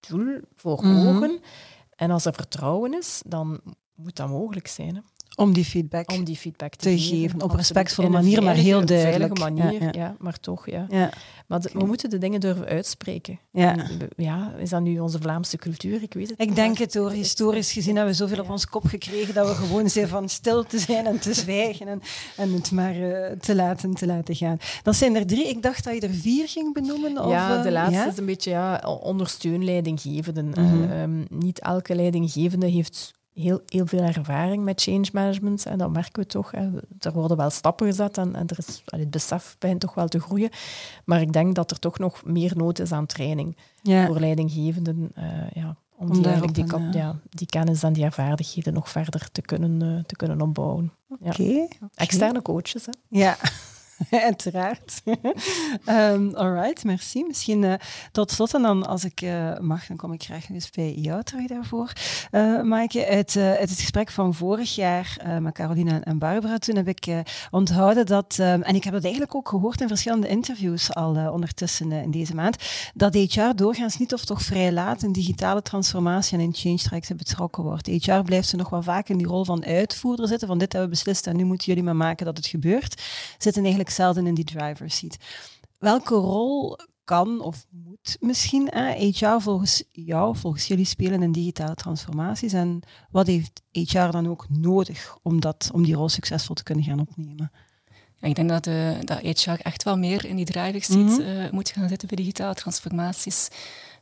doel 0.01 0.41
voor 0.57 0.85
Mhm. 0.87 1.07
ogen. 1.07 1.41
En 1.97 2.11
als 2.11 2.25
er 2.25 2.35
vertrouwen 2.35 2.95
is, 2.95 3.23
dan 3.27 3.61
moet 3.95 4.17
dat 4.17 4.29
mogelijk 4.29 4.67
zijn. 4.67 4.95
Hè, 4.95 5.01
Om 5.39 5.53
die 5.53 5.65
feedback 5.65 6.13
om 6.13 6.25
die 6.25 6.37
feedback 6.37 6.75
te, 6.75 6.89
te 6.89 6.99
geven. 6.99 7.35
Op 7.35 7.43
Absoluut. 7.43 7.57
respectvolle 7.57 8.09
manier, 8.09 8.43
maar 8.43 8.55
heel 8.55 8.85
duidelijk. 8.87 9.37
veilige 9.39 9.63
manier, 9.63 9.73
Ja, 9.83 9.89
ja, 9.93 10.01
ja. 10.01 10.17
maar 10.19 10.41
toch, 10.41 10.71
ja. 10.71 10.87
Ja, 10.91 11.11
Maar 11.47 11.61
de- 11.61 11.71
we 11.73 11.85
moeten 11.87 12.11
de 12.11 12.19
dingen 12.19 12.41
durven 12.41 12.67
uitspreken. 12.67 13.39
ja. 13.53 13.77
En, 13.77 14.09
Ja, 14.17 14.53
is 14.59 14.71
dat 14.71 14.81
nu 14.83 14.99
onze 14.99 15.19
Vlaamse 15.21 15.57
cultuur? 15.57 16.03
Ik 16.03 16.15
weet 16.15 16.29
het 16.31 16.41
Ik 16.41 16.55
denk 16.55 16.79
het 16.79 16.95
hoor. 16.95 17.11
Historisch 17.11 17.73
gezien 17.73 17.97
hebben 17.97 18.13
we 18.13 18.19
zoveel 18.19 18.41
op 18.45 18.51
ons 18.51 18.67
kop 18.67 18.85
gekregen 18.87 19.35
dat 19.35 19.49
we 19.49 19.55
gewoon 19.55 19.91
zijn 19.91 20.09
van 20.09 20.29
stil 20.29 20.65
te 20.65 20.79
zijn 20.79 21.07
en 21.07 21.19
te 21.21 21.35
zwijgen 21.35 21.89
en, 21.89 22.01
en 22.37 22.53
het 22.53 22.71
maar 22.71 22.95
eh, 22.95 23.37
te, 23.41 23.55
laten, 23.55 23.95
te 23.95 24.07
laten 24.07 24.35
gaan. 24.37 24.59
Dat 24.83 24.97
zijn 24.97 25.17
er 25.17 25.27
drie. 25.27 25.49
Ik 25.49 25.63
dacht 25.63 25.85
dat 25.85 25.95
je 25.95 26.01
er 26.01 26.15
vier 26.15 26.49
ging 26.49 26.73
benoemen. 26.75 27.25
Of, 27.25 27.31
ja, 27.31 27.57
eh, 27.57 27.63
de 27.63 27.71
laatste 27.73 27.99
ja? 27.99 28.07
is 28.09 28.17
een 28.19 28.27
beetje 28.27 28.51
ja, 28.51 28.83
ondersteun 29.03 29.65
leidinggevenden. 29.65 30.47
Mhm. 30.49 30.83
Eh, 30.83 31.03
ehm, 31.03 31.25
niet 31.29 31.59
elke 31.61 31.95
leidinggevende 31.95 32.67
heeft 32.67 33.17
heel, 33.41 33.61
heel 33.67 33.87
veel 33.87 34.01
ervaring 34.03 34.65
met 34.65 34.83
change 34.83 35.07
management. 35.13 35.67
En 35.67 35.79
dat 35.79 35.91
merken 35.91 36.23
we 36.23 36.29
toch. 36.29 36.51
Hè. 36.51 36.69
Er 37.01 37.13
worden 37.13 37.37
wel 37.37 37.51
stappen 37.51 37.87
gezet 37.87 38.19
en, 38.19 38.35
en 38.35 38.47
er 38.47 38.59
is, 38.59 38.83
het 38.85 39.11
besef 39.11 39.57
begint 39.59 39.81
toch 39.81 39.95
wel 39.95 40.09
te 40.09 40.21
groeien. 40.21 40.51
Maar 41.05 41.21
ik 41.21 41.33
denk 41.33 41.55
dat 41.55 41.71
er 41.71 41.79
toch 41.79 41.99
nog 41.99 42.25
meer 42.25 42.53
nood 42.57 42.79
is 42.79 42.93
aan 42.93 43.07
training 43.07 43.57
Ja. 43.83 44.07
voor 44.07 44.21
leidinggevenden. 44.21 45.11
eh, 45.15 45.51
ja, 45.55 45.77
om, 45.97 46.11
Om 46.11 46.23
die, 46.23 46.53
die, 46.53 46.65
ja, 46.93 47.17
die 47.31 47.47
kennis 47.47 47.83
en 47.83 47.93
die 47.93 48.11
vaardigheden 48.11 48.73
nog 48.73 48.89
verder 48.91 49.29
te 49.33 49.41
kunnen, 49.43 49.83
eh, 49.97 50.05
te 50.05 50.17
kunnen 50.17 50.41
opbouwen. 50.41 50.93
Oké. 51.21 51.67
Externe 51.95 52.43
coaches. 52.43 52.87
Hè. 52.87 52.93
Ja, 53.09 53.37
uiteraard. 54.11 55.03
Ehm 55.85 56.35
alright, 56.35 56.85
merci. 56.85 57.25
Misschien 57.27 57.65
eh, 57.65 57.75
tot 58.13 58.31
slot, 58.31 58.55
en 58.55 58.63
dan 58.63 58.87
als 58.87 59.05
ik 59.05 59.21
eh, 59.21 59.59
mag, 59.59 59.87
dan 59.87 59.97
kom 59.97 60.13
ik 60.13 60.23
graag 60.23 60.51
eens 60.51 60.71
bij 60.71 60.95
jou 60.95 61.23
terug 61.23 61.47
daarvoor. 61.47 61.93
Eh 62.31 62.63
Maaike, 62.63 63.07
uit, 63.07 63.35
het 63.35 63.71
gesprek 63.71 64.11
van 64.11 64.35
vorig 64.35 64.75
jaar 64.75 65.17
met 65.41 65.55
Caroline 65.55 66.01
en 66.01 66.19
Barbara, 66.19 66.59
toen 66.59 66.77
heb 66.77 66.89
ik 66.89 67.07
onthouden 67.51 68.07
dat, 68.07 68.37
eh, 68.39 68.53
en 68.53 68.75
ik 68.75 68.85
heb 68.85 68.93
dat 68.93 69.03
eigenlijk 69.03 69.35
ook 69.35 69.49
gehoord 69.49 69.81
in 69.81 69.89
verschillende 69.89 70.29
interviews 70.29 70.95
al 70.95 71.33
ondertussen 71.33 71.93
in 71.93 72.11
deze 72.11 72.35
maand, 72.35 72.57
dat 72.95 73.15
HR 73.15 73.55
doorgaans 73.55 73.99
niet 73.99 74.13
of 74.13 74.25
toch 74.25 74.43
vrij 74.43 74.73
laat 74.73 75.03
in 75.03 75.13
digitale 75.13 75.63
transformatie 75.63 76.39
en 76.39 76.45
in 76.45 76.55
change 76.55 76.77
trajecten 76.77 77.17
betrokken 77.17 77.63
wordt. 77.63 77.87
HR 77.87 78.23
blijft 78.25 78.49
ze 78.49 78.57
nog 78.57 78.69
wel 78.69 78.83
vaak 78.83 79.09
in 79.09 79.17
die 79.17 79.27
rol 79.27 79.45
van 79.45 79.65
uitvoerder 79.65 80.29
zitten, 80.29 80.49
van 80.49 80.59
dit 80.59 80.73
hebben 80.73 80.91
we 80.91 80.97
beslist 80.97 81.27
en 81.27 81.37
nu 81.37 81.45
moeten 81.45 81.67
jullie 81.67 81.83
maar 81.83 81.97
maken 81.97 82.27
dat 82.27 82.37
het 82.37 82.47
gebeurt. 82.47 83.03
Zitten 83.39 83.63
eigenlijk 83.63 83.88
zelden 83.91 84.27
in 84.27 84.35
die 84.35 84.45
driver's 84.45 84.97
seat. 84.97 85.17
Welke 85.79 86.15
rol 86.15 86.79
kan 87.05 87.41
of 87.41 87.67
moet 87.71 88.17
misschien 88.21 88.69
eh, 88.71 89.15
HR 89.15 89.41
volgens 89.41 89.85
jou, 89.93 90.37
volgens 90.37 90.67
jullie 90.67 90.85
spelen 90.85 91.23
in 91.23 91.33
digitale 91.33 91.75
transformaties? 91.75 92.53
En 92.53 92.81
wat 93.11 93.27
heeft 93.27 93.63
HR 93.73 94.11
dan 94.11 94.29
ook 94.29 94.47
nodig 94.49 95.17
om, 95.23 95.41
dat, 95.41 95.71
om 95.73 95.83
die 95.85 95.95
rol 95.95 96.09
succesvol 96.09 96.55
te 96.55 96.63
kunnen 96.63 96.85
gaan 96.85 97.01
opnemen? 97.01 97.51
Ja, 98.21 98.29
ik 98.29 98.35
denk 98.35 98.49
dat, 98.49 98.67
eh, 98.67 98.91
dat 99.05 99.19
HR 99.21 99.51
echt 99.51 99.83
wel 99.83 99.97
meer 99.99 100.25
in 100.25 100.37
die 100.37 100.45
driver 100.45 100.83
seat 100.83 101.19
Mhm. 101.19 101.21
eh, 101.21 101.51
moet 101.51 101.69
gaan 101.71 101.89
zitten 101.89 102.09
bij 102.09 102.17
digitale 102.17 102.55
transformaties. 102.55 103.49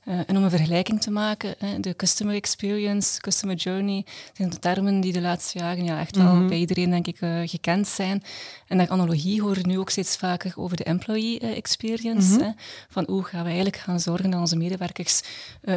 Eh, 0.06 0.18
en 0.26 0.36
om 0.36 0.42
een 0.44 0.50
vergelijking 0.50 1.00
te 1.00 1.10
maken, 1.10 1.60
eh, 1.60 1.68
de 1.80 1.96
customer 1.96 2.34
experience, 2.34 3.20
customer 3.20 3.56
journey, 3.56 4.04
zijn 4.32 4.50
de 4.50 4.58
termen 4.58 5.00
die 5.00 5.12
de 5.12 5.20
laatste 5.20 5.58
jaren 5.58 5.84
ja, 5.84 6.00
echt 6.00 6.16
wel 6.16 6.34
Mhm. 6.34 6.48
bij 6.48 6.58
iedereen 6.58 6.90
denk 6.90 7.06
ik 7.06 7.20
eh, 7.20 7.40
gekend 7.44 7.88
zijn. 7.88 8.22
En 8.66 8.76
naar 8.76 8.88
analogie 8.88 9.42
horen 9.42 9.62
we 9.62 9.68
nu 9.68 9.78
ook 9.78 9.90
steeds 9.90 10.16
vaker 10.16 10.52
over 10.56 10.76
de 10.76 10.84
employee 10.84 11.38
experience. 11.40 12.34
Mhm. 12.34 12.44
hè, 12.44 12.50
van 12.88 13.04
hoe 13.08 13.24
gaan 13.24 13.40
we 13.40 13.46
eigenlijk 13.46 13.76
gaan 13.76 14.00
zorgen 14.00 14.30
dat 14.30 14.40
onze 14.40 14.56
medewerkers 14.56 15.20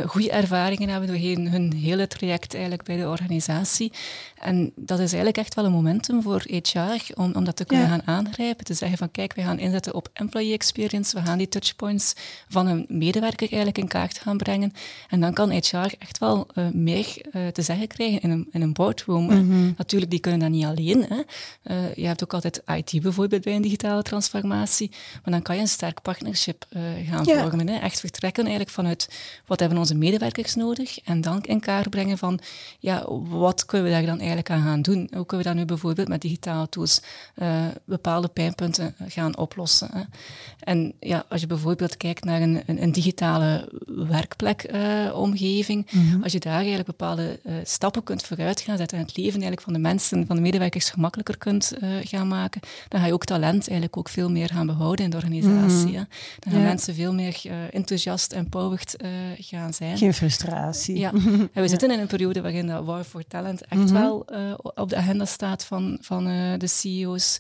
goede 0.06 0.32
ervaringen 0.32 0.90
hebben 0.90 1.08
doorheen 1.10 1.50
hun 1.52 1.74
hele 1.74 2.08
traject 2.08 2.54
eigenlijk 2.54 2.84
bij 2.84 2.98
de 2.98 3.08
organisatie. 3.08 3.92
En 4.40 4.72
dat 4.76 4.98
is 5.00 5.06
eigenlijk 5.14 5.38
echt 5.38 5.56
wel 5.56 5.66
een 5.66 5.72
momentum 5.72 6.22
voor 6.22 6.42
HR 6.62 7.14
om, 7.16 7.32
om 7.36 7.44
dat 7.44 7.56
te 7.56 7.66
kunnen 7.66 7.88
Ja. 7.88 7.92
gaan 7.92 8.08
aangrijpen. 8.16 8.66
Te 8.66 8.74
zeggen 8.74 8.98
van 8.98 9.12
kijk, 9.12 9.34
we 9.34 9.42
gaan 9.42 9.60
inzetten 9.60 9.94
op 9.94 10.10
employee 10.14 10.54
experience, 10.54 11.20
we 11.20 11.26
gaan 11.26 11.38
die 11.38 11.50
touchpoints 11.50 12.14
van 12.50 12.68
een 12.68 12.86
medewerker 12.88 13.48
eigenlijk 13.48 13.78
in 13.78 13.88
kaart 13.88 14.19
gaan 14.20 14.38
brengen. 14.38 14.74
En 15.10 15.20
dan 15.20 15.34
kan 15.34 15.52
HR 15.52 15.94
echt 16.00 16.18
wel 16.18 16.48
eh, 16.54 16.68
meer 16.70 17.26
eh, 17.32 17.48
te 17.48 17.62
zeggen 17.62 17.88
krijgen 17.88 18.22
in 18.22 18.30
een, 18.30 18.48
in 18.52 18.62
een 18.62 18.74
boardroom. 18.74 19.26
Mhm. 19.26 19.72
Natuurlijk, 19.78 20.12
die 20.12 20.20
kunnen 20.20 20.40
dat 20.40 20.50
niet 20.50 20.66
alleen. 20.66 21.06
Hè. 21.10 21.22
Eh, 21.64 21.96
je 21.96 22.06
hebt 22.06 22.24
ook 22.24 22.34
altijd 22.34 22.62
IT 22.66 23.02
bijvoorbeeld 23.02 23.44
bij 23.44 23.56
een 23.56 23.62
digitale 23.62 24.02
transformatie. 24.02 24.90
Maar 25.24 25.34
dan 25.34 25.42
kan 25.42 25.56
je 25.56 25.62
een 25.62 25.68
sterk 25.68 26.02
partnership 26.02 26.66
gaan 27.10 27.26
Ja. 27.26 27.42
vormen. 27.44 27.68
Hè. 27.68 27.76
Echt 27.78 28.00
vertrekken 28.00 28.44
eigenlijk 28.44 28.76
vanuit 28.76 29.10
wat 29.46 29.60
hebben 29.60 29.78
onze 29.78 29.96
medewerkers 29.96 30.56
nodig. 30.56 31.00
En 31.00 31.22
dan 31.22 31.44
in 31.44 31.60
kaart 31.60 31.90
brengen 31.90 32.18
van 32.18 32.40
ja, 32.80 33.06
wat 33.30 33.66
kunnen 33.66 33.88
we 33.88 33.94
daar 33.94 34.06
dan 34.06 34.18
eigenlijk 34.18 34.50
aan 34.50 34.64
gaan 34.64 34.82
doen. 34.82 34.98
Hoe 34.98 35.26
kunnen 35.26 35.38
we 35.38 35.44
dat 35.54 35.56
nu 35.56 35.66
bijvoorbeeld 35.66 36.08
met 36.08 36.22
digitale 36.22 36.70
tools 36.70 37.02
bepaalde 37.86 38.28
pijnpunten 38.28 38.96
gaan 39.08 39.38
oplossen. 39.38 39.90
Hè. 39.94 40.02
En 40.60 40.94
ja, 41.00 41.26
als 41.30 41.42
je 41.42 41.48
bijvoorbeeld 41.48 41.98
kijkt 41.98 42.24
naar 42.24 42.42
een, 42.42 42.62
een, 42.66 42.82
een 42.82 42.92
digitale 42.92 43.70
werkplekomgeving, 44.10 45.88
Mhm. 45.92 46.24
als 46.24 46.32
je 46.32 46.40
daar 46.40 46.54
eigenlijk 46.58 46.86
bepaalde 46.86 47.40
eh, 47.44 47.54
stappen 47.64 48.04
kunt 48.04 48.24
vooruit 48.24 48.62
gaan 48.62 48.78
zetten 48.78 48.98
en 48.98 49.04
het 49.06 49.18
leven 49.18 49.32
eigenlijk 49.32 49.62
van 49.62 49.74
de 49.74 49.80
mensen, 49.80 50.26
van 50.28 50.36
de 50.36 50.42
medewerkers 50.42 50.90
gemakkelijker 50.90 51.38
kunt 51.38 51.74
eh, 51.80 51.90
gaan 52.02 52.28
maken, 52.28 52.62
dan 52.88 53.00
ga 53.00 53.06
je 53.06 53.14
ook 53.14 53.26
talent 53.26 53.62
eigenlijk 53.68 53.98
ook 53.98 54.10
veel 54.10 54.30
meer 54.32 54.48
gaan 54.50 54.66
behouden 54.66 55.06
in 55.06 55.12
de 55.12 55.18
organisatie. 55.18 55.86
Mhm. 55.88 56.04
Dan 56.40 56.52
gaan 56.52 56.62
Ja. 56.62 56.68
mensen 56.68 56.94
veel 56.96 57.14
meer 57.14 57.40
eh, 57.44 57.52
enthousiast, 57.72 58.32
empowered 58.32 58.96
eh 58.96 59.08
gaan 59.38 59.74
zijn. 59.74 59.98
Geen 59.98 60.14
frustratie. 60.14 60.98
Ja, 61.00 61.12
en 61.54 61.62
we 61.62 61.68
zitten 61.68 61.92
in 61.92 62.00
een 62.00 62.08
periode 62.08 62.42
waarin 62.42 62.68
dat 62.68 62.86
War 62.86 63.04
for 63.04 63.24
Talent 63.28 63.66
echt 63.66 63.82
Mhm. 63.82 63.94
wel 63.94 64.26
eh, 64.26 64.40
op 64.76 64.90
de 64.90 64.96
agenda 64.96 65.26
staat 65.26 65.66
van, 65.66 65.98
van 66.02 66.28
eh, 66.28 66.54
de 66.58 66.68
CEO's. 66.68 67.38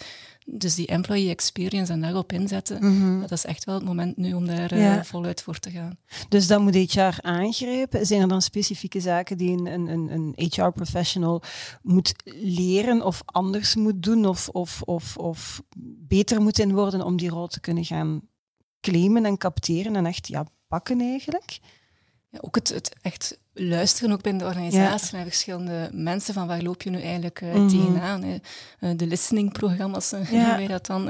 Dus 0.51 0.75
die 0.75 0.87
employee 0.87 1.29
experience 1.29 1.91
en 1.91 2.01
daarop 2.01 2.31
inzetten, 2.31 2.77
Mhm. 2.85 3.19
dat 3.21 3.31
is 3.31 3.45
echt 3.45 3.63
wel 3.63 3.75
het 3.75 3.83
moment 3.83 4.17
nu 4.17 4.33
om 4.33 4.45
daar 4.45 4.71
eh, 4.71 5.03
voluit 5.03 5.41
voor 5.41 5.59
te 5.59 5.71
gaan. 5.71 5.97
Dus 6.29 6.47
dat 6.47 6.61
moet 6.61 6.75
HR 6.75 7.17
aangrijpen. 7.21 8.05
Zijn 8.05 8.21
er 8.21 8.27
dan 8.27 8.41
specifieke 8.41 8.99
zaken 8.99 9.37
die 9.37 9.57
een, 9.57 9.65
een, 9.65 9.87
een, 9.87 10.09
een 10.11 10.33
HR-professional 10.37 11.41
moet 11.81 12.13
leren 12.41 13.05
of 13.05 13.21
anders 13.25 13.75
moet 13.75 14.03
doen 14.03 14.25
of, 14.25 14.49
of, 14.49 14.81
of, 14.81 15.17
of 15.17 15.61
beter 16.07 16.41
moet 16.41 16.59
in 16.59 16.73
worden 16.73 17.01
om 17.05 17.17
die 17.17 17.29
rol 17.29 17.47
te 17.47 17.59
kunnen 17.59 17.85
gaan 17.85 18.21
claimen 18.81 19.25
en 19.25 19.37
capteren 19.37 19.95
en 19.95 20.05
echt 20.05 20.27
ja, 20.27 20.45
pakken 20.67 21.01
eigenlijk? 21.01 21.59
Ja, 22.31 22.37
ook 22.41 22.55
het, 22.55 22.69
het 22.69 22.95
echt 23.01 23.37
luisteren 23.53 24.11
ook 24.11 24.21
binnen 24.21 24.41
de 24.41 24.47
organisatie 24.47 25.15
naar 25.15 25.25
verschillende 25.25 25.89
mensen 25.93 26.33
van 26.33 26.47
waar 26.47 26.61
loop 26.61 26.81
je 26.81 26.89
nu 26.89 27.01
eigenlijk 27.01 27.41
eh, 27.41 27.53
Mhm. 27.53 27.67
tegenaan. 27.67 28.23
hè. 28.23 28.35
Eh, 28.79 28.89
de 28.97 29.07
listening-programma's 29.07 30.11
eh, 30.11 30.19
noemen 30.31 30.55
wij 30.55 30.67
dat 30.67 30.85
dan. 30.85 31.09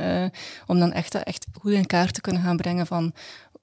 om 0.68 0.80
dan 0.80 0.92
echt, 0.92 1.16
echt 1.24 1.46
goed 1.62 1.72
in 1.72 1.86
kaart 1.86 2.14
te 2.14 2.22
kunnen 2.22 2.42
gaan 2.42 2.58
brengen 2.58 2.88
van 2.88 3.14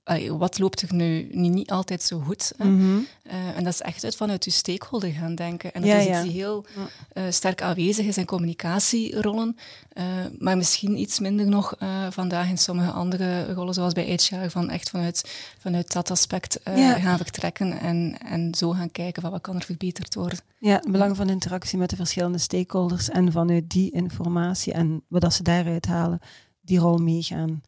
allee, 0.07 0.33
wat 0.33 0.59
loopt 0.59 0.83
er 0.83 0.95
nu 0.95 1.29
niet, 1.33 1.53
niet 1.53 1.71
altijd 1.71 2.03
zo 2.03 2.19
goed. 2.19 2.53
Mhm. 2.59 2.99
Eh, 3.23 3.57
en 3.57 3.65
dat 3.65 3.73
is 3.73 3.81
echt 3.81 4.05
uit 4.05 4.17
vanuit 4.17 4.45
je 4.45 4.51
stakeholder 4.51 5.11
gaan 5.11 5.35
denken. 5.35 5.73
En 5.73 5.81
dat 5.81 5.91
Ja, 5.91 5.97
is 5.97 6.05
ja. 6.05 6.11
iets 6.19 6.23
die 6.23 6.41
heel 6.41 6.65
eh, 7.13 7.25
sterk 7.29 7.63
aanwezig 7.63 8.07
is 8.07 8.17
in 8.17 8.25
communicatierollen, 8.25 9.57
eh, 9.89 10.05
maar 10.39 10.57
misschien 10.57 11.01
iets 11.01 11.19
minder 11.21 11.47
nog 11.47 11.75
vandaag 12.11 12.49
in 12.49 12.59
sommige 12.59 12.91
andere 12.91 13.53
rollen, 13.53 13.75
zoals 13.75 13.93
bij 13.93 14.05
HR, 14.31 14.49
van 14.49 14.71
echt 14.71 14.91
vanuit, 14.91 15.53
vanuit 15.59 15.93
dat 15.93 16.11
aspect 16.11 16.61
Ja. 16.65 16.93
gaan 16.99 17.17
vertrekken 17.17 17.79
en, 17.81 18.19
en 18.27 18.55
zo 18.55 18.71
gaan 18.71 18.91
kijken 18.91 19.23
van 19.23 19.31
wat 19.31 19.41
kan 19.41 19.57
er 19.57 19.63
verbeterd 19.65 20.15
worden. 20.15 20.39
Ja, 20.59 20.75
het 20.75 20.91
belang 20.93 21.17
van 21.17 21.29
interactie 21.29 21.79
met 21.79 21.91
de 21.91 21.97
verschillende 21.97 22.39
stakeholders 22.39 23.09
en 23.11 23.33
vanuit 23.33 23.71
die 23.71 23.91
informatie 23.91 24.73
en 24.73 25.03
wat 25.09 25.35
ze 25.35 25.43
daaruit 25.43 25.87
halen, 25.87 26.21
die 26.61 26.79
rol 26.79 26.97
meegaan 26.99 27.63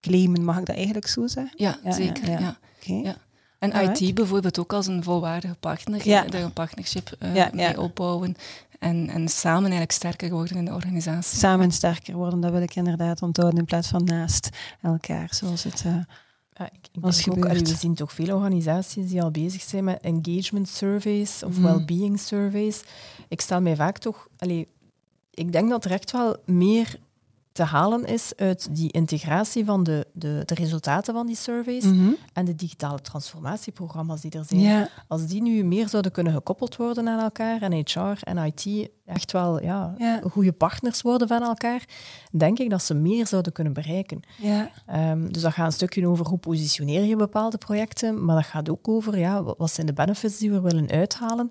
claimen. 0.00 0.44
Mag 0.44 0.58
ik 0.58 0.66
dat 0.66 0.76
eigenlijk 0.76 1.06
zo 1.06 1.26
zeggen? 1.26 1.54
Ja, 1.56 1.78
Ja, 1.84 1.92
zeker. 1.92 2.24
ja, 2.30 2.32
Ja, 2.32 2.38
ja. 2.40 2.58
Oké. 2.80 3.08
Ja. 3.08 3.16
En 3.58 3.72
Alright. 3.72 4.00
IT 4.00 4.14
bijvoorbeeld 4.14 4.58
ook 4.58 4.72
als 4.72 4.86
een 4.86 5.02
volwaardige 5.02 5.54
partner, 5.60 6.08
Ja. 6.08 6.22
daar 6.24 6.42
een 6.42 6.52
partnership 6.52 7.16
eh, 7.18 7.34
Ja, 7.34 7.50
mee 7.52 7.80
opbouwen 7.80 8.34
en, 8.78 9.08
en 9.10 9.28
samen 9.28 9.60
eigenlijk 9.62 9.92
sterker 9.92 10.30
worden 10.30 10.56
in 10.56 10.64
de 10.64 10.72
organisatie. 10.74 11.38
Samen 11.38 11.70
sterker 11.72 12.14
worden, 12.16 12.40
dat 12.40 12.50
wil 12.52 12.62
ik 12.62 12.74
inderdaad 12.74 13.22
onthouden 13.22 13.58
in 13.58 13.64
plaats 13.64 13.88
van 13.88 14.04
naast 14.04 14.48
elkaar, 14.82 15.28
zoals 15.34 15.64
het... 15.64 15.82
eh, 15.86 15.94
Ja, 16.52 16.64
ik, 16.64 16.72
ik 16.92 17.02
denk 17.02 17.38
ook, 17.38 17.44
allee, 17.48 17.62
we 17.62 17.74
zien 17.74 17.94
toch 17.94 18.12
veel 18.12 18.36
organisaties 18.36 19.08
die 19.08 19.22
al 19.22 19.30
bezig 19.30 19.62
zijn 19.62 19.84
met 19.84 20.00
engagement 20.00 20.68
surveys 20.68 21.42
of 21.42 21.52
Mhm. 21.52 21.62
well-being 21.62 22.20
surveys. 22.20 22.82
Ik 23.28 23.40
stel 23.40 23.60
mij 23.60 23.76
vaak 23.76 23.98
toch... 23.98 24.28
Allee, 24.38 24.68
ik 25.30 25.52
denk 25.52 25.68
dat 25.70 25.84
er 25.84 25.90
echt 25.90 26.10
wel 26.10 26.36
meer 26.46 26.98
te 27.58 27.64
halen 27.64 28.04
is 28.04 28.32
uit 28.36 28.68
die 28.70 28.92
integratie 28.92 29.64
van 29.64 29.82
de, 29.82 30.06
de, 30.12 30.42
de 30.44 30.54
resultaten 30.54 31.14
van 31.14 31.26
die 31.26 31.36
surveys 31.36 31.84
mhm. 31.84 32.10
en 32.32 32.44
de 32.44 32.54
digitale 32.54 33.00
transformatieprogramma's 33.00 34.20
die 34.20 34.30
er 34.30 34.44
zijn. 34.44 34.60
Ja, 34.60 34.88
Als 35.08 35.26
die 35.26 35.42
nu 35.42 35.64
meer 35.64 35.88
zouden 35.88 36.12
kunnen 36.12 36.32
gekoppeld 36.32 36.76
worden 36.76 37.08
aan 37.08 37.20
elkaar 37.20 37.62
en 37.62 37.72
HR 37.72 38.18
en 38.22 38.38
IT 38.38 38.88
echt 39.04 39.32
wel 39.32 39.62
ja, 39.62 39.94
Ja. 39.98 40.20
goede 40.30 40.52
partners 40.52 41.02
worden 41.02 41.28
van 41.28 41.42
elkaar, 41.42 41.84
denk 42.32 42.58
ik 42.58 42.70
dat 42.70 42.82
ze 42.82 42.94
meer 42.94 43.26
zouden 43.26 43.52
kunnen 43.52 43.72
bereiken. 43.72 44.20
ja. 44.36 44.70
Ehm, 44.86 45.26
dus 45.28 45.42
dat 45.42 45.52
gaat 45.52 45.66
een 45.66 45.72
stukje 45.72 46.08
over 46.08 46.26
hoe 46.26 46.38
positioneer 46.38 47.04
je 47.04 47.16
bepaalde 47.16 47.58
projecten, 47.58 48.24
maar 48.24 48.36
dat 48.36 48.46
gaat 48.46 48.70
ook 48.70 48.88
over 48.88 49.18
ja, 49.18 49.42
wat 49.42 49.72
zijn 49.72 49.86
de 49.86 49.92
benefits 49.92 50.38
die 50.38 50.50
we 50.50 50.60
willen 50.60 50.90
uithalen. 50.90 51.50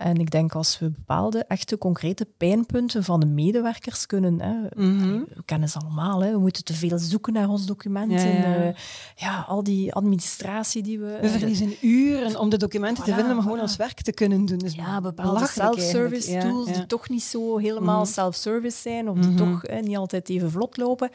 En 0.00 0.16
ik 0.16 0.30
denk 0.30 0.54
als 0.54 0.78
we 0.78 0.90
bepaalde 0.90 1.44
echte 1.48 1.78
concrete 1.78 2.26
pijnpunten 2.36 3.04
van 3.04 3.20
de 3.20 3.26
medewerkers 3.26 4.06
kunnen, 4.06 4.40
hè, 4.40 4.82
Mhm. 4.84 5.08
we 5.34 5.42
kennen 5.44 5.68
ze 5.68 5.78
allemaal, 5.78 6.22
hè, 6.22 6.30
we 6.32 6.38
moeten 6.38 6.64
te 6.64 6.72
veel 6.74 6.98
zoeken 6.98 7.32
naar 7.32 7.48
ons 7.48 7.66
document. 7.66 8.12
Ja, 8.12 8.18
en, 8.18 8.36
ja. 8.50 8.64
eh, 8.68 8.74
ja, 9.14 9.44
al 9.48 9.62
die 9.62 9.92
administratie 9.92 10.82
die 10.82 10.98
we... 10.98 11.18
We 11.20 11.28
verliezen 11.28 11.72
uren 11.80 12.38
om 12.38 12.48
de 12.48 12.56
documenten 12.56 13.04
te 13.04 13.14
vinden, 13.14 13.34
maar 13.34 13.42
gewoon 13.42 13.58
voilà. 13.58 13.62
ons 13.62 13.76
werk 13.76 14.00
te 14.00 14.12
kunnen 14.12 14.46
doen. 14.46 14.58
Dus 14.58 14.74
ja, 14.74 15.00
bepaalde 15.00 15.46
self-service 15.46 16.38
tools 16.38 16.72
die 16.72 16.86
toch 16.86 17.08
niet 17.08 17.22
zo 17.22 17.58
helemaal 17.58 18.00
Mhm. 18.02 18.10
self-service 18.12 18.78
zijn 18.80 19.08
of 19.08 19.18
die 19.18 19.30
Mhm. 19.30 19.36
toch 19.36 19.64
eh, 19.64 19.82
niet 19.82 19.96
altijd 19.96 20.28
even 20.28 20.50
vlot 20.50 20.76
lopen. 20.76 21.10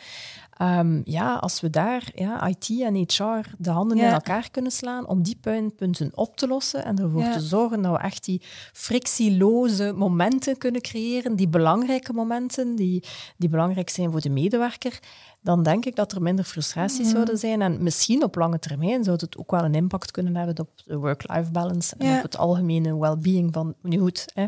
Ehm, 0.57 1.01
ja, 1.03 1.35
als 1.35 1.61
we 1.61 1.69
daar 1.69 2.09
ja, 2.13 2.47
IT 2.47 2.69
en 2.81 2.95
HR 2.95 3.49
de 3.57 3.69
handen 3.69 3.97
Ja. 3.97 4.07
in 4.07 4.13
elkaar 4.13 4.51
kunnen 4.51 4.71
slaan 4.71 5.07
om 5.07 5.23
die 5.23 5.37
pijnpunten 5.41 6.11
op 6.13 6.37
te 6.37 6.47
lossen 6.47 6.85
en 6.85 6.97
ervoor 6.99 7.21
Ja. 7.21 7.31
te 7.31 7.39
zorgen 7.39 7.81
dat 7.81 7.91
we 7.91 7.97
echt 7.97 8.25
die 8.25 8.41
frictieloze 8.73 9.93
momenten 9.95 10.57
kunnen 10.57 10.81
creëren, 10.81 11.35
die 11.35 11.47
belangrijke 11.47 12.13
momenten 12.13 12.75
die, 12.75 13.03
die 13.37 13.49
belangrijk 13.49 13.89
zijn 13.89 14.11
voor 14.11 14.21
de 14.21 14.29
medewerker, 14.29 14.99
dan 15.45 15.63
denk 15.63 15.85
ik 15.85 15.95
dat 15.95 16.11
er 16.11 16.21
minder 16.21 16.45
frustraties 16.45 17.09
zouden 17.09 17.37
zijn. 17.37 17.61
En 17.61 17.83
misschien 17.83 18.23
op 18.23 18.35
lange 18.35 18.59
termijn 18.59 19.03
zou 19.03 19.17
het 19.21 19.37
ook 19.37 19.51
wel 19.51 19.63
een 19.63 19.73
impact 19.75 20.11
kunnen 20.11 20.35
hebben 20.35 20.59
op 20.59 20.69
de 20.85 20.97
work-life 20.97 21.51
balance 21.51 21.95
en 21.97 22.07
Ja. 22.07 22.17
op 22.17 22.23
het 22.23 22.37
algemene 22.37 22.97
well-being 22.99 23.53
van... 23.53 23.73
Nu 23.81 23.97
goed, 23.99 24.25
hè, 24.33 24.45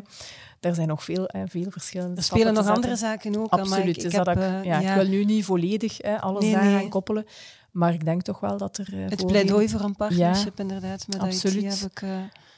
er 0.60 0.76
zijn 0.76 0.88
nog 0.88 1.04
veel, 1.04 1.24
hè, 1.28 1.48
veel 1.48 1.70
verschillende 1.72 2.16
Er 2.16 2.24
spelen 2.24 2.54
nog 2.54 2.68
andere 2.68 2.96
zaken 2.96 3.36
ook. 3.38 3.52
maar 3.52 3.60
Absoluut. 3.60 3.88
ik, 3.88 3.96
dus 3.96 4.04
ik, 4.04 4.12
dat 4.12 4.26
heb, 4.26 4.38
ik, 4.38 4.44
eh, 4.44 4.64
ja, 4.64 4.80
ja, 4.80 4.90
ik 4.96 5.02
wil 5.02 5.10
nu 5.10 5.26
niet 5.26 5.46
volledig 5.46 5.98
hè, 6.02 6.22
alles 6.22 6.44
Nee, 6.44 6.54
daar 6.54 6.64
nee. 6.64 6.88
koppelen. 6.90 7.26
Maar 7.72 7.94
ik 7.94 8.06
denk 8.06 8.22
toch 8.22 8.40
wel 8.40 8.58
dat 8.58 8.78
er... 8.78 8.88
eh, 8.94 9.10
het 9.10 9.26
pleidooi 9.26 9.70
voor 9.70 9.82
een 9.82 9.96
partnership 9.96 10.60
inderdaad 10.60 11.08
met 11.08 11.20
absoluut. 11.20 11.64
IT 11.74 11.80
heb 11.82 11.92
ik... 11.92 12.02
eh, 12.02 12.10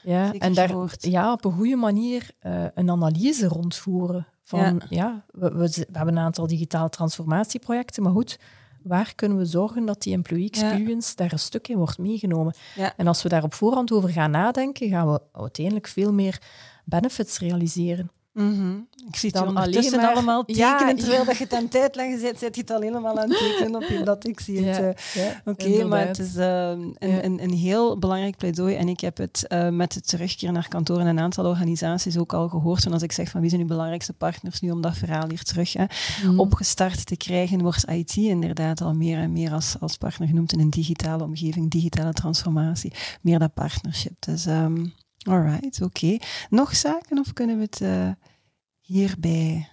Ja, 0.02 0.32
en 0.38 0.54
daar 0.54 0.68
gehoord. 0.68 1.06
ja, 1.06 1.32
op 1.32 1.44
een 1.44 1.52
goede 1.52 1.76
manier 1.76 2.30
een 2.74 2.90
analyse 2.90 3.46
rondvoeren. 3.48 4.26
Van 4.50 4.82
ja, 4.88 5.24
we, 5.30 5.50
we, 5.50 5.68
we 5.68 5.86
hebben 5.92 6.16
een 6.16 6.22
aantal 6.22 6.46
digitale 6.46 6.88
transformatieprojecten, 6.88 8.02
maar 8.02 8.12
goed, 8.12 8.38
waar 8.82 9.12
kunnen 9.14 9.38
we 9.38 9.44
zorgen 9.44 9.86
dat 9.86 10.02
die 10.02 10.12
employee 10.14 10.48
Ja. 10.50 10.62
experience 10.70 11.16
daar 11.16 11.32
een 11.32 11.38
stuk 11.38 11.68
in 11.68 11.76
wordt 11.76 11.98
meegenomen? 11.98 12.54
Ja. 12.74 12.92
En 12.96 13.06
als 13.06 13.22
we 13.22 13.28
daar 13.28 13.42
op 13.42 13.54
voorhand 13.54 13.92
over 13.92 14.08
gaan 14.08 14.30
nadenken, 14.30 14.88
gaan 14.88 15.12
we 15.12 15.20
uiteindelijk 15.32 15.86
veel 15.86 16.12
meer 16.12 16.38
benefits 16.84 17.38
realiseren. 17.38 18.10
Mhm. 18.32 18.76
Ik 19.08 19.16
zie 19.16 19.30
het 19.32 19.46
ondertussen 19.46 20.00
maar- 20.00 20.10
allemaal 20.12 20.44
tekenen, 20.44 20.68
Ja, 20.68 20.94
terwijl 20.94 21.18
ja. 21.20 21.24
dat 21.24 21.36
je 21.36 21.44
het 21.44 21.52
aan 21.52 21.64
het 21.64 21.76
uitleggen 21.76 22.20
zit, 22.20 22.38
zit 22.38 22.54
je 22.54 22.60
het 22.60 22.70
al 22.70 22.80
helemaal 22.80 23.18
aan 23.20 23.28
het 23.30 23.38
tekenen 23.38 23.74
op 23.82 23.88
je 23.88 24.02
blad. 24.02 24.26
Ik 24.26 24.40
zie 24.40 24.64
het. 24.64 24.96
eh. 25.14 25.22
Oké, 25.44 25.84
maar 25.84 26.06
het 26.06 26.18
is 26.18 26.36
eh, 26.36 26.68
een, 26.68 26.96
een, 26.98 27.42
een 27.42 27.52
heel 27.52 27.98
belangrijk 27.98 28.36
pleidooi. 28.36 28.74
En 28.74 28.88
ik 28.88 29.00
heb 29.00 29.16
het 29.16 29.46
eh, 29.46 29.68
met 29.68 29.94
het 29.94 30.08
terugkeer 30.08 30.52
naar 30.52 30.68
kantoor 30.68 31.00
in 31.00 31.06
een 31.06 31.20
aantal 31.20 31.44
organisaties 31.46 32.18
ook 32.18 32.32
al 32.32 32.48
gehoord. 32.48 32.84
En 32.84 32.92
als 32.92 33.02
ik 33.02 33.12
zeg 33.12 33.28
van 33.30 33.40
wie 33.40 33.50
zijn 33.50 33.62
uw 33.62 33.66
belangrijkste 33.68 34.12
partners 34.12 34.60
nu 34.60 34.70
om 34.70 34.80
dat 34.80 34.96
verhaal 34.96 35.28
hier 35.28 35.42
terug 35.42 35.72
hè, 35.72 35.84
Mhm. 36.24 36.38
opgestart 36.40 37.06
te 37.06 37.16
krijgen, 37.16 37.62
wordt 37.62 37.90
IT 37.90 38.16
inderdaad 38.16 38.80
al 38.80 38.94
meer 38.94 39.18
en 39.18 39.32
meer 39.32 39.52
als, 39.52 39.76
als 39.80 39.96
partner 39.96 40.28
genoemd 40.28 40.52
in 40.52 40.60
een 40.60 40.70
digitale 40.70 41.24
omgeving, 41.24 41.70
digitale 41.70 42.12
transformatie. 42.12 42.92
Meer 43.20 43.38
dat 43.38 43.54
partnership. 43.54 44.12
Dus 44.18 44.46
ehm 44.46 44.86
alright, 45.28 45.82
oké. 45.82 46.18
Nog 46.50 46.76
zaken 46.76 47.18
of 47.18 47.32
kunnen 47.32 47.56
we 47.56 47.62
het 47.62 47.80
eh, 47.80 48.10
hierbij 48.80 49.68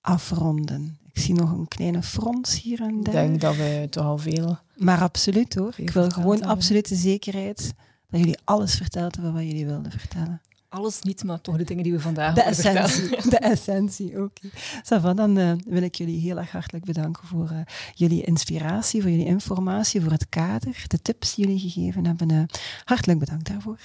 afronden? 0.00 0.98
Ik 1.12 1.22
zie 1.22 1.34
nog 1.34 1.50
een 1.50 1.68
kleine 1.68 2.02
frons 2.02 2.62
hier 2.62 2.80
en 2.80 2.98
Ik 2.98 3.04
daar. 3.04 3.14
denk 3.14 3.40
dat 3.40 3.56
we 3.56 3.86
toch 3.90 4.04
al 4.04 4.18
veel... 4.18 4.58
Maar 4.76 5.00
absoluut 5.00 5.54
hoor. 5.54 5.72
Ik 5.76 5.90
wil 5.90 6.10
gewoon 6.10 6.30
hebben. 6.32 6.48
absolute 6.48 6.94
zekerheid 6.94 7.72
dat 8.08 8.20
jullie 8.20 8.38
alles 8.44 8.74
verteld 8.74 9.14
hebben 9.14 9.32
wat 9.32 9.42
jullie 9.42 9.66
wilden 9.66 9.92
vertellen. 9.92 10.40
Alles 10.68 11.00
niet, 11.00 11.24
maar 11.24 11.40
toch 11.40 11.56
de 11.56 11.64
dingen 11.64 11.82
die 11.82 11.92
we 11.92 12.00
vandaag 12.00 12.34
De 12.34 12.40
hebben 12.42 12.62
verteld. 12.62 12.86
essentie. 12.88 13.30
De 13.30 13.38
essentie, 13.38 14.22
oké. 14.22 14.48
Ça 14.82 15.00
va, 15.00 15.14
dan 15.14 15.38
eh, 15.38 15.52
wil 15.66 15.82
ik 15.82 15.94
jullie 15.94 16.20
heel 16.20 16.38
erg 16.38 16.50
hartelijk 16.50 16.84
bedanken 16.84 17.26
voor 17.26 17.50
eh, 17.50 17.58
jullie 17.94 18.24
inspiratie, 18.24 19.00
voor 19.02 19.10
jullie 19.10 19.26
informatie, 19.26 20.00
voor 20.00 20.12
het 20.12 20.28
kader, 20.28 20.84
de 20.86 21.02
tips 21.02 21.34
die 21.34 21.46
jullie 21.46 21.60
gegeven 21.70 22.06
hebben. 22.06 22.48
Hartelijk 22.84 23.18
bedankt 23.18 23.46
daarvoor. 23.48 23.78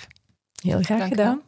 Heel 0.62 0.82
graag 0.82 1.00
Dank 1.00 1.10
gedaan. 1.10 1.42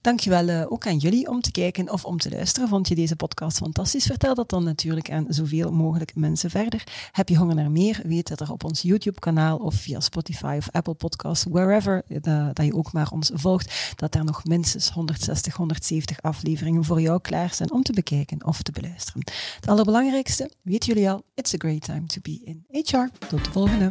Dankjewel 0.00 0.48
uh, 0.48 0.64
ook 0.68 0.86
aan 0.86 0.96
jullie 0.96 1.28
om 1.28 1.40
te 1.40 1.50
kijken 1.50 1.92
of 1.92 2.04
om 2.04 2.18
te 2.18 2.30
luisteren. 2.30 2.68
Vond 2.68 2.88
je 2.88 2.94
deze 2.94 3.16
podcast 3.16 3.56
fantastisch? 3.56 4.06
Vertel 4.06 4.34
dat 4.34 4.50
dan 4.50 4.64
natuurlijk 4.64 5.10
aan 5.10 5.26
zoveel 5.28 5.72
mogelijk 5.72 6.14
mensen 6.14 6.50
verder. 6.50 6.84
Heb 7.12 7.28
je 7.28 7.36
honger 7.36 7.54
naar 7.54 7.70
meer? 7.70 8.00
Weet 8.04 8.28
dat 8.28 8.40
er 8.40 8.52
op 8.52 8.64
ons 8.64 8.82
YouTube-kanaal 8.82 9.56
of 9.56 9.74
via 9.74 10.00
Spotify 10.00 10.54
of 10.58 10.70
Apple 10.70 10.94
Podcasts, 10.94 11.46
wherever 11.50 12.02
uh, 12.08 12.48
dat 12.52 12.66
je 12.66 12.74
ook 12.74 12.92
maar 12.92 13.10
ons 13.10 13.30
volgt, 13.34 13.92
dat 13.96 14.14
er 14.14 14.24
nog 14.24 14.44
minstens 14.44 14.90
160, 14.90 15.54
170 15.54 16.22
afleveringen 16.22 16.84
voor 16.84 17.00
jou 17.00 17.20
klaar 17.20 17.54
zijn 17.54 17.72
om 17.72 17.82
te 17.82 17.92
bekijken 17.92 18.46
of 18.46 18.62
te 18.62 18.72
beluisteren. 18.72 19.22
Het 19.60 19.68
allerbelangrijkste, 19.68 20.50
weten 20.62 20.94
jullie 20.94 21.10
al, 21.10 21.22
it's 21.34 21.54
a 21.54 21.58
great 21.58 21.82
time 21.82 22.06
to 22.06 22.20
be 22.22 22.40
in 22.44 22.64
HR. 22.70 23.26
Tot 23.28 23.44
de 23.44 23.50
volgende. 23.52 23.90